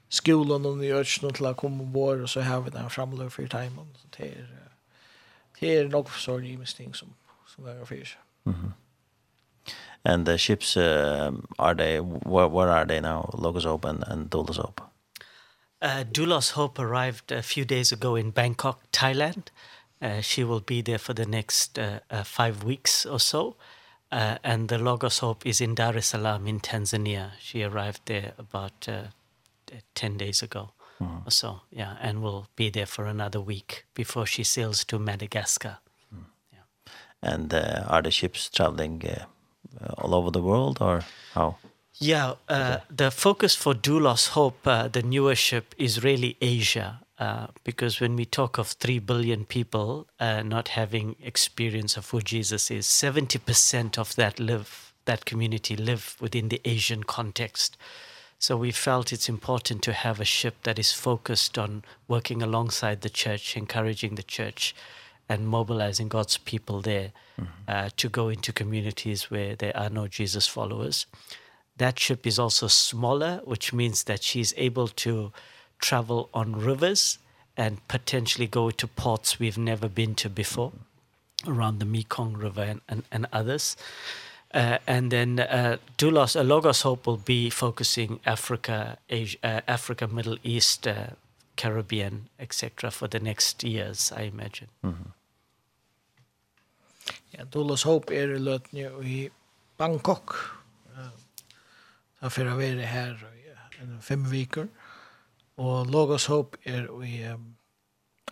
skolan 0.08 0.66
og 0.66 0.78
njørsen 0.80 1.32
til 1.34 1.48
å 1.48 1.54
komme 1.58 1.84
ombord, 1.84 2.22
og 2.22 2.30
så 2.30 2.44
har 2.46 2.62
vi 2.64 2.74
den 2.74 2.90
framløp 2.90 3.32
for 3.32 3.50
timen. 3.50 3.90
Så 4.00 4.10
det 4.18 4.32
er, 4.32 4.50
det 5.60 5.72
er 5.76 5.88
nok 5.92 6.10
for 6.12 6.22
sånne 6.22 6.46
givende 6.46 6.76
ting 6.78 6.94
som, 6.94 7.14
som 7.46 7.66
er 7.66 7.84
for 7.84 7.94
mhm 7.94 8.16
Mm 8.46 8.54
-hmm. 8.54 8.72
And 10.04 10.26
the 10.26 10.38
ships, 10.38 10.76
uh, 10.76 11.32
are 11.58 11.74
they, 11.74 11.98
where, 12.00 12.48
where 12.48 12.70
are 12.70 12.86
they 12.86 13.00
now, 13.00 13.30
Logos 13.38 13.66
open 13.66 14.04
and, 14.04 14.34
and 14.34 14.34
open 14.34 14.86
Uh, 15.82 16.04
dulos 16.12 16.50
Hope 16.50 16.78
arrived 16.78 17.32
a 17.32 17.42
few 17.42 17.64
days 17.64 17.92
ago 17.92 18.16
in 18.16 18.30
Bangkok, 18.30 18.78
Thailand. 18.92 19.50
Uh, 20.00 20.20
she 20.22 20.44
will 20.44 20.60
be 20.60 20.82
there 20.82 20.98
for 20.98 21.14
the 21.14 21.26
next 21.26 21.78
uh, 21.78 21.98
uh, 22.10 22.22
five 22.24 22.64
weeks 22.64 23.06
or 23.06 23.20
so. 23.20 23.48
Uh, 23.48 23.52
Uh, 24.12 24.38
and 24.44 24.68
the 24.68 24.78
Logos 24.78 25.18
Hope 25.18 25.44
is 25.44 25.60
in 25.60 25.74
Dar 25.74 25.96
es 25.96 26.06
Salaam 26.06 26.46
in 26.46 26.60
Tanzania. 26.60 27.32
She 27.40 27.62
arrived 27.62 28.02
there 28.06 28.32
about 28.38 28.88
uh, 28.88 29.08
10 29.94 30.16
days 30.16 30.42
ago 30.42 30.70
mm 31.00 31.26
or 31.26 31.30
so. 31.30 31.60
Yeah, 31.70 31.96
and 32.00 32.22
will 32.22 32.46
be 32.56 32.70
there 32.70 32.86
for 32.86 33.06
another 33.06 33.40
week 33.40 33.84
before 33.94 34.26
she 34.26 34.44
sails 34.44 34.84
to 34.84 34.98
Madagascar. 34.98 35.78
Mm. 36.14 36.24
Yeah. 36.52 36.92
And 37.22 37.54
uh, 37.54 37.84
are 37.88 38.02
the 38.02 38.10
ships 38.10 38.48
traveling 38.48 39.02
uh, 39.04 39.24
all 39.98 40.14
over 40.14 40.30
the 40.30 40.42
world 40.42 40.78
or 40.80 41.02
how? 41.34 41.56
Yeah, 41.98 42.34
uh, 42.48 42.78
the 42.90 43.10
focus 43.10 43.54
for 43.56 43.74
Doulos 43.74 44.28
Hope, 44.28 44.66
uh, 44.66 44.88
the 44.88 45.02
newer 45.02 45.34
ship, 45.34 45.74
is 45.78 46.04
really 46.04 46.36
Asia 46.42 47.00
Uh, 47.18 47.46
because 47.64 47.98
when 47.98 48.14
we 48.14 48.26
talk 48.26 48.58
of 48.58 48.68
3 48.68 48.98
billion 48.98 49.44
people 49.46 50.06
uh, 50.20 50.42
not 50.42 50.68
having 50.68 51.16
experience 51.22 51.96
of 51.96 52.10
who 52.10 52.20
Jesus 52.20 52.70
is, 52.70 52.86
70% 52.86 53.98
of 53.98 54.14
that 54.16 54.38
live, 54.38 54.92
that 55.06 55.24
community 55.24 55.76
live 55.76 56.16
within 56.20 56.50
the 56.50 56.60
Asian 56.64 57.04
context. 57.04 57.76
So 58.38 58.56
we 58.56 58.70
felt 58.70 59.12
it's 59.12 59.30
important 59.30 59.82
to 59.84 59.94
have 59.94 60.20
a 60.20 60.26
ship 60.26 60.56
that 60.64 60.78
is 60.78 60.92
focused 60.92 61.56
on 61.56 61.84
working 62.06 62.42
alongside 62.42 63.00
the 63.00 63.08
church, 63.08 63.56
encouraging 63.56 64.16
the 64.16 64.22
church, 64.22 64.74
and 65.28 65.48
mobilizing 65.48 66.08
God's 66.08 66.36
people 66.36 66.82
there 66.82 67.12
mm 67.38 67.46
-hmm. 67.46 67.84
uh, 67.84 67.90
to 67.96 68.08
go 68.08 68.28
into 68.28 68.52
communities 68.52 69.30
where 69.30 69.56
there 69.56 69.76
are 69.76 69.90
no 69.90 70.06
Jesus 70.06 70.46
followers. 70.48 71.06
That 71.78 72.00
ship 72.00 72.26
is 72.26 72.38
also 72.38 72.68
smaller, 72.68 73.40
which 73.44 73.72
means 73.72 74.04
that 74.04 74.22
she's 74.22 74.54
able 74.56 74.88
to 74.88 75.32
travel 75.78 76.28
on 76.32 76.52
rivers 76.56 77.18
and 77.56 77.86
potentially 77.88 78.46
go 78.46 78.70
to 78.70 78.86
ports 78.86 79.38
we've 79.38 79.58
never 79.58 79.88
been 79.88 80.14
to 80.14 80.28
before 80.28 80.72
around 81.46 81.78
the 81.78 81.84
Mekong 81.84 82.34
River 82.34 82.62
and 82.62 82.80
and, 82.88 83.04
and 83.10 83.26
others. 83.32 83.76
Uh, 84.54 84.78
and 84.86 85.10
then 85.10 85.40
uh, 85.40 85.76
Doulos, 85.98 86.34
uh, 86.38 86.42
Logos 86.42 86.82
Hope 86.82 87.06
will 87.06 87.18
be 87.18 87.50
focusing 87.50 88.20
Africa, 88.24 88.96
Asia, 89.10 89.36
uh, 89.42 89.60
Africa, 89.68 90.06
Middle 90.06 90.38
East, 90.42 90.86
uh, 90.86 91.08
Caribbean, 91.56 92.28
etc. 92.38 92.90
for 92.90 93.08
the 93.08 93.18
next 93.18 93.64
years, 93.64 94.12
I 94.16 94.22
imagine. 94.22 94.68
Mm 94.82 94.94
-hmm. 94.94 95.12
Ja, 97.30 97.44
Doulos 97.44 97.82
Hope 97.82 98.14
er 98.14 98.38
løtni 98.38 98.86
i 99.02 99.30
Bangkok. 99.76 100.56
Uh, 100.96 101.10
han 102.20 102.30
fyrir 102.30 102.50
að 102.50 102.56
vera 102.56 102.86
her 102.86 103.26
i 103.84 104.00
fem 104.00 104.30
vikur. 104.30 104.68
Og 105.56 105.86
Logos 105.86 106.26
Hope 106.26 106.58
er 106.64 106.88
i 107.04 107.22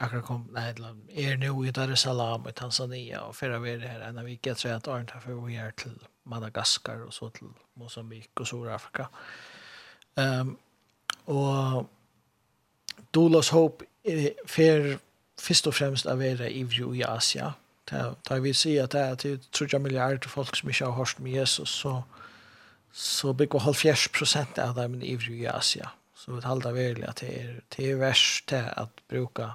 akkurat 0.01 0.25
kom, 0.27 0.43
nei, 0.53 0.73
er 1.15 1.39
nå 1.39 1.55
i 1.65 1.73
Dar 1.75 1.93
es 1.95 2.03
Salaam 2.05 2.49
i 2.51 2.53
Tanzania, 2.57 3.23
og 3.29 3.37
fyrra 3.39 3.61
vi 3.63 3.77
er 3.77 3.87
her 3.87 4.03
enn 4.09 4.19
vi 4.27 4.37
ikke 4.37 4.57
tror 4.59 4.77
at 4.77 4.91
Arne 4.91 5.07
tar 5.09 5.25
vi 5.29 5.57
er 5.57 5.75
til 5.79 5.95
Madagaskar 6.31 7.05
og 7.07 7.13
så 7.15 7.31
til 7.37 7.53
Mosambik 7.79 8.31
og 8.41 8.49
Sør-Afrika. 8.49 9.07
Um, 10.17 10.57
og 11.27 11.87
Dolos 13.15 13.49
Hope 13.55 13.87
er 14.05 14.35
fer 14.47 14.97
først 15.41 15.67
og 15.67 15.75
fremst 15.75 16.07
av 16.07 16.19
være 16.19 16.53
ivrig 16.53 16.99
i 16.99 17.07
Asia. 17.07 17.53
Da 17.91 18.39
vi 18.41 18.53
sier 18.57 18.85
at 18.85 18.93
det 18.93 19.01
er 19.01 19.15
til 19.15 19.41
30 19.53 19.79
milliarder 19.79 20.29
folk 20.29 20.57
som 20.57 20.69
ikke 20.69 20.85
har 20.85 20.97
hørt 20.97 21.21
med 21.21 21.33
Jesus, 21.33 21.71
så, 21.71 22.01
så 22.93 23.33
bygger 23.33 23.59
70 23.59 24.09
prosent 24.09 24.59
av 24.59 24.75
dem 24.75 25.03
ivrig 25.03 25.43
i 25.43 25.51
Asia. 25.53 25.93
Mm 25.93 26.04
Så 26.25 26.33
vi 26.33 26.43
talar 26.43 26.73
verkligen 26.73 27.11
att 27.11 27.17
det 27.17 27.41
är, 27.41 27.63
det 27.77 27.91
är 27.91 27.97
värst 27.97 28.53
att 28.53 29.09
bruka 29.09 29.53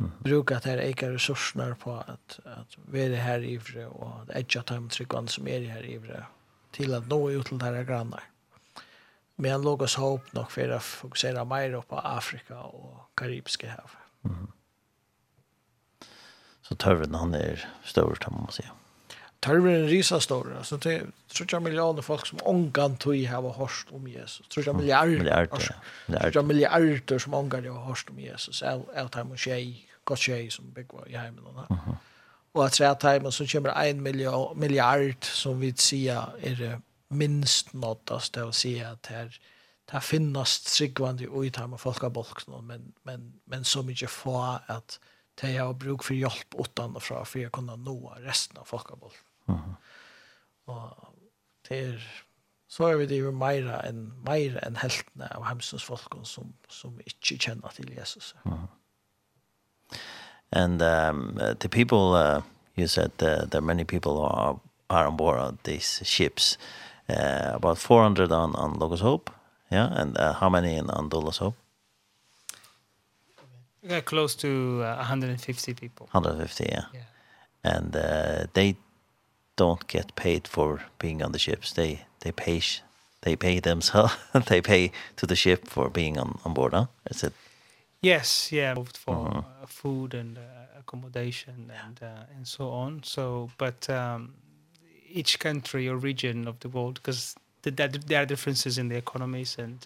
Mm. 0.00 0.12
Bruka 0.18 0.56
att 0.56 0.64
här 0.64 0.78
eka 0.78 1.10
resurserna 1.10 1.74
på 1.74 1.92
att, 1.94 2.40
att 2.44 2.76
vara 2.76 3.16
här 3.16 3.44
i 3.44 3.56
vre 3.56 3.86
och 3.86 4.12
edge 4.34 4.64
time 4.66 4.80
de 4.80 4.88
tryggande 4.88 5.30
som 5.30 5.48
är 5.48 5.60
här 5.60 5.84
i 5.84 6.00
till 6.70 6.94
att 6.94 7.06
nå 7.06 7.30
ut 7.30 7.46
till 7.46 7.58
deras 7.58 7.86
grannar. 7.86 8.22
Men 9.36 9.62
låg 9.62 9.82
oss 9.82 9.96
hopp 9.96 10.32
nog 10.32 10.52
för 10.52 10.68
att 10.68 10.82
fokusera 10.82 11.44
mer 11.44 11.80
på 11.80 11.98
Afrika 11.98 12.60
och 12.60 13.10
Karibiska 13.14 13.70
hav. 13.70 13.90
Mm. 14.24 14.46
Så 16.62 16.74
törren 16.74 17.14
han 17.14 17.34
är 17.34 17.68
stor 17.84 18.14
kan 18.14 18.34
man 18.34 18.52
säga. 18.52 18.68
Mm 18.68 18.87
en 19.46 19.88
risa 19.88 20.20
stor 20.20 20.56
alltså 20.56 20.76
det 20.76 20.92
er 21.40 21.46
jag 21.52 21.62
millioner 21.62 22.02
folk 22.02 22.26
som 22.26 22.38
ångan 22.42 22.96
tog 22.96 23.16
i 23.16 23.24
här 23.24 23.40
var 23.40 23.52
hörst 23.52 23.88
om 23.92 24.08
Jesus 24.08 24.48
tror 24.48 24.66
jag 24.66 24.76
miljarder 24.76 25.46
tror 26.10 26.30
jag 26.34 26.44
miljarder 26.44 27.18
som 27.18 27.34
ångan 27.34 27.62
det 27.62 27.70
var 27.70 27.98
om 28.10 28.18
Jesus 28.18 28.62
är 28.62 29.08
tar 29.08 29.24
man 29.24 29.36
tjej 29.36 29.88
godt 30.04 30.18
tjej 30.18 30.50
som 30.50 30.72
big 30.74 30.92
var 30.92 31.08
i 31.08 31.16
hemmen 31.16 31.44
och 31.44 31.96
Og 32.52 32.64
at 32.64 32.74
säga 32.74 32.90
att 32.90 33.34
så 33.34 33.46
kommer 33.46 33.70
en 33.70 34.02
milliard 34.56 35.24
som 35.24 35.60
vi 35.60 35.72
sier 35.76 36.34
er 36.42 36.54
det 36.54 36.80
minst 37.10 37.74
nåttast 37.74 38.36
något 38.36 38.48
å 38.48 38.52
si 38.52 38.80
at 38.80 39.06
her 39.06 39.38
det 39.92 40.02
finnes 40.02 40.60
tryggvande 40.60 41.28
och 41.28 41.46
i 41.46 41.50
tarmen 41.50 41.78
folk 41.78 42.04
av 42.04 42.10
bolk 42.12 42.42
men, 42.62 42.92
men, 43.04 43.32
men 43.46 43.64
så 43.64 43.82
mye 43.82 44.08
få 44.08 44.58
at 44.68 44.98
det 45.40 45.56
har 45.56 45.72
bruk 45.72 46.04
för 46.04 46.14
hjälp 46.14 46.54
utan 46.58 46.96
och 46.96 47.02
från 47.02 47.26
för 47.26 47.46
att 47.46 47.52
kunna 47.52 47.76
nå 47.76 48.14
resten 48.18 48.58
av 48.58 48.64
folk 48.64 48.90
av 48.90 48.98
bolk 48.98 49.27
Og 50.68 51.14
det 51.68 51.78
er, 51.78 52.08
så 52.68 52.84
er 52.84 52.96
vi 52.96 53.06
det 53.06 53.20
jo 53.20 53.32
mer 53.32 53.68
enn, 53.82 54.12
mer 54.26 54.58
enn 54.66 54.76
heltene 54.80 55.30
av 55.36 55.46
hemsens 55.48 55.84
folk 55.84 56.16
som, 56.28 56.52
som 56.68 57.00
ikke 57.06 57.38
kjenner 57.38 57.72
til 57.76 57.92
Jesus. 57.96 58.34
Uh 58.44 58.52
-huh. 58.52 58.66
And 60.52 60.82
um, 60.82 61.38
uh, 61.40 61.54
the 61.60 61.68
people, 61.68 62.14
uh, 62.14 62.42
you 62.76 62.86
said 62.86 63.10
uh, 63.22 63.44
there 63.46 63.58
are 63.58 63.66
many 63.66 63.84
people 63.84 64.12
who 64.12 64.22
are, 64.22 64.60
are 64.88 65.06
on 65.06 65.16
board 65.16 65.38
of 65.38 65.62
these 65.62 66.02
ships. 66.04 66.58
Uh, 67.08 67.52
about 67.54 67.78
400 67.78 68.32
on, 68.32 68.54
on 68.54 68.78
Logos 68.78 69.00
Hope, 69.00 69.30
yeah? 69.70 69.88
And 69.92 70.18
uh, 70.18 70.34
how 70.34 70.50
many 70.50 70.76
in, 70.76 70.90
on 70.90 71.08
Dulles 71.08 71.38
Hope? 71.38 71.56
We 73.82 73.88
got 73.88 74.04
close 74.04 74.34
to 74.36 74.82
uh, 74.82 74.96
150 74.96 75.74
people. 75.74 76.08
150, 76.12 76.64
yeah. 76.64 76.84
yeah. 76.92 77.00
And 77.64 77.96
uh, 77.96 78.46
they 78.52 78.76
don't 79.58 79.86
get 79.88 80.14
paid 80.14 80.48
for 80.48 80.80
being 80.98 81.22
on 81.22 81.32
the 81.32 81.38
ships. 81.38 81.72
They 81.72 82.06
they 82.20 82.32
pay 82.32 82.62
they 83.20 83.36
pay 83.36 83.60
themselves. 83.60 84.16
they 84.46 84.60
pay 84.60 84.90
to 85.16 85.26
the 85.26 85.36
ship 85.36 85.68
for 85.68 85.90
being 85.90 86.18
on 86.18 86.38
on 86.44 86.54
board. 86.54 86.72
Huh? 86.72 86.86
Is 87.10 87.22
it? 87.24 87.32
Yes, 88.00 88.52
yeah, 88.52 88.74
for 88.94 89.44
uh, 89.62 89.66
food 89.66 90.14
and 90.14 90.38
uh, 90.38 90.78
accommodation 90.78 91.72
and 91.84 92.00
uh, 92.02 92.36
and 92.36 92.46
so 92.46 92.70
on. 92.70 93.02
So, 93.02 93.50
but 93.58 93.90
um 93.90 94.34
each 95.10 95.38
country 95.38 95.88
or 95.88 95.96
region 95.96 96.48
of 96.48 96.58
the 96.60 96.68
world 96.68 96.94
because 96.94 97.34
the, 97.62 97.70
the, 97.70 97.88
there 98.06 98.20
are 98.22 98.26
differences 98.26 98.76
in 98.76 98.88
the 98.88 98.96
economies 98.96 99.56
and 99.58 99.78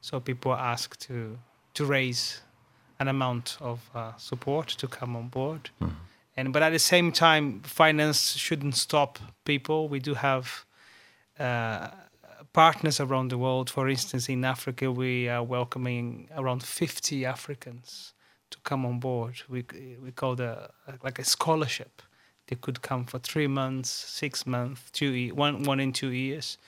so 0.00 0.18
people 0.18 0.50
are 0.50 0.72
asked 0.72 1.08
to 1.08 1.38
to 1.74 1.84
raise 1.84 2.40
an 2.98 3.08
amount 3.08 3.58
of 3.60 3.90
uh, 3.94 4.16
support 4.16 4.68
to 4.78 4.88
come 4.88 5.18
on 5.18 5.28
board. 5.28 5.70
Mm 5.78 5.88
-hmm 5.88 6.15
and 6.36 6.52
but 6.52 6.62
at 6.62 6.70
the 6.70 6.78
same 6.78 7.12
time 7.12 7.60
finance 7.62 8.36
shouldn't 8.36 8.76
stop 8.76 9.18
people. 9.44 9.88
We 9.88 10.00
do 10.00 10.14
have 10.14 10.64
uh 11.38 11.88
partners 12.52 13.00
around 13.00 13.28
the 13.30 13.38
world. 13.38 13.70
For 13.70 13.88
instance 13.88 14.28
in 14.28 14.44
Africa 14.44 14.90
we 14.90 15.28
are 15.28 15.42
welcoming 15.42 16.28
around 16.36 16.62
50 16.62 17.24
Africans 17.24 18.14
to 18.50 18.58
come 18.64 18.84
on 18.86 19.00
board. 19.00 19.42
We 19.48 19.64
we 20.02 20.12
call 20.12 20.36
the 20.36 20.70
like 21.02 21.18
a 21.18 21.24
scholarship. 21.24 22.02
They 22.48 22.56
could 22.56 22.80
come 22.80 23.04
for 23.06 23.18
3 23.18 23.48
months 23.48 23.90
6 23.90 24.46
months 24.46 24.90
2 24.92 25.34
1 25.34 25.62
1 25.64 25.80
in 25.80 25.92
2 25.92 26.08
years 26.08 26.58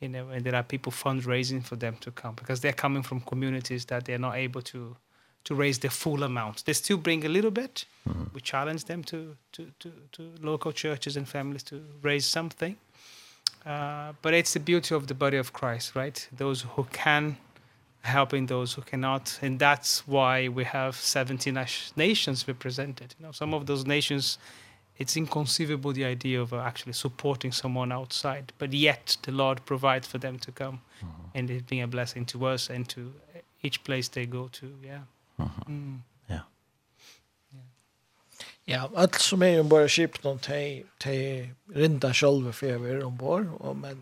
you 0.00 0.08
know 0.08 0.28
and 0.28 0.44
there 0.44 0.54
are 0.54 0.62
people 0.62 0.92
fundraising 0.92 1.64
for 1.64 1.76
them 1.76 1.96
to 2.00 2.10
come 2.10 2.34
because 2.34 2.60
they're 2.60 2.72
coming 2.72 3.02
from 3.02 3.20
communities 3.20 3.84
that 3.86 4.04
they're 4.04 4.18
not 4.18 4.36
able 4.36 4.62
to 4.62 4.96
to 5.44 5.54
raise 5.54 5.78
the 5.78 5.90
full 5.90 6.22
amount. 6.22 6.64
They 6.64 6.74
still 6.74 6.96
bring 6.96 7.24
a 7.24 7.28
little 7.28 7.50
bit. 7.50 7.86
Mm 8.02 8.12
-hmm. 8.12 8.32
We 8.32 8.40
challenge 8.40 8.84
them 8.84 9.04
to, 9.04 9.16
to, 9.50 9.62
to, 9.78 9.88
to 10.10 10.22
local 10.40 10.72
churches 10.72 11.16
and 11.16 11.28
families 11.28 11.62
to 11.62 11.76
raise 12.02 12.28
something. 12.28 12.76
Uh, 13.66 14.08
but 14.22 14.32
it's 14.32 14.52
the 14.52 14.60
beauty 14.60 14.94
of 14.94 15.04
the 15.06 15.14
body 15.14 15.38
of 15.38 15.50
Christ, 15.50 15.94
right? 15.94 16.28
Those 16.36 16.66
who 16.66 16.86
can 16.90 17.36
helping 18.04 18.46
those 18.46 18.74
who 18.74 18.82
cannot. 18.82 19.38
And 19.42 19.58
that's 19.58 20.06
why 20.06 20.48
we 20.48 20.64
have 20.64 20.96
70 20.96 21.52
nations 21.96 22.46
represented. 22.46 23.14
You 23.18 23.26
know, 23.26 23.32
some 23.32 23.54
of 23.54 23.66
those 23.66 23.86
nations, 23.86 24.38
it's 24.98 25.16
inconceivable 25.16 25.92
the 25.92 26.04
idea 26.04 26.40
of 26.40 26.52
actually 26.52 26.92
supporting 26.92 27.52
someone 27.52 27.92
outside. 27.92 28.52
But 28.58 28.72
yet 28.72 29.16
the 29.22 29.32
Lord 29.32 29.64
provides 29.64 30.06
for 30.06 30.18
them 30.18 30.38
to 30.38 30.52
come. 30.52 30.78
Mm 31.00 31.08
-hmm. 31.08 31.38
And 31.38 31.50
it's 31.50 31.66
being 31.66 31.82
a 31.82 31.88
blessing 31.88 32.26
to 32.26 32.52
us 32.52 32.70
and 32.70 32.88
to 32.88 33.00
each 33.62 33.82
place 33.82 34.10
they 34.10 34.26
go 34.26 34.48
to, 34.48 34.66
yeah. 34.82 35.00
Mm. 35.38 36.02
Ja. 36.26 36.40
Ja, 38.64 38.88
alt 38.96 39.20
som 39.20 39.42
er 39.42 39.60
ombord 39.60 39.84
i 39.84 39.88
skipet 39.88 40.24
någon 40.24 40.38
te, 40.38 40.58
te 41.00 41.16
rinda 41.74 42.12
sjølve 42.12 42.52
for 42.52 42.66
jeg 42.66 42.90
är 42.90 43.04
ombord. 43.04 43.46
og, 43.60 43.76
men, 43.76 44.00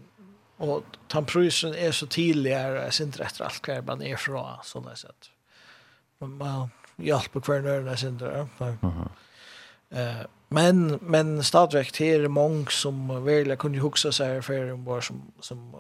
og 0.59 0.85
tamprysen 1.09 1.75
er 1.75 1.91
så 1.91 2.07
tidigare 2.07 2.85
jag 2.85 2.95
ser 2.95 3.05
inte 3.05 3.25
rätt 3.25 3.41
allt 3.41 3.63
kvar 3.63 3.83
man 3.83 4.03
är 4.03 4.17
från 4.17 4.59
sådana 4.63 4.97
sätt. 4.97 5.31
Men 6.19 6.31
man 6.31 6.71
hjälper 6.97 7.41
kvar 7.41 7.61
när 7.61 7.81
jag 7.81 7.99
ser 7.99 8.09
inte 8.09 8.25
det. 8.25 8.49
Men, 8.59 8.79
uh, 9.93 10.27
men, 10.49 10.99
men 11.03 11.45
stadvägt 11.45 11.97
här 11.97 12.21
är 12.21 12.29
många 12.29 12.67
som 12.71 13.25
verkligen 13.25 13.59
kunde 13.59 13.79
huxa 13.79 14.13
sig 14.13 14.43
för 14.43 14.73
ombord 14.73 15.07
som, 15.07 15.33
som 15.41 15.77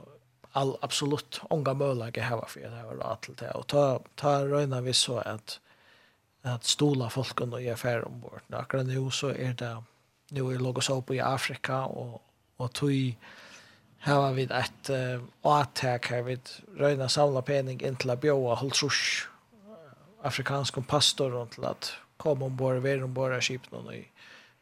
all 0.52 0.78
absolut 0.80 1.40
onga 1.50 1.74
möjlighet 1.74 2.24
hava 2.24 2.46
för 2.46 2.60
det 2.60 2.82
var 2.82 2.94
var 2.94 3.16
till 3.16 3.34
det 3.34 3.50
och 3.50 3.66
ta 3.66 4.00
ta 4.14 4.44
röna 4.44 4.80
vi 4.80 4.92
så 4.92 5.18
att 5.18 5.60
att 6.42 6.64
stola 6.64 7.10
folk 7.10 7.40
och 7.40 7.62
ge 7.62 7.76
färd 7.76 8.04
ombord. 8.04 8.40
Akkurat 8.50 8.86
nu 8.86 9.10
så 9.10 9.28
är 9.28 9.54
det 9.54 9.82
nu 10.28 10.40
är 10.40 10.58
logos 10.58 10.90
upp 10.90 11.10
i 11.10 11.20
Afrika 11.20 11.84
och 11.84 12.22
och 12.56 12.72
tog 12.72 13.16
hava 13.98 14.32
vi 14.32 14.42
ett 14.42 14.90
uh, 14.90 15.22
åttak 15.42 16.06
her 16.06 16.22
vi 16.22 16.38
røyna 16.76 17.08
samla 17.08 17.42
pening 17.42 17.80
in 17.80 17.96
till 17.96 18.10
å 18.10 18.16
bjóa 18.16 18.54
holdsrush 18.54 19.28
afrikansk 20.22 20.78
pastor 20.88 21.34
og 21.34 21.42
att 21.42 21.64
at 21.64 21.92
kom 22.16 22.42
ombord, 22.42 22.82
være 22.82 23.04
ombord 23.04 23.32
av 23.32 23.40
skipene 23.40 23.82
någon 23.82 23.94
i, 23.94 24.08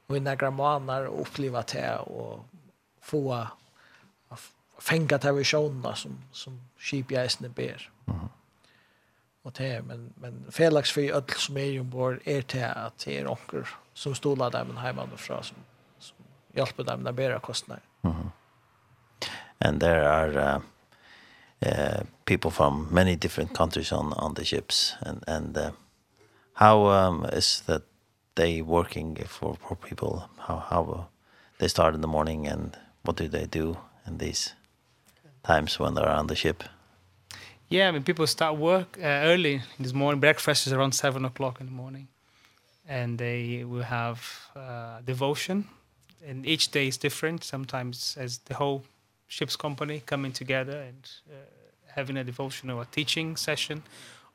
och 0.07 0.16
i 0.16 0.20
några 0.20 0.51
månader 0.51 1.07
och 1.07 1.28
det 1.72 1.99
och 1.99 2.45
få 3.01 3.47
fänga 4.80 5.18
det 5.18 5.24
här 5.24 5.40
i 5.40 5.44
som, 5.44 6.18
som 6.32 6.60
kipjäsne 6.78 7.48
ber. 7.48 7.90
Mm. 8.06 8.28
Och 9.42 9.52
det 9.52 9.82
men, 9.82 10.12
men 10.16 10.44
Felix 10.50 10.92
för 10.92 11.00
öll 11.00 11.24
som 11.36 11.56
är 11.56 11.64
ju 11.64 11.80
ombord 11.80 12.20
är 12.24 12.44
det 12.46 12.72
att 12.72 12.98
det 12.98 13.18
är 13.18 13.30
onkel 13.30 13.64
som 13.94 14.14
stolar 14.14 14.50
där 14.50 14.64
men 14.64 15.18
från 15.18 15.44
som, 15.44 15.56
som 15.98 16.16
hjälper 16.52 16.84
dem 16.84 17.06
att 17.06 17.14
bära 17.14 17.40
kostnader. 17.40 17.82
Mhm. 18.00 18.30
And 19.58 19.80
there 19.80 20.08
are 20.08 20.54
uh, 20.54 20.60
uh, 21.66 22.02
people 22.24 22.50
from 22.50 22.88
many 22.90 23.16
different 23.16 23.52
countries 23.54 23.92
on, 23.92 24.12
on 24.12 24.34
the 24.34 24.44
ships 24.44 24.96
and, 25.00 25.24
and 25.26 25.56
uh, 25.58 25.70
how 26.54 26.90
um, 26.90 27.26
is 27.32 27.62
that 27.66 27.82
they 28.34 28.62
working 28.62 29.16
for, 29.28 29.56
for 29.56 29.76
people? 29.76 30.22
How, 30.38 30.56
how 30.56 30.92
uh, 30.92 31.04
they 31.58 31.68
start 31.68 31.94
in 31.94 32.00
the 32.00 32.08
morning 32.08 32.46
and 32.46 32.76
what 33.02 33.16
do 33.16 33.28
they 33.28 33.46
do 33.46 33.76
in 34.06 34.18
these 34.18 34.54
times 35.43 35.78
when 35.78 35.95
they're 35.95 36.09
on 36.09 36.26
the 36.26 36.36
ship. 36.36 36.64
Yeah, 37.68 37.88
I 37.88 37.93
mean, 37.93 38.03
people 38.03 38.26
start 38.26 38.57
work 38.57 38.99
uh, 38.99 39.30
early 39.30 39.55
in 39.55 39.62
this 39.78 39.93
morning. 39.93 40.20
Breakfast 40.20 40.66
is 40.66 40.72
around 40.72 40.93
seven 40.93 41.24
o'clock 41.24 41.61
in 41.61 41.66
the 41.66 41.72
morning. 41.72 42.09
And 42.88 43.18
they 43.18 43.64
will 43.64 43.84
have 43.84 44.51
uh, 44.57 45.01
devotion. 45.05 45.68
And 46.26 46.45
each 46.45 46.72
day 46.72 46.88
is 46.88 46.97
different. 46.97 47.45
Sometimes 47.45 48.16
as 48.18 48.38
the 48.38 48.55
whole 48.55 48.82
ship's 49.28 49.55
company 49.55 50.03
coming 50.05 50.32
together 50.32 50.78
and 50.80 51.09
uh, 51.30 51.34
having 51.95 52.16
a 52.16 52.24
devotion 52.24 52.70
or 52.70 52.82
a 52.82 52.86
teaching 52.86 53.36
session. 53.36 53.84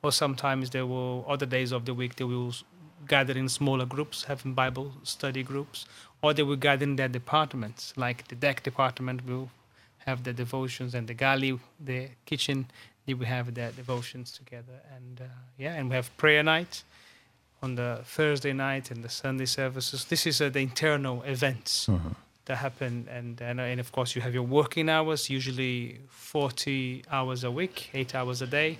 Or 0.01 0.13
sometimes 0.13 0.69
there 0.69 0.85
will, 0.85 1.25
other 1.27 1.45
days 1.45 1.73
of 1.73 1.83
the 1.83 1.93
week, 1.93 2.15
they 2.15 2.23
will 2.23 2.53
gather 3.05 3.33
in 3.33 3.49
smaller 3.49 3.85
groups, 3.85 4.23
having 4.23 4.53
Bible 4.53 4.93
study 5.03 5.43
groups. 5.43 5.85
Or 6.21 6.33
they 6.33 6.43
will 6.43 6.55
gather 6.55 6.83
in 6.83 6.95
their 6.95 7.09
departments, 7.09 7.93
like 7.97 8.29
the 8.29 8.35
deck 8.35 8.63
department 8.63 9.25
will 9.25 9.49
have 10.05 10.23
the 10.23 10.33
devotions 10.33 10.93
and 10.93 11.07
the 11.07 11.13
galley, 11.13 11.59
the 11.79 12.09
kitchen, 12.25 12.67
then 13.05 13.17
we 13.17 13.25
have 13.25 13.53
the 13.53 13.71
devotions 13.75 14.31
together. 14.31 14.81
And 14.95 15.21
uh, 15.21 15.25
yeah, 15.57 15.73
and 15.73 15.89
we 15.89 15.95
have 15.95 16.15
prayer 16.17 16.43
night 16.43 16.83
on 17.61 17.75
the 17.75 18.01
Thursday 18.03 18.53
night 18.53 18.91
and 18.91 19.03
the 19.03 19.09
Sunday 19.09 19.45
services. 19.45 20.05
This 20.05 20.27
is 20.27 20.41
uh, 20.41 20.49
the 20.49 20.59
internal 20.59 21.23
events 21.23 21.89
that 22.45 22.57
happen. 22.57 23.07
And, 23.09 23.41
and, 23.41 23.59
and 23.59 23.79
of 23.79 23.91
course, 23.91 24.15
you 24.15 24.21
have 24.21 24.33
your 24.33 24.43
working 24.43 24.89
hours, 24.89 25.29
usually 25.29 26.01
40 26.09 27.05
hours 27.11 27.43
a 27.43 27.49
week, 27.49 27.89
eight 27.93 28.13
hours 28.13 28.41
a 28.43 28.47
day. 28.47 28.77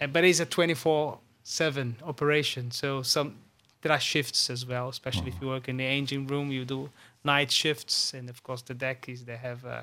Uh, 0.00 0.06
but 0.06 0.24
it's 0.24 0.38
a 0.38 0.46
24-7 0.46 1.94
operation. 2.04 2.70
So 2.70 3.02
some 3.02 3.36
there 3.82 3.92
are 3.92 4.00
shifts 4.00 4.50
as 4.50 4.66
well, 4.66 4.88
especially 4.88 5.28
if 5.28 5.40
you 5.40 5.48
work 5.48 5.68
in 5.68 5.76
the 5.76 5.84
engine 5.84 6.26
room, 6.26 6.50
you 6.50 6.64
do 6.64 6.90
night 7.24 7.52
shifts. 7.52 8.14
And 8.14 8.28
of 8.28 8.42
course, 8.42 8.62
the 8.62 8.74
deck 8.74 9.08
is 9.08 9.24
they 9.24 9.36
have... 9.36 9.64
Uh, 9.64 9.82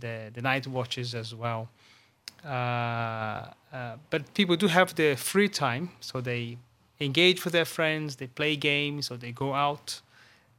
the 0.00 0.30
the 0.34 0.40
night 0.40 0.66
watches 0.66 1.14
as 1.14 1.34
well. 1.34 1.68
Uh, 2.44 2.48
uh, 3.72 3.96
but 4.10 4.34
people 4.34 4.56
do 4.56 4.66
have 4.66 4.94
their 4.94 5.16
free 5.16 5.48
time, 5.48 5.90
so 6.00 6.20
they 6.20 6.58
engage 7.00 7.44
with 7.44 7.52
their 7.52 7.64
friends, 7.64 8.16
they 8.16 8.26
play 8.26 8.56
games, 8.56 9.10
or 9.10 9.16
they 9.16 9.32
go 9.32 9.54
out 9.54 10.00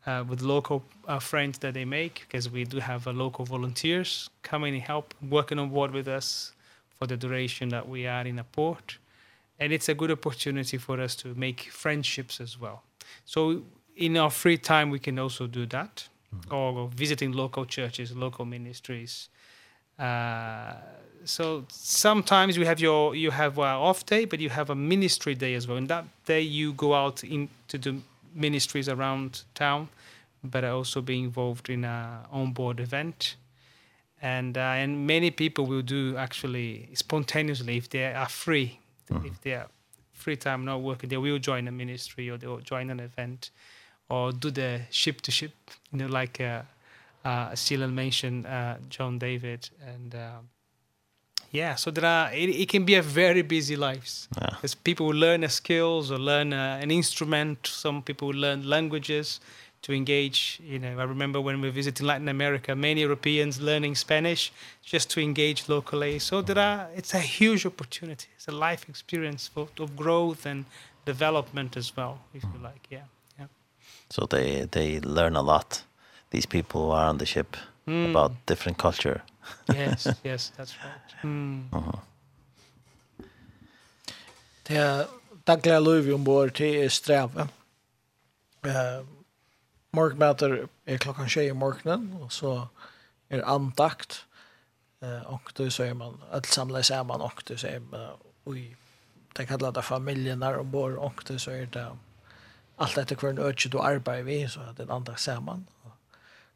uh, 0.05 0.23
with 0.27 0.41
local 0.41 0.83
uh, 1.07 1.19
friends 1.19 1.57
that 1.59 1.73
they 1.73 1.85
make, 1.85 2.25
because 2.27 2.49
we 2.49 2.63
do 2.63 2.79
have 2.79 3.07
uh, 3.07 3.11
local 3.11 3.45
volunteers 3.45 4.29
coming 4.41 4.73
and 4.73 4.83
help, 4.83 5.13
working 5.29 5.59
on 5.59 5.69
board 5.69 5.91
with 5.91 6.07
us 6.07 6.53
for 6.97 7.07
the 7.07 7.17
duration 7.17 7.69
that 7.69 7.87
we 7.87 8.07
are 8.07 8.25
in 8.25 8.39
a 8.39 8.43
port. 8.43 8.97
And 9.59 9.71
it's 9.71 9.89
a 9.89 9.93
good 9.93 10.11
opportunity 10.11 10.77
for 10.77 10.99
us 10.99 11.15
to 11.17 11.33
make 11.35 11.69
friendships 11.71 12.41
as 12.41 12.59
well. 12.59 12.83
So 13.25 13.63
in 13.95 14.17
our 14.17 14.31
free 14.31 14.57
time, 14.57 14.89
we 14.89 14.99
can 14.99 15.19
also 15.19 15.47
do 15.47 15.65
that 15.67 16.07
or, 16.51 16.89
visiting 16.89 17.31
local 17.31 17.65
churches, 17.65 18.15
local 18.15 18.45
ministries. 18.45 19.29
Uh, 19.99 20.73
so 21.25 21.65
sometimes 21.69 22.57
you 22.57 22.65
have 22.65 22.79
your 22.79 23.15
you 23.15 23.31
have 23.31 23.57
a 23.57 23.61
off 23.61 24.05
day, 24.05 24.25
but 24.25 24.39
you 24.39 24.49
have 24.49 24.69
a 24.69 24.75
ministry 24.75 25.35
day 25.35 25.53
as 25.53 25.67
well. 25.67 25.77
And 25.77 25.87
that 25.87 26.05
day 26.25 26.41
you 26.41 26.73
go 26.73 26.93
out 26.93 27.23
into 27.23 27.77
the 27.77 27.95
ministries 28.35 28.89
around 28.89 29.43
town, 29.53 29.89
but 30.43 30.63
also 30.63 31.01
be 31.01 31.19
involved 31.19 31.69
in 31.69 31.85
a 31.85 32.25
onboard 32.31 32.79
event. 32.79 33.35
And 34.21 34.57
uh, 34.57 34.81
and 34.81 35.07
many 35.07 35.31
people 35.31 35.65
will 35.65 35.81
do 35.81 36.17
actually 36.17 36.89
spontaneously 36.93 37.77
if 37.77 37.89
they 37.89 38.13
are 38.13 38.29
free, 38.29 38.79
mm 39.09 39.17
-hmm. 39.17 39.27
if 39.27 39.41
they 39.41 39.55
are 39.55 39.67
free 40.13 40.37
time 40.37 40.63
not 40.63 40.81
working, 40.81 41.09
they 41.09 41.19
will 41.19 41.39
join 41.39 41.67
a 41.67 41.71
ministry 41.71 42.31
or 42.31 42.37
they 42.37 42.47
will 42.47 42.63
join 42.63 42.89
an 42.89 42.99
event. 42.99 43.51
Uh, 43.51 43.59
or 44.09 44.31
do 44.31 44.51
the 44.51 44.81
ship 44.89 45.21
to 45.21 45.31
ship, 45.31 45.53
you 45.91 45.99
know, 45.99 46.07
like 46.07 46.39
uh, 46.41 46.61
uh, 47.25 47.49
Celan 47.51 47.93
mentioned, 47.93 48.45
uh, 48.45 48.75
John 48.89 49.17
David, 49.17 49.69
and 49.85 50.15
uh 50.15 50.39
yeah, 51.53 51.75
so 51.75 51.91
there 51.91 52.05
are, 52.05 52.33
it, 52.33 52.49
it 52.49 52.69
can 52.69 52.83
be 52.83 52.95
a 52.95 53.03
very 53.03 53.43
busy 53.43 53.75
lives. 53.75 54.27
Yeah. 54.41 54.55
There's 54.59 54.73
people 54.73 55.05
will 55.05 55.15
learn 55.15 55.43
a 55.43 55.49
skills 55.49 56.11
or 56.11 56.17
learn 56.17 56.51
uh, 56.51 56.79
an 56.81 56.89
instrument. 56.89 57.67
Some 57.67 58.01
people 58.01 58.29
will 58.29 58.39
learn 58.39 58.67
languages 58.67 59.39
to 59.83 59.93
engage. 59.93 60.59
You 60.65 60.79
know, 60.79 60.97
I 60.97 61.03
remember 61.03 61.39
when 61.39 61.61
we 61.61 61.69
visited 61.69 62.03
Latin 62.03 62.27
America, 62.27 62.75
many 62.75 63.01
Europeans 63.01 63.61
learning 63.61 63.93
Spanish 63.93 64.51
just 64.81 65.11
to 65.11 65.21
engage 65.21 65.69
locally. 65.69 66.17
So 66.17 66.41
there 66.41 66.57
are, 66.57 66.87
it's 66.95 67.13
a 67.13 67.19
huge 67.19 67.67
opportunity. 67.67 68.29
It's 68.35 68.47
a 68.47 68.51
life 68.51 68.89
experience 68.89 69.47
for, 69.47 69.67
of 69.79 69.95
growth 69.95 70.47
and 70.47 70.65
development 71.05 71.77
as 71.77 71.95
well, 71.95 72.17
if 72.33 72.41
you 72.41 72.59
like, 72.63 72.87
yeah. 72.89 73.03
So 74.13 74.27
they 74.27 74.67
they 74.71 74.99
learn 74.99 75.35
a 75.35 75.41
lot. 75.41 75.83
These 76.29 76.45
people 76.45 76.81
who 76.81 76.91
are 76.91 77.09
on 77.09 77.17
the 77.17 77.25
ship 77.25 77.57
mm. 77.87 78.11
about 78.11 78.31
different 78.45 78.77
culture. 78.77 79.23
yes, 79.73 80.07
yes, 80.23 80.51
that's 80.55 80.75
right. 80.77 81.23
Mm. 81.23 81.69
Uh 81.73 81.83
-huh. 81.83 81.99
Det 84.63 84.77
är 84.77 85.07
dagliga 85.43 85.79
liv 85.79 86.13
ombord 86.13 86.61
er 86.61 86.89
sträva. 86.89 87.47
Uh, 88.65 89.05
morgmöter 89.91 90.67
er 90.85 90.97
klockan 90.97 91.29
tjej 91.29 91.47
i 91.47 91.53
morgenen, 91.53 92.13
og 92.21 92.31
så 92.31 92.67
er 93.29 93.41
andakt. 93.41 94.25
Eh, 95.01 95.21
och 95.21 95.51
då 95.55 95.71
säger 95.71 95.93
man 95.93 96.21
att 96.31 96.45
samla 96.45 96.83
samman 96.83 97.21
och 97.21 97.43
då 97.45 97.57
säger 97.57 97.79
man 97.79 98.09
oj, 98.43 98.75
det 99.33 99.45
kallar 99.45 99.71
det 99.71 99.81
familjen 99.81 100.39
där 100.39 100.57
ombord 100.57 100.93
och 100.93 101.23
då 101.27 101.39
säger 101.39 101.65
det 101.65 101.97
allt 102.83 102.99
etter 102.99 103.19
hver 103.19 103.33
en 103.33 103.45
øtje 103.47 103.71
du 103.71 103.79
arbeider 103.81 104.27
vi, 104.27 104.41
så 104.47 104.65
er 104.67 104.75
det 104.77 104.87
en 104.87 104.97
andre 104.99 105.15
sammen. 105.17 105.67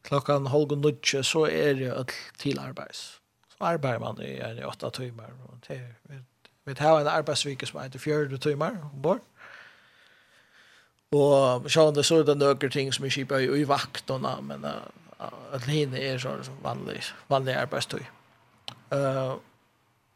Klokkan 0.06 0.46
halv 0.46 0.72
og 0.72 0.78
nødje, 0.78 1.22
så 1.24 1.46
er 1.48 1.72
det 1.80 1.92
øtl 1.92 2.20
til 2.38 2.60
arbeids. 2.60 3.20
Så 3.48 3.56
arbeider 3.60 3.98
man 3.98 4.20
i 4.22 4.36
en 4.40 4.64
åtta 4.64 4.90
timer. 4.90 5.34
Vi 6.64 6.74
tar 6.74 7.00
en 7.00 7.06
arbeidsvike 7.06 7.66
som 7.66 7.80
heter 7.80 7.98
fjörde 7.98 8.28
fjørde 8.28 8.38
timer 8.38 8.76
ombord. 8.94 9.20
Og 11.12 11.64
sjån 11.70 11.94
det 11.96 12.04
så 12.04 12.20
er 12.20 12.26
det 12.28 12.36
nøkker 12.36 12.68
ting 12.68 12.92
som 12.92 13.04
vi 13.04 13.10
kjipa 13.10 13.40
i, 13.40 13.48
i 13.48 13.68
vaktene, 13.68 14.34
men 14.44 14.64
uh, 14.64 14.84
at 15.56 15.64
henne 15.64 15.96
er 15.96 16.20
sånn 16.20 16.44
vanlig, 16.62 17.00
vanlig 17.32 17.56
arbeidstøy. 17.56 18.02
Uh, 18.92 19.38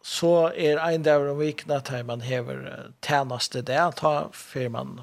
så 0.04 0.50
er 0.52 0.82
en 0.82 1.06
dag 1.06 1.24
om 1.30 1.40
vikna 1.40 1.80
tar 1.80 2.04
man 2.04 2.20
hever 2.20 2.92
tjenaste 3.00 3.62
det, 3.64 3.80
ta 3.96 4.28
fyrir 4.36 4.74
man 4.74 4.98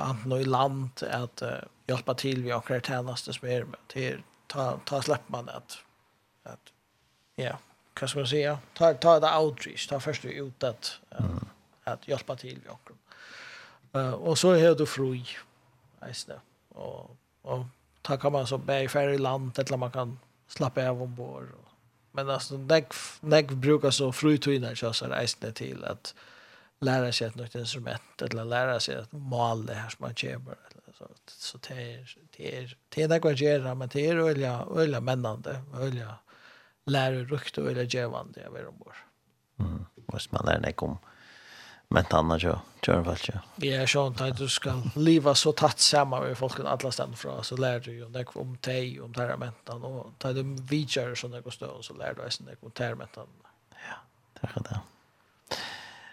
anten 0.00 0.32
i 0.32 0.44
land 0.44 0.90
att 1.10 1.42
uh, 1.42 1.48
hjälpa 1.86 2.14
till 2.14 2.42
vi 2.42 2.52
akkurat 2.52 2.86
tjeneste 2.86 3.32
som 3.32 3.48
är 3.48 3.66
till 3.86 4.22
ta 4.46 4.80
ta 4.84 5.02
släpp 5.02 5.28
man 5.28 5.48
att 5.48 5.78
at 6.42 6.60
ja 7.36 7.58
kan 7.94 8.08
man 8.14 8.26
säga 8.26 8.58
ta 8.74 8.94
ta 8.94 9.20
det 9.20 9.36
outreach 9.36 9.86
ta 9.86 10.00
först 10.00 10.24
ut 10.24 10.64
att 10.64 11.00
mm. 11.18 11.44
att 11.84 12.08
hjälpa 12.08 12.36
till 12.36 12.60
vi 12.64 12.68
akkurat 12.68 12.98
Uh, 13.96 14.10
och 14.10 14.38
så 14.38 14.50
är 14.50 14.74
det 14.74 14.86
fri 14.86 15.26
eisne 16.00 16.34
og, 16.68 17.16
och 17.42 17.64
ta 18.02 18.16
kan 18.16 18.32
man 18.32 18.46
så 18.46 18.58
bäi 18.58 18.88
färre 18.88 19.18
land 19.18 19.58
eller 19.58 19.76
man 19.76 19.90
kan 19.90 20.18
slappa 20.48 20.88
av 20.88 21.02
ombord 21.02 21.48
och 21.62 21.68
men 22.12 22.30
alltså 22.30 22.56
nägg 22.56 22.86
nägg 23.20 23.56
brukar 23.56 23.90
så 23.90 24.12
frutvinnar 24.12 24.74
så 24.74 24.92
så 24.92 25.06
reisande 25.06 25.52
till 25.52 25.84
att 25.84 26.14
lära 26.80 27.12
sig 27.12 27.26
ett 27.26 27.34
nytt 27.34 27.54
instrument 27.54 28.22
eller 28.22 28.44
lära 28.44 28.80
sig 28.80 28.96
att 28.96 29.12
måla 29.12 29.62
det 29.66 29.74
här 29.74 29.88
som 29.88 29.98
man 29.98 30.14
kommer 30.14 30.52
eller 30.52 30.94
så 30.98 31.08
så 31.26 31.58
det 31.68 31.94
är 31.94 32.16
det 32.36 32.58
är 32.58 32.76
det 32.88 33.02
är 33.02 33.08
det 33.08 33.18
går 33.18 33.32
göra 33.32 33.74
men 33.74 33.88
det 33.88 34.06
är 34.06 34.16
öliga 34.16 34.66
öliga 34.76 35.00
männande 35.00 35.62
öliga 35.74 36.14
lära 36.84 37.14
rukt 37.14 37.58
och 37.58 37.66
öliga 37.66 37.84
gevande 37.84 38.40
jag 38.40 38.50
vet 38.50 38.68
ombord. 38.68 38.94
Mm. 39.58 39.86
Måste 40.12 40.34
man 40.34 40.44
lära 40.46 40.60
dig 40.60 40.74
om 40.76 40.98
men 41.92 42.04
tanna 42.04 42.38
jo 42.38 42.58
kör 42.82 43.00
väl 43.00 43.16
ju. 43.22 43.68
Ja, 43.68 43.86
så 43.86 44.14
att 44.18 44.36
du 44.36 44.48
ska 44.48 44.82
leva 44.94 45.34
så 45.34 45.52
tätt 45.52 45.78
samman 45.78 46.22
med 46.22 46.38
folken 46.38 46.66
alla 46.66 46.92
ställen 46.92 47.16
från 47.16 47.44
så 47.44 47.56
lär 47.56 47.80
du 47.80 47.92
ju 47.92 48.04
om 48.04 48.12
det 48.12 48.24
om 48.34 48.56
te 48.56 49.00
om 49.00 49.14
temperamentan 49.14 49.84
och 49.84 50.12
ta 50.18 50.32
de 50.32 50.66
vidare 50.66 51.16
som 51.16 51.30
det 51.30 51.40
går 51.40 51.50
stå 51.50 51.82
så 51.82 51.94
lär 51.94 52.14
du 52.14 52.22
dig 52.22 52.30
sen 52.30 52.46
det 52.46 52.56
om 52.60 52.70
temperamentan. 52.70 53.26
Ja, 53.70 53.96
det 54.40 54.48
är 54.54 54.62
det. 54.62 54.80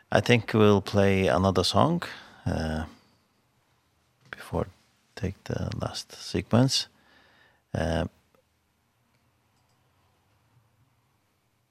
I 0.10 0.22
think 0.22 0.54
we'll 0.54 0.82
play 0.82 1.28
another 1.28 1.66
song 1.66 2.02
uh, 2.46 2.86
before 4.32 4.68
take 5.16 5.44
the 5.44 5.70
last 5.82 6.14
sequence. 6.14 6.88
Uh, 7.74 8.06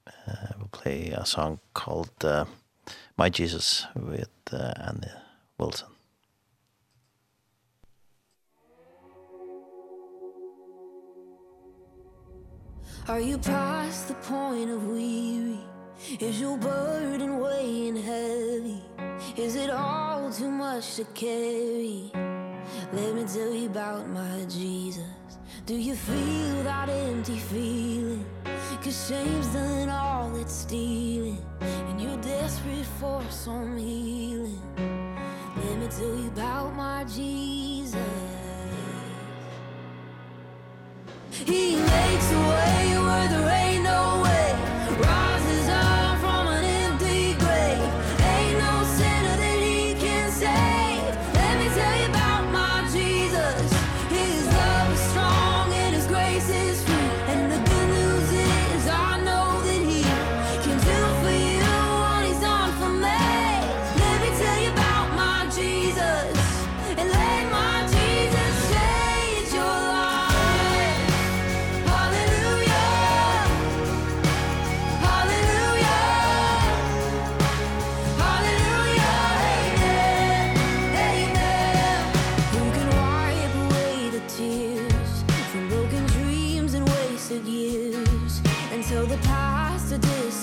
uh, 0.05 0.47
we'll 0.59 0.67
play 0.71 1.09
a 1.09 1.25
song 1.25 1.59
called 1.73 2.11
uh, 2.23 2.45
My 3.17 3.29
Jesus 3.29 3.87
with 3.95 4.29
uh, 4.51 4.71
Annie 4.85 5.07
Wilson. 5.57 5.87
Are 13.07 13.19
you 13.19 13.39
past 13.39 14.09
the 14.09 14.13
point 14.15 14.69
of 14.69 14.83
weary? 14.83 15.57
Is 16.19 16.39
your 16.39 16.57
burden 16.57 17.39
weighing 17.39 17.95
heavy? 17.95 18.83
Is 19.35 19.55
it 19.55 19.69
all 19.69 20.31
too 20.31 20.51
much 20.51 20.95
to 20.95 21.05
carry? 21.13 22.11
Let 22.93 23.15
me 23.15 23.23
tell 23.23 23.53
you 23.53 23.67
about 23.67 24.07
my 24.09 24.45
Jesus. 24.47 25.03
Do 25.65 25.75
you 25.75 25.95
feel 25.95 26.63
that 26.63 26.89
empty 26.89 27.37
feeling? 27.37 28.25
Cause 28.83 29.07
shame's 29.07 29.47
done 29.47 29.89
all 29.89 30.35
it's 30.37 30.53
stealing 30.53 31.43
And 31.59 31.99
you're 31.99 32.21
desperate 32.21 32.85
for 32.99 33.23
some 33.29 33.75
healing 33.75 34.61
Let 34.77 35.77
me 35.79 35.87
tell 35.87 36.15
you 36.15 36.27
about 36.27 36.75
my 36.75 37.03
Jesus 37.03 37.97
He 41.31 41.75
makes 41.75 42.31
a 42.31 42.39
way 42.39 42.97
where 42.99 43.27
there 43.27 43.49
ain't 43.49 43.83
no 43.83 44.21
way 44.23 44.26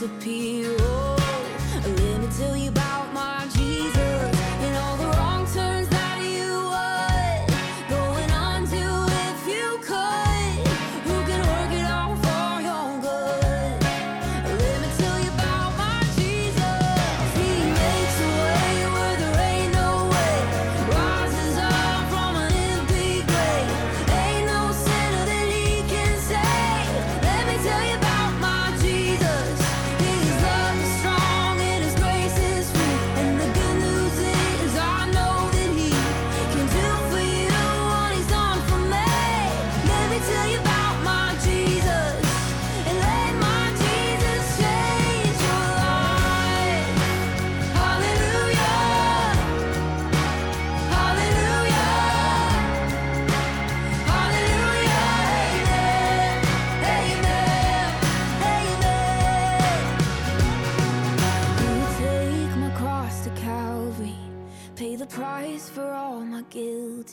disappear 0.07 0.84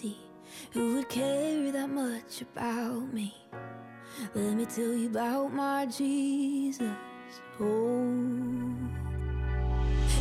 see 0.01 0.17
who 0.71 0.95
would 0.95 1.09
care 1.09 1.71
that 1.71 1.89
much 1.89 2.41
about 2.41 3.13
me. 3.13 3.33
Let 4.33 4.53
me 4.55 4.65
tell 4.65 4.93
you 4.93 5.07
about 5.07 5.53
my 5.53 5.85
Jesus. 5.85 6.91
Oh. 7.59 8.73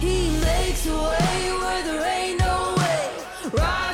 He 0.00 0.30
makes 0.40 0.86
a 0.86 0.96
way 1.10 1.52
where 1.60 1.82
there 1.84 2.06
ain't 2.16 2.38
no 2.40 2.74
way. 2.78 3.10
Right 3.52 3.89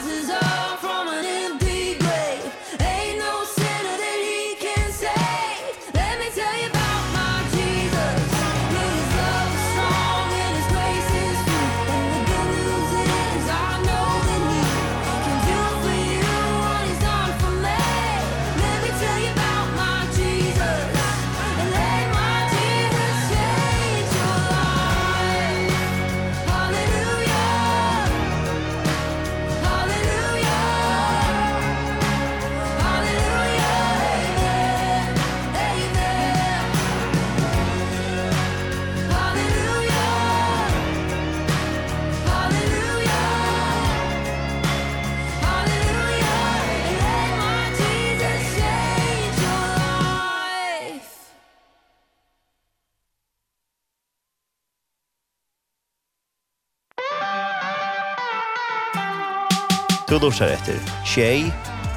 Du 60.16 60.20
lursar 60.20 60.48
etter 60.48 60.78
Tjei, 61.04 61.50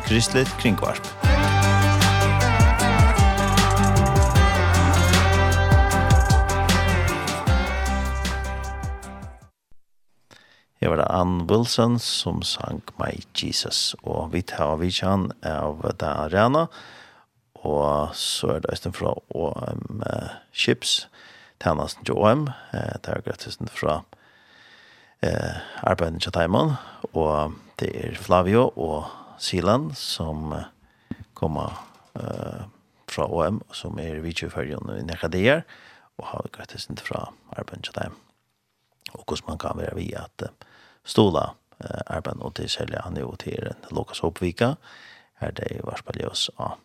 Kristelig 0.04 0.50
Kringvarp. 0.60 1.06
Jeg 10.82 10.92
var 10.92 11.00
det 11.00 11.06
Ann 11.08 11.46
Wilson 11.48 11.96
som 12.04 12.42
sang 12.44 12.84
My 13.00 13.14
Jesus, 13.32 13.96
og 14.04 14.34
vi 14.34 14.44
tar 14.44 14.74
av 14.74 14.84
vidtjen 14.84 15.30
av 15.48 15.80
det 15.88 16.12
arena, 16.12 16.66
og 17.64 18.12
så 18.20 18.58
er 18.58 18.60
det 18.66 18.76
Øystein 18.76 18.98
fra 19.00 19.16
OM 19.32 20.04
Chips, 20.52 21.06
tjenesten 21.64 22.04
til 22.04 22.20
OM, 22.20 22.50
det 22.76 23.16
er 23.16 23.24
gratis 23.24 23.62
fra 23.72 24.02
eh, 25.24 25.64
arbeidet 25.88 26.28
til 26.28 26.36
Taiman, 26.36 26.76
og 27.14 27.56
Det 27.80 27.90
er 27.96 28.16
Flavio 28.20 28.66
og 28.76 29.06
Silan 29.40 29.94
som 29.96 30.52
kommer 31.34 31.78
uh, 32.20 32.66
fra 33.08 33.28
OM, 33.32 33.62
som 33.72 34.00
er 34.04 34.20
videoførgen 34.20 34.92
i 34.98 35.06
Nekadier, 35.08 35.64
og 36.20 36.28
har 36.34 36.52
gratis 36.52 36.90
inn 36.90 37.00
fra 37.00 37.30
arbeid 37.56 37.88
til 37.88 37.96
dem. 37.96 38.20
Og 39.14 39.24
hvordan 39.24 39.48
man 39.48 39.64
kan 39.64 39.80
være 39.80 39.96
via 39.96 40.26
at 40.28 40.50
uh, 40.50 40.68
stola 41.08 41.46
uh, 41.80 42.02
arbeid 42.12 42.44
og 42.44 42.58
til 42.60 42.68
selge 42.70 43.00
han 43.00 43.18
jo 43.18 43.32
til 43.40 43.72
en 43.72 43.90
Lukas 43.96 44.24
oppvika, 44.28 44.74
her 45.40 45.56
det 45.56 45.72
er 45.72 45.88
varspalljøs 45.88 46.50
av 46.60 46.76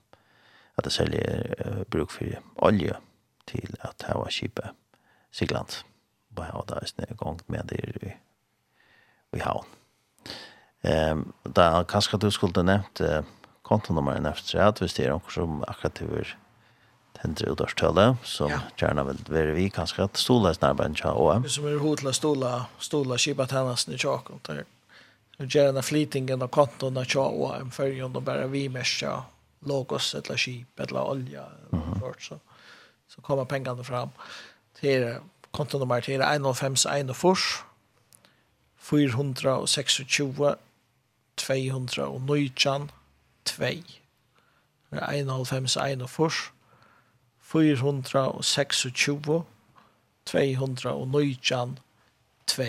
at 0.78 0.86
det 0.86 0.94
selger 0.94 1.54
uh, 1.58 1.82
bruk 1.90 2.14
for 2.14 2.38
olje 2.70 2.94
til 3.50 3.74
at 3.82 4.06
her 4.06 4.22
var 4.22 4.30
kjipet 4.30 4.70
Sigland. 5.34 5.82
Bare 6.30 6.54
ha 6.54 6.62
det 6.70 7.10
i 7.10 7.18
gang 7.18 7.40
med 7.50 7.66
det 7.74 7.82
i, 7.82 8.14
i 9.34 9.42
havn. 9.42 9.66
Ehm 10.84 11.32
da 11.44 11.84
kanskje 11.88 12.18
du 12.18 12.30
skulle 12.30 12.62
nevnt 12.62 13.00
eh, 13.00 13.22
kontonummer 13.62 14.30
efter 14.30 14.60
at 14.60 14.80
hvis 14.82 14.94
det 14.94 15.06
er 15.06 15.14
noen 15.14 15.32
som 15.32 15.62
akkurat 15.68 16.02
över 16.02 16.34
tänder 17.14 17.52
utårstøle, 17.52 18.16
som 18.22 18.50
ja. 18.50 18.60
gjerne 18.76 19.04
vil 19.08 19.20
være 19.28 19.54
vi 19.56 19.68
kanskje 19.72 20.04
at 20.04 20.18
stola 20.20 20.52
snarbeid 20.54 20.96
snarben 20.96 20.96
tja 21.00 21.12
och 21.12 21.50
som 21.50 21.66
är 21.66 21.78
hotla 21.78 22.12
stola 22.12 22.66
stola 22.78 23.18
kibat 23.18 23.50
tennasen 23.50 23.94
i 23.94 23.98
tjakom 23.98 24.40
där 24.42 24.64
er 25.38 25.46
gjerne 25.46 25.82
flytingen 25.82 26.42
av 26.42 26.48
kontona 26.48 27.04
tja 27.04 27.20
och 27.20 27.56
en 27.56 27.70
färgen 27.70 28.12
då 28.12 28.20
bara 28.20 28.46
vi 28.46 28.68
mesja 28.68 29.22
logos 29.60 30.14
eller 30.14 30.36
skip 30.36 30.80
eller 30.80 31.00
olja 31.00 31.44
mm 31.72 31.82
-hmm. 31.84 32.14
så 32.20 32.38
så 33.08 33.20
kommer 33.20 33.44
pengene 33.44 33.84
fram 33.84 34.08
til 34.80 35.16
kontonummer 35.50 36.00
til 36.00 36.20
105 36.20 36.72
1 36.72 37.16
426 38.76 40.00
200 41.36 42.06
og 42.06 42.20
19, 42.20 42.90
2. 43.44 43.64
Det 44.90 45.02
er 45.02 45.06
91, 45.06 45.76
41, 45.76 46.30
426, 47.40 49.44
219, 50.26 51.78
2. 52.46 52.62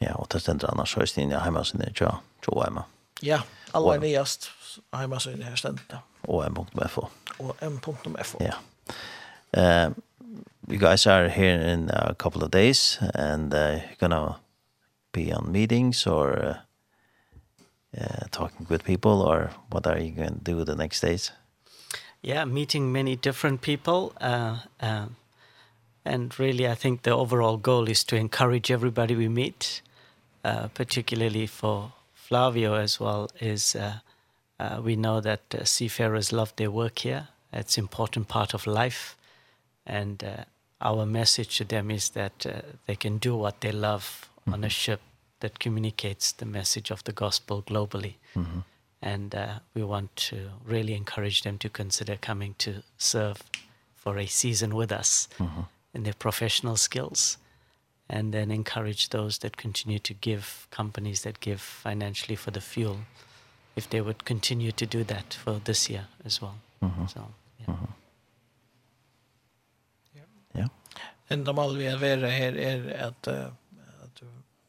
Ja, 0.00 0.14
og 0.14 0.32
det 0.32 0.42
stender 0.42 0.70
annars 0.70 0.94
høyst 0.94 1.18
inn 1.18 1.32
i 1.32 1.40
heimasinne, 1.40 1.88
tja, 1.96 2.18
tja, 2.44 2.60
heima. 2.60 2.82
Ja, 3.22 3.40
alle 3.74 3.94
är 3.94 4.00
nyast 4.00 4.50
heimasinne 4.94 5.44
her 5.44 5.56
stender. 5.56 5.98
Og 6.28 6.52
m.fo. 6.52 7.08
Og 7.38 7.56
m.fo. 7.62 8.38
Ja. 8.40 8.52
Uh, 9.56 9.94
you 10.68 10.78
guys 10.78 11.06
are 11.06 11.28
here 11.28 11.72
in 11.72 11.90
a 11.90 12.14
couple 12.14 12.44
of 12.44 12.50
days, 12.50 12.98
and 13.14 13.54
uh, 13.54 13.58
you're 13.58 13.96
gonna 13.98 14.34
be 15.12 15.32
on 15.32 15.52
meetings 15.52 16.06
or... 16.06 16.48
Uh, 16.48 16.54
uh, 18.00 18.26
talking 18.30 18.66
with 18.68 18.84
people 18.84 19.22
or 19.22 19.50
what 19.70 19.86
are 19.86 19.98
you 19.98 20.12
going 20.12 20.38
to 20.38 20.54
do 20.54 20.64
the 20.64 20.74
next 20.74 21.00
days? 21.00 21.32
Yeah, 22.22 22.44
meeting 22.44 22.92
many 22.92 23.16
different 23.16 23.60
people. 23.60 24.12
Uh, 24.20 24.58
uh, 24.80 25.06
and 26.04 26.38
really, 26.38 26.68
I 26.68 26.74
think 26.74 27.02
the 27.02 27.10
overall 27.10 27.56
goal 27.56 27.88
is 27.88 28.04
to 28.04 28.16
encourage 28.16 28.70
everybody 28.70 29.14
we 29.16 29.28
meet, 29.28 29.82
uh, 30.44 30.68
particularly 30.68 31.46
for 31.46 31.92
Flavio 32.14 32.74
as 32.74 33.00
well, 33.00 33.28
is 33.40 33.74
uh, 33.74 33.98
uh, 34.58 34.80
we 34.82 34.96
know 34.96 35.20
that 35.20 35.54
uh, 35.54 35.64
seafarers 35.64 36.32
love 36.32 36.54
their 36.56 36.70
work 36.70 37.00
here. 37.00 37.28
It's 37.52 37.76
an 37.78 37.84
important 37.84 38.28
part 38.28 38.54
of 38.54 38.66
life. 38.66 39.16
And 39.84 40.22
uh, 40.22 40.44
our 40.80 41.06
message 41.06 41.58
to 41.58 41.64
them 41.64 41.90
is 41.90 42.10
that 42.10 42.46
uh, 42.46 42.62
they 42.86 42.96
can 42.96 43.18
do 43.18 43.36
what 43.36 43.60
they 43.60 43.72
love 43.72 44.28
on 44.46 44.64
a 44.64 44.68
ship 44.68 45.00
that 45.40 45.58
communicates 45.58 46.32
the 46.32 46.46
message 46.46 46.92
of 46.92 47.02
the 47.02 47.12
gospel 47.12 47.62
globally. 47.62 48.16
Mm 48.32 48.44
-hmm. 48.44 48.62
And 49.00 49.34
uh, 49.34 49.58
we 49.74 49.84
want 49.84 50.28
to 50.30 50.36
really 50.66 50.94
encourage 50.94 51.40
them 51.40 51.58
to 51.58 51.68
consider 51.68 52.18
coming 52.18 52.54
to 52.56 52.70
serve 52.96 53.40
for 53.94 54.18
a 54.18 54.26
season 54.26 54.74
with 54.74 54.92
us 54.92 55.28
mm 55.38 55.46
-hmm. 55.46 55.64
in 55.92 56.02
their 56.02 56.16
professional 56.16 56.76
skills 56.76 57.38
and 58.08 58.32
then 58.32 58.50
encourage 58.50 59.08
those 59.08 59.38
that 59.38 59.56
continue 59.56 59.98
to 59.98 60.14
give 60.14 60.66
companies 60.70 61.22
that 61.22 61.40
give 61.40 61.60
financially 61.60 62.36
for 62.36 62.52
the 62.52 62.60
fuel 62.60 62.98
if 63.74 63.88
they 63.88 64.00
would 64.00 64.24
continue 64.24 64.72
to 64.72 64.86
do 64.86 65.04
that 65.04 65.34
for 65.34 65.60
this 65.64 65.90
year 65.90 66.06
as 66.24 66.40
well. 66.40 66.54
Mm 66.80 66.90
-hmm. 66.90 67.08
So, 67.08 67.20
yeah. 67.60 67.68
Mm 67.68 67.76
-hmm. 67.76 67.92
Yeah. 70.14 70.26
Yeah. 70.54 70.68
Enda 71.28 71.52
mal 71.52 71.74
vi 71.74 71.78
we 71.78 71.90
have 71.90 72.30
here 72.30 72.60
is 72.72 73.02
at 73.02 73.26
uh, 73.26 73.34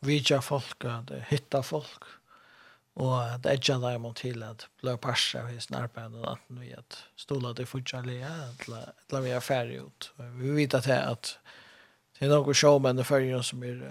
vidja 0.08 0.42
folk, 0.42 0.86
at 0.88 1.12
hitta 1.30 1.62
folk, 1.66 2.08
og 2.98 3.14
at 3.22 3.46
edja 3.52 3.78
dem 3.82 4.08
om 4.10 4.14
til 4.18 4.42
at 4.46 4.66
blå 4.82 4.96
parsa 5.02 5.44
av 5.44 5.52
hisen 5.54 5.78
arbeid, 5.78 6.16
og 6.18 6.32
at 6.32 6.46
vi 6.58 6.72
at 6.74 6.98
stola 7.20 7.54
til 7.54 7.70
fortjallega, 7.70 8.32
at 8.50 9.18
vi 9.24 9.34
er 9.36 9.44
ferdig 9.44 9.84
ut. 9.86 10.12
Vi 10.40 10.56
vet 10.56 10.78
at 10.78 10.90
det 10.90 10.98
at 10.98 11.34
det 12.18 12.26
er 12.26 12.34
noen 12.34 12.58
showmenn 12.58 12.98
i 12.98 13.06
fyrrjun 13.06 13.46
som 13.46 13.62
er 13.68 13.84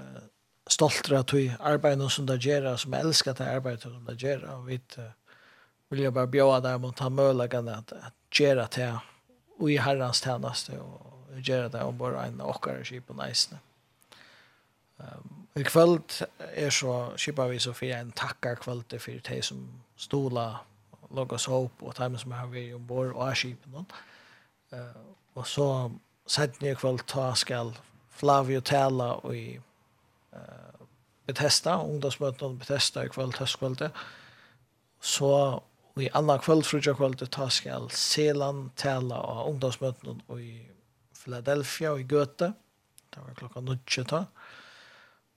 stoltre 0.66 1.20
av 1.20 1.30
vi 1.30 1.44
arbeider 1.60 2.10
som 2.10 2.26
det 2.26 2.40
gjør, 2.42 2.72
som 2.82 2.96
elsker 2.98 3.36
det 3.38 3.46
arbeidet 3.46 3.86
som 3.86 4.02
det 4.08 4.16
gjør, 4.18 4.48
og 4.56 4.66
vi 4.66 4.80
vil 5.90 6.02
jo 6.08 6.10
bare 6.10 6.32
bjøa 6.32 6.58
dem 6.64 6.88
og 6.88 6.96
ta 6.98 7.08
mølagene 7.12 7.76
at, 7.78 7.94
at 8.08 8.16
gjøre 8.34 8.66
det 8.74 8.90
og 9.60 9.70
i 9.70 9.78
herrens 9.80 10.20
tjeneste, 10.24 10.74
og 10.82 11.38
gjøre 11.38 11.70
det 11.72 11.84
om 11.86 11.96
bare 11.98 12.26
en 12.26 12.42
åkere 12.44 12.84
skip 12.84 13.14
og 13.14 13.20
neisene. 13.20 13.60
Um, 14.98 15.46
I 15.56 15.62
kvöld 15.62 16.22
er 16.38 16.70
så 16.70 17.12
kipa 17.16 17.46
vi 17.48 17.58
så 17.58 17.72
fyrir 17.72 17.98
en 18.00 18.12
takkar 18.12 18.54
kvöld 18.54 18.98
fyrir 18.98 19.20
teg 19.20 19.44
som 19.44 19.68
stola 19.96 20.62
logas 21.10 21.44
Hope 21.44 21.84
og 21.84 21.94
teimen 21.94 22.18
som 22.18 22.32
har 22.32 22.48
vært 22.48 22.74
ombord 22.74 23.12
og 23.14 23.28
er 23.28 23.34
kipen 23.34 23.86
uh, 24.72 24.78
og 25.34 25.46
så 25.46 25.90
sett 26.26 26.60
ni 26.62 26.74
kvöld 26.74 27.04
ta 27.06 27.34
skal 27.34 27.76
Flavio 28.10 28.60
tala 28.60 29.12
og 29.20 29.36
i 29.36 29.58
uh, 30.32 30.86
Bethesda, 31.26 31.76
ungdomsmøtene 31.76 32.58
Bethesda 32.58 33.04
i 33.04 33.12
kvöld, 33.12 33.36
høstkvöldet 33.36 33.90
så 35.00 35.60
Og 35.96 36.02
i 36.02 36.10
annan 36.12 36.38
kvöld, 36.38 36.64
frutja 36.68 36.92
kvöld, 36.92 37.22
ta 37.32 37.48
skal 37.48 37.88
Selan 37.90 38.66
tala 38.76 39.16
av 39.16 39.46
ungdomsmøtene 39.48 40.40
i 40.42 40.50
Philadelphia 41.16 41.94
og 41.94 42.02
i 42.02 42.04
Göte. 42.04 42.50
Det 43.08 43.22
var 43.22 43.38
klokka 43.38 43.60
9 43.60 44.04
ta. 44.04 44.26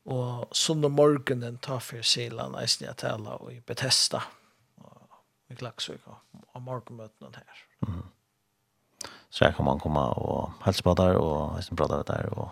Og 0.05 0.47
sånn 0.55 0.85
om 0.85 0.95
morgenen 0.95 1.57
tar 1.57 1.81
for 1.83 2.05
Silan 2.05 2.55
eisen 2.55 2.87
jeg 2.87 2.97
tala 2.97 3.35
og 3.37 3.51
i 3.53 3.59
Bethesda. 3.65 4.21
Og 4.79 5.09
vi 5.49 5.57
og, 5.65 6.15
og 6.53 6.61
morgenmøtene 6.61 7.35
her. 7.35 7.65
Mm. 7.87 8.07
Så 9.29 9.45
her 9.45 9.51
kan 9.53 9.65
man 9.65 9.79
komme 9.79 9.99
og 9.99 10.51
helse 10.65 10.83
på 10.83 10.93
der, 10.97 11.17
og 11.17 11.57
eisen 11.57 11.77
prate 11.77 12.03
der, 12.07 12.29
og 12.31 12.49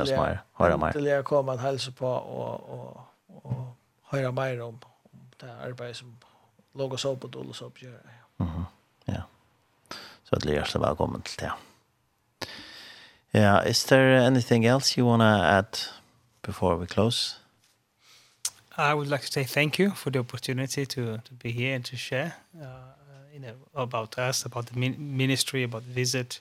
oss 0.00 0.10
mer. 0.10 0.38
Høyre 0.52 0.78
mer. 0.78 0.96
Endelig 0.96 1.24
kommer 1.24 1.52
man 1.52 1.58
helse 1.58 1.92
på 1.92 2.06
og, 2.08 2.70
og, 2.70 3.00
og 3.44 3.66
høyre 4.12 4.32
mer 4.32 4.62
om, 4.64 4.78
om 5.12 5.26
det 5.40 5.50
arbeid 5.50 5.94
som 5.94 6.16
låg 6.74 6.96
oss 6.96 7.04
opp 7.04 7.24
og 7.24 7.32
dårlig 7.32 7.50
oss 7.50 7.62
opp 7.62 7.82
gjør. 7.82 7.92
Ja. 7.92 8.44
Mm 8.44 8.50
-hmm. 8.50 8.64
ja. 9.12 9.22
Så 10.24 10.36
det 10.36 10.50
er 10.50 10.52
hjertelig 10.52 10.82
velkommen 10.88 11.22
til 11.22 11.40
det. 11.40 11.52
Ja, 13.34 13.40
yeah, 13.40 13.70
is 13.70 13.84
there 13.84 14.26
anything 14.26 14.66
else 14.66 15.00
you 15.00 15.08
want 15.08 15.20
to 15.20 15.26
add 15.26 15.95
before 16.46 16.76
we 16.76 16.86
close? 16.86 17.36
I 18.78 18.94
would 18.94 19.08
like 19.08 19.22
to 19.22 19.32
say 19.32 19.44
thank 19.44 19.78
you 19.78 19.90
for 19.90 20.10
the 20.10 20.20
opportunity 20.20 20.86
to 20.86 21.18
to 21.18 21.32
be 21.42 21.50
here 21.50 21.74
and 21.74 21.84
to 21.84 21.96
share 21.96 22.34
uh, 22.60 22.66
you 23.32 23.40
know 23.40 23.54
about 23.74 24.18
us 24.18 24.46
about 24.46 24.66
the 24.66 24.76
ministry 24.98 25.62
about 25.62 25.82
the 25.86 25.92
visit 25.92 26.40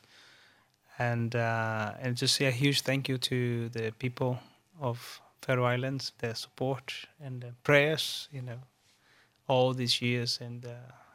and 1.00 1.36
uh 1.36 2.02
and 2.02 2.18
just 2.18 2.36
say 2.36 2.46
a 2.46 2.52
huge 2.52 2.82
thank 2.82 3.10
you 3.10 3.18
to 3.18 3.70
the 3.70 3.92
people 4.00 4.38
of 4.80 5.22
Faroe 5.42 5.66
Islands 5.74 6.12
their 6.20 6.36
support 6.36 6.94
and 7.24 7.42
their 7.42 7.56
prayers 7.64 8.28
you 8.32 8.42
know 8.42 8.60
all 9.48 9.74
these 9.74 10.02
years 10.02 10.40
and 10.42 10.66
uh 10.66 10.70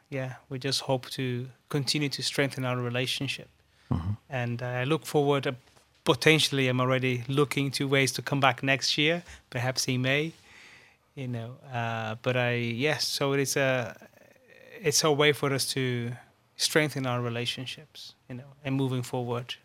yeah 0.09 0.33
we 0.49 0.59
just 0.59 0.81
hope 0.81 1.09
to 1.09 1.47
continue 1.69 2.09
to 2.09 2.21
strengthen 2.21 2.65
our 2.65 2.83
relationship 2.83 3.49
mm 3.89 3.97
-hmm. 3.97 4.15
and 4.29 4.61
uh, 4.61 4.81
I 4.81 4.85
look 4.85 5.05
forward 5.05 5.45
potentially 6.03 6.67
I'm 6.67 6.79
already 6.79 7.23
looking 7.27 7.71
to 7.71 7.87
ways 7.87 8.11
to 8.13 8.21
come 8.21 8.39
back 8.39 8.63
next 8.63 8.97
year, 8.97 9.23
perhaps 9.49 9.87
in 9.87 10.01
May. 10.01 10.33
You 11.15 11.27
know, 11.27 11.57
uh 11.73 12.15
but 12.21 12.35
I 12.35 12.53
yes, 12.55 13.07
so 13.07 13.33
it 13.33 13.39
is 13.39 13.57
a 13.57 13.95
it's 14.81 15.03
a 15.03 15.11
way 15.11 15.33
for 15.33 15.53
us 15.53 15.65
to 15.73 16.11
strengthen 16.55 17.05
our 17.05 17.21
relationships, 17.21 18.13
you 18.29 18.35
know, 18.35 18.51
and 18.63 18.75
moving 18.75 19.03
forward. 19.03 19.55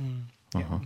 Mm. 0.00 0.22
Yeah. 0.54 0.62
Uh 0.62 0.70
-huh. 0.70 0.80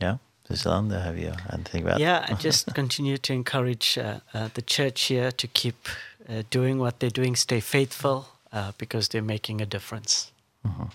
Yeah. 0.00 0.18
This 0.48 0.64
land 0.64 0.92
have 0.92 1.18
you 1.18 1.32
anything 1.50 1.84
about? 1.84 2.00
Yeah, 2.00 2.26
I 2.28 2.34
just 2.48 2.74
continue 2.74 3.16
to 3.18 3.32
encourage 3.32 3.98
uh, 3.98 4.20
uh, 4.34 4.48
the 4.54 4.62
church 4.62 5.08
here 5.08 5.32
to 5.32 5.46
keep 5.46 5.88
uh, 6.28 6.42
doing 6.50 6.78
what 6.78 6.98
they're 6.98 7.10
doing, 7.10 7.36
stay 7.36 7.60
faithful 7.60 8.26
uh, 8.52 8.72
because 8.78 9.08
they're 9.08 9.22
making 9.22 9.60
a 9.60 9.66
difference. 9.66 10.32
Uh. 10.64 10.86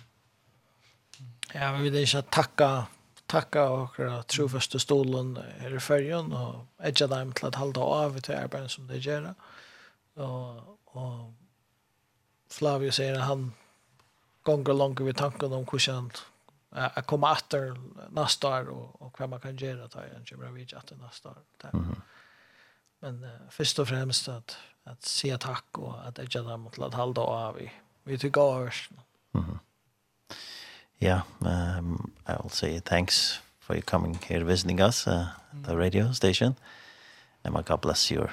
Ja, 1.53 1.71
vi 1.77 1.89
vil 1.89 2.01
ikke 2.01 2.21
tacka 2.31 2.85
tacka 3.27 3.69
och 3.69 3.97
trofaste 4.27 4.79
stolen 4.79 5.37
her 5.59 5.75
i 5.75 5.79
färjan 5.79 6.31
og 6.33 6.65
edja 6.79 7.07
dem 7.07 7.31
til 7.31 7.45
att 7.45 7.55
hålla 7.55 7.81
av 7.81 8.19
til 8.19 8.35
arbeidet 8.35 8.71
som 8.71 8.87
de 8.87 8.99
gjør. 8.99 9.33
Og, 10.15 10.77
og 10.85 11.33
Flavio 12.49 12.91
sier 12.91 13.17
at 13.17 13.27
han 13.27 13.53
gonger 14.43 14.73
langt 14.73 15.03
vid 15.03 15.13
tanken 15.13 15.53
om 15.53 15.65
hvordan 15.65 15.95
han 15.95 16.11
att 16.69 17.05
komma 17.05 17.31
efter 17.31 17.75
nästa 18.09 18.47
år 18.47 18.69
og, 18.69 19.01
og 19.01 19.11
hva 19.17 19.27
man 19.27 19.39
kan 19.39 19.55
gjøre 19.55 19.87
til 19.87 19.99
han 19.99 20.25
kommer 20.29 20.47
Gibravic 20.47 20.73
etter 20.73 20.95
neste 20.95 21.29
år. 21.29 21.41
Mm 21.73 21.83
-hmm. 21.83 22.01
Men 23.01 23.23
uh, 23.23 23.49
først 23.49 23.79
og 23.79 23.87
fremst 23.87 24.27
at, 24.27 24.57
at 24.85 24.97
si 25.05 25.37
takk, 25.37 25.65
og 25.77 26.07
at 26.07 26.19
edja 26.19 26.41
dem 26.41 26.69
til 26.71 26.83
att 26.83 26.93
hålla 26.93 27.21
av 27.21 27.61
i. 27.61 27.69
Vi 28.03 28.17
tykker 28.17 28.41
av 28.41 28.67
oss. 28.67 28.89
Mm 29.33 29.43
-hmm. 29.43 29.57
Yeah, 30.99 31.21
um, 31.41 32.11
I 32.25 32.37
will 32.41 32.49
say 32.49 32.79
thanks 32.79 33.39
for 33.59 33.75
you 33.75 33.81
coming 33.81 34.19
here 34.27 34.43
visiting 34.43 34.81
us, 34.81 35.07
uh, 35.07 35.29
the 35.63 35.77
radio 35.77 36.11
station. 36.11 36.55
And 37.43 37.53
may 37.53 37.61
God 37.61 37.81
bless 37.81 38.09
your 38.11 38.29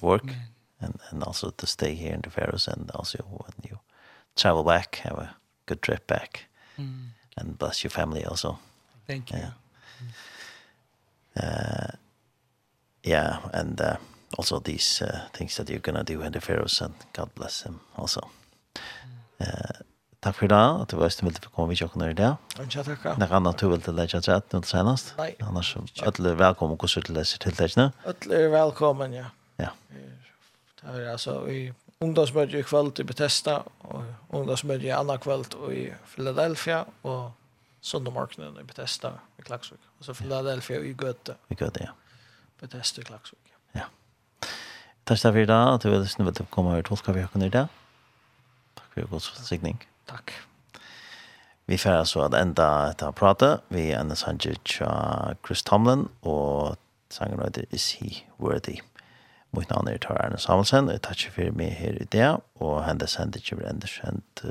work 0.00 0.22
Amen. 0.22 0.36
and 0.80 1.00
and 1.10 1.22
also 1.24 1.50
to 1.50 1.66
stay 1.66 1.94
here 1.94 2.14
in 2.14 2.20
the 2.20 2.30
Faroes 2.30 2.68
and 2.68 2.90
also 2.94 3.18
when 3.28 3.52
you 3.70 3.78
travel 4.36 4.62
back, 4.64 4.96
have 4.96 5.18
a 5.18 5.36
good 5.66 5.82
trip 5.82 6.06
back. 6.06 6.46
Mm. 6.78 7.12
And 7.36 7.58
bless 7.58 7.82
your 7.82 7.90
family 7.90 8.24
also. 8.24 8.58
Thank 9.06 9.32
you. 9.32 9.38
Yeah. 9.38 9.50
Uh, 11.34 11.96
yeah, 13.02 13.38
and 13.52 13.80
uh, 13.80 13.96
also 14.38 14.60
these 14.60 15.02
uh, 15.02 15.28
things 15.32 15.56
that 15.56 15.68
you're 15.70 15.78
going 15.80 15.96
to 15.96 16.04
do 16.04 16.22
in 16.22 16.32
the 16.32 16.40
Faroes 16.40 16.80
and 16.80 16.94
God 17.12 17.34
bless 17.34 17.62
them 17.62 17.80
also. 17.96 18.20
Mm. 19.40 19.48
Uh, 19.48 19.82
Takk 20.22 20.36
for 20.38 20.46
det, 20.46 20.58
at 20.82 20.92
du 20.92 21.00
var 21.00 21.10
stedet 21.10 21.40
for 21.42 21.50
å 21.50 21.54
komme 21.56 21.72
vidt 21.72 21.80
jokken 21.82 22.04
her 22.04 22.12
i 22.12 22.14
dag. 22.14 22.58
Ja, 22.60 22.82
takk. 22.86 23.06
Det 23.18 23.26
er 23.26 23.32
annet 23.34 23.58
du 23.58 23.66
vil 23.72 23.80
til 23.82 23.96
deg 23.98 24.12
rett 24.14 24.54
nå 24.54 24.60
til 24.62 24.70
senest. 24.70 25.16
Nei. 25.18 25.32
Annars, 25.42 25.72
alle 25.98 26.30
er 26.30 26.38
velkommen 26.38 26.78
hvordan 26.78 27.06
du 27.08 27.10
leser 27.16 27.42
til 27.42 27.56
deg. 27.58 27.74
Alle 28.06 28.38
er 28.38 28.52
velkommen, 28.52 29.16
ja. 29.18 29.32
Ja. 29.58 29.72
Det 29.90 30.94
er 30.94 31.10
altså 31.10 31.40
i 31.50 31.64
ungdomsmøte 32.02 32.62
i 32.62 32.62
kveld 32.66 33.02
i 33.02 33.08
Bethesda, 33.10 33.58
og 33.90 34.06
ungdomsmøte 34.30 34.86
i 34.86 34.94
annen 34.94 35.18
kveld 35.22 35.58
i 35.74 35.88
Philadelphia, 36.14 36.84
og 37.02 37.32
søndag 37.82 38.38
i 38.38 38.66
Bethesda 38.70 39.16
i 39.42 39.42
Klagsvik. 39.42 39.82
Altså 39.98 40.14
Philadelphia 40.22 40.78
i 40.86 40.94
Gøte. 40.94 41.34
I 41.50 41.58
Gøte, 41.58 41.88
ja. 41.90 41.96
Bethesda 42.62 43.02
i 43.02 43.10
Klagsvik. 43.10 43.56
Ja. 43.74 43.90
Takk 45.02 45.18
for 45.18 45.34
det, 45.34 45.50
at 45.50 45.82
du 45.82 45.90
vil 45.90 46.46
komme 46.50 46.78
og 46.78 46.84
tolke 46.86 47.14
vi 47.18 47.26
her 47.26 47.34
til 47.34 47.50
deg. 47.50 47.80
Takk 48.78 48.92
for 48.94 49.16
god 49.16 49.32
sikning. 49.42 49.82
Takk. 50.12 50.34
Vi 51.70 51.78
får 51.80 52.02
altså 52.02 52.24
at 52.26 52.36
enda 52.36 52.68
etter 52.90 53.08
å 53.08 53.16
prate. 53.16 53.54
Vi 53.72 53.88
er 53.90 54.02
en 54.02 54.12
sanger 54.18 54.58
av 54.84 55.38
Chris 55.46 55.62
Tomlin, 55.64 56.08
og 56.20 56.76
sangen 57.12 57.40
heter 57.40 57.64
Is 57.72 57.94
He 57.96 58.26
Worthy? 58.42 58.80
Mitt 59.56 59.72
navn 59.72 59.88
er 59.88 60.00
Tar 60.00 60.20
Erne 60.20 60.40
Samuelsen, 60.40 60.88
og 60.88 60.96
jeg 60.96 61.04
tar 61.06 61.22
for 61.34 61.56
meg 61.56 61.74
her 61.78 61.96
i 62.00 62.08
det, 62.12 62.28
og 62.60 62.82
hende 62.86 63.08
sender 63.08 63.40
ikke 63.40 63.60
vi 63.60 63.68
enda 63.68 63.88
kjent 63.88 64.44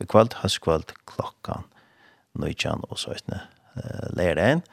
i 0.00 0.08
kveld, 0.08 0.38
høstkveld, 0.40 0.94
klokkan, 1.08 1.68
nøytjan 2.40 2.84
og 2.88 3.00
så 3.00 3.14
etne 3.16 3.42
leir 4.16 4.36
det 4.36 4.48
inn, 4.56 4.64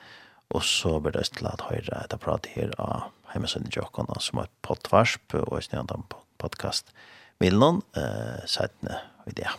og 0.55 0.63
så 0.63 0.97
blir 1.03 1.17
det 1.17 1.27
til 1.35 1.49
at 1.51 1.67
høyre 1.67 2.01
etter 2.01 2.19
prate 2.23 2.51
her 2.55 2.71
av 2.79 3.09
hjemmesønne 3.33 3.71
Jokon, 3.75 4.11
som 4.23 4.41
er 4.43 4.51
pottvarsp, 4.63 5.35
og 5.43 5.59
i 5.59 5.65
snedan 5.67 6.07
podcast-milen, 6.41 7.83
eh, 7.99 8.43
sætne 8.47 9.01
i 9.27 9.35
det. 9.35 9.51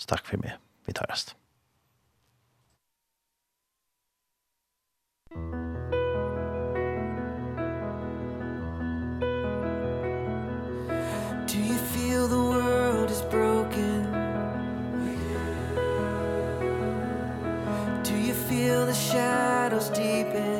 Så 0.00 0.06
takk 0.06 0.26
for 0.26 0.40
meg. 0.40 0.56
Vi 0.86 0.92
tar 0.92 1.06
rest. 1.10 1.36
Do 11.50 11.58
you 11.58 11.78
feel 11.92 12.28
the 12.28 12.42
world 12.54 13.10
is 13.10 13.22
broken? 13.22 13.98
Do 18.02 18.14
you 18.16 18.34
feel 18.48 18.86
the 18.86 18.94
shadows 18.94 19.90
deepen? 19.90 20.59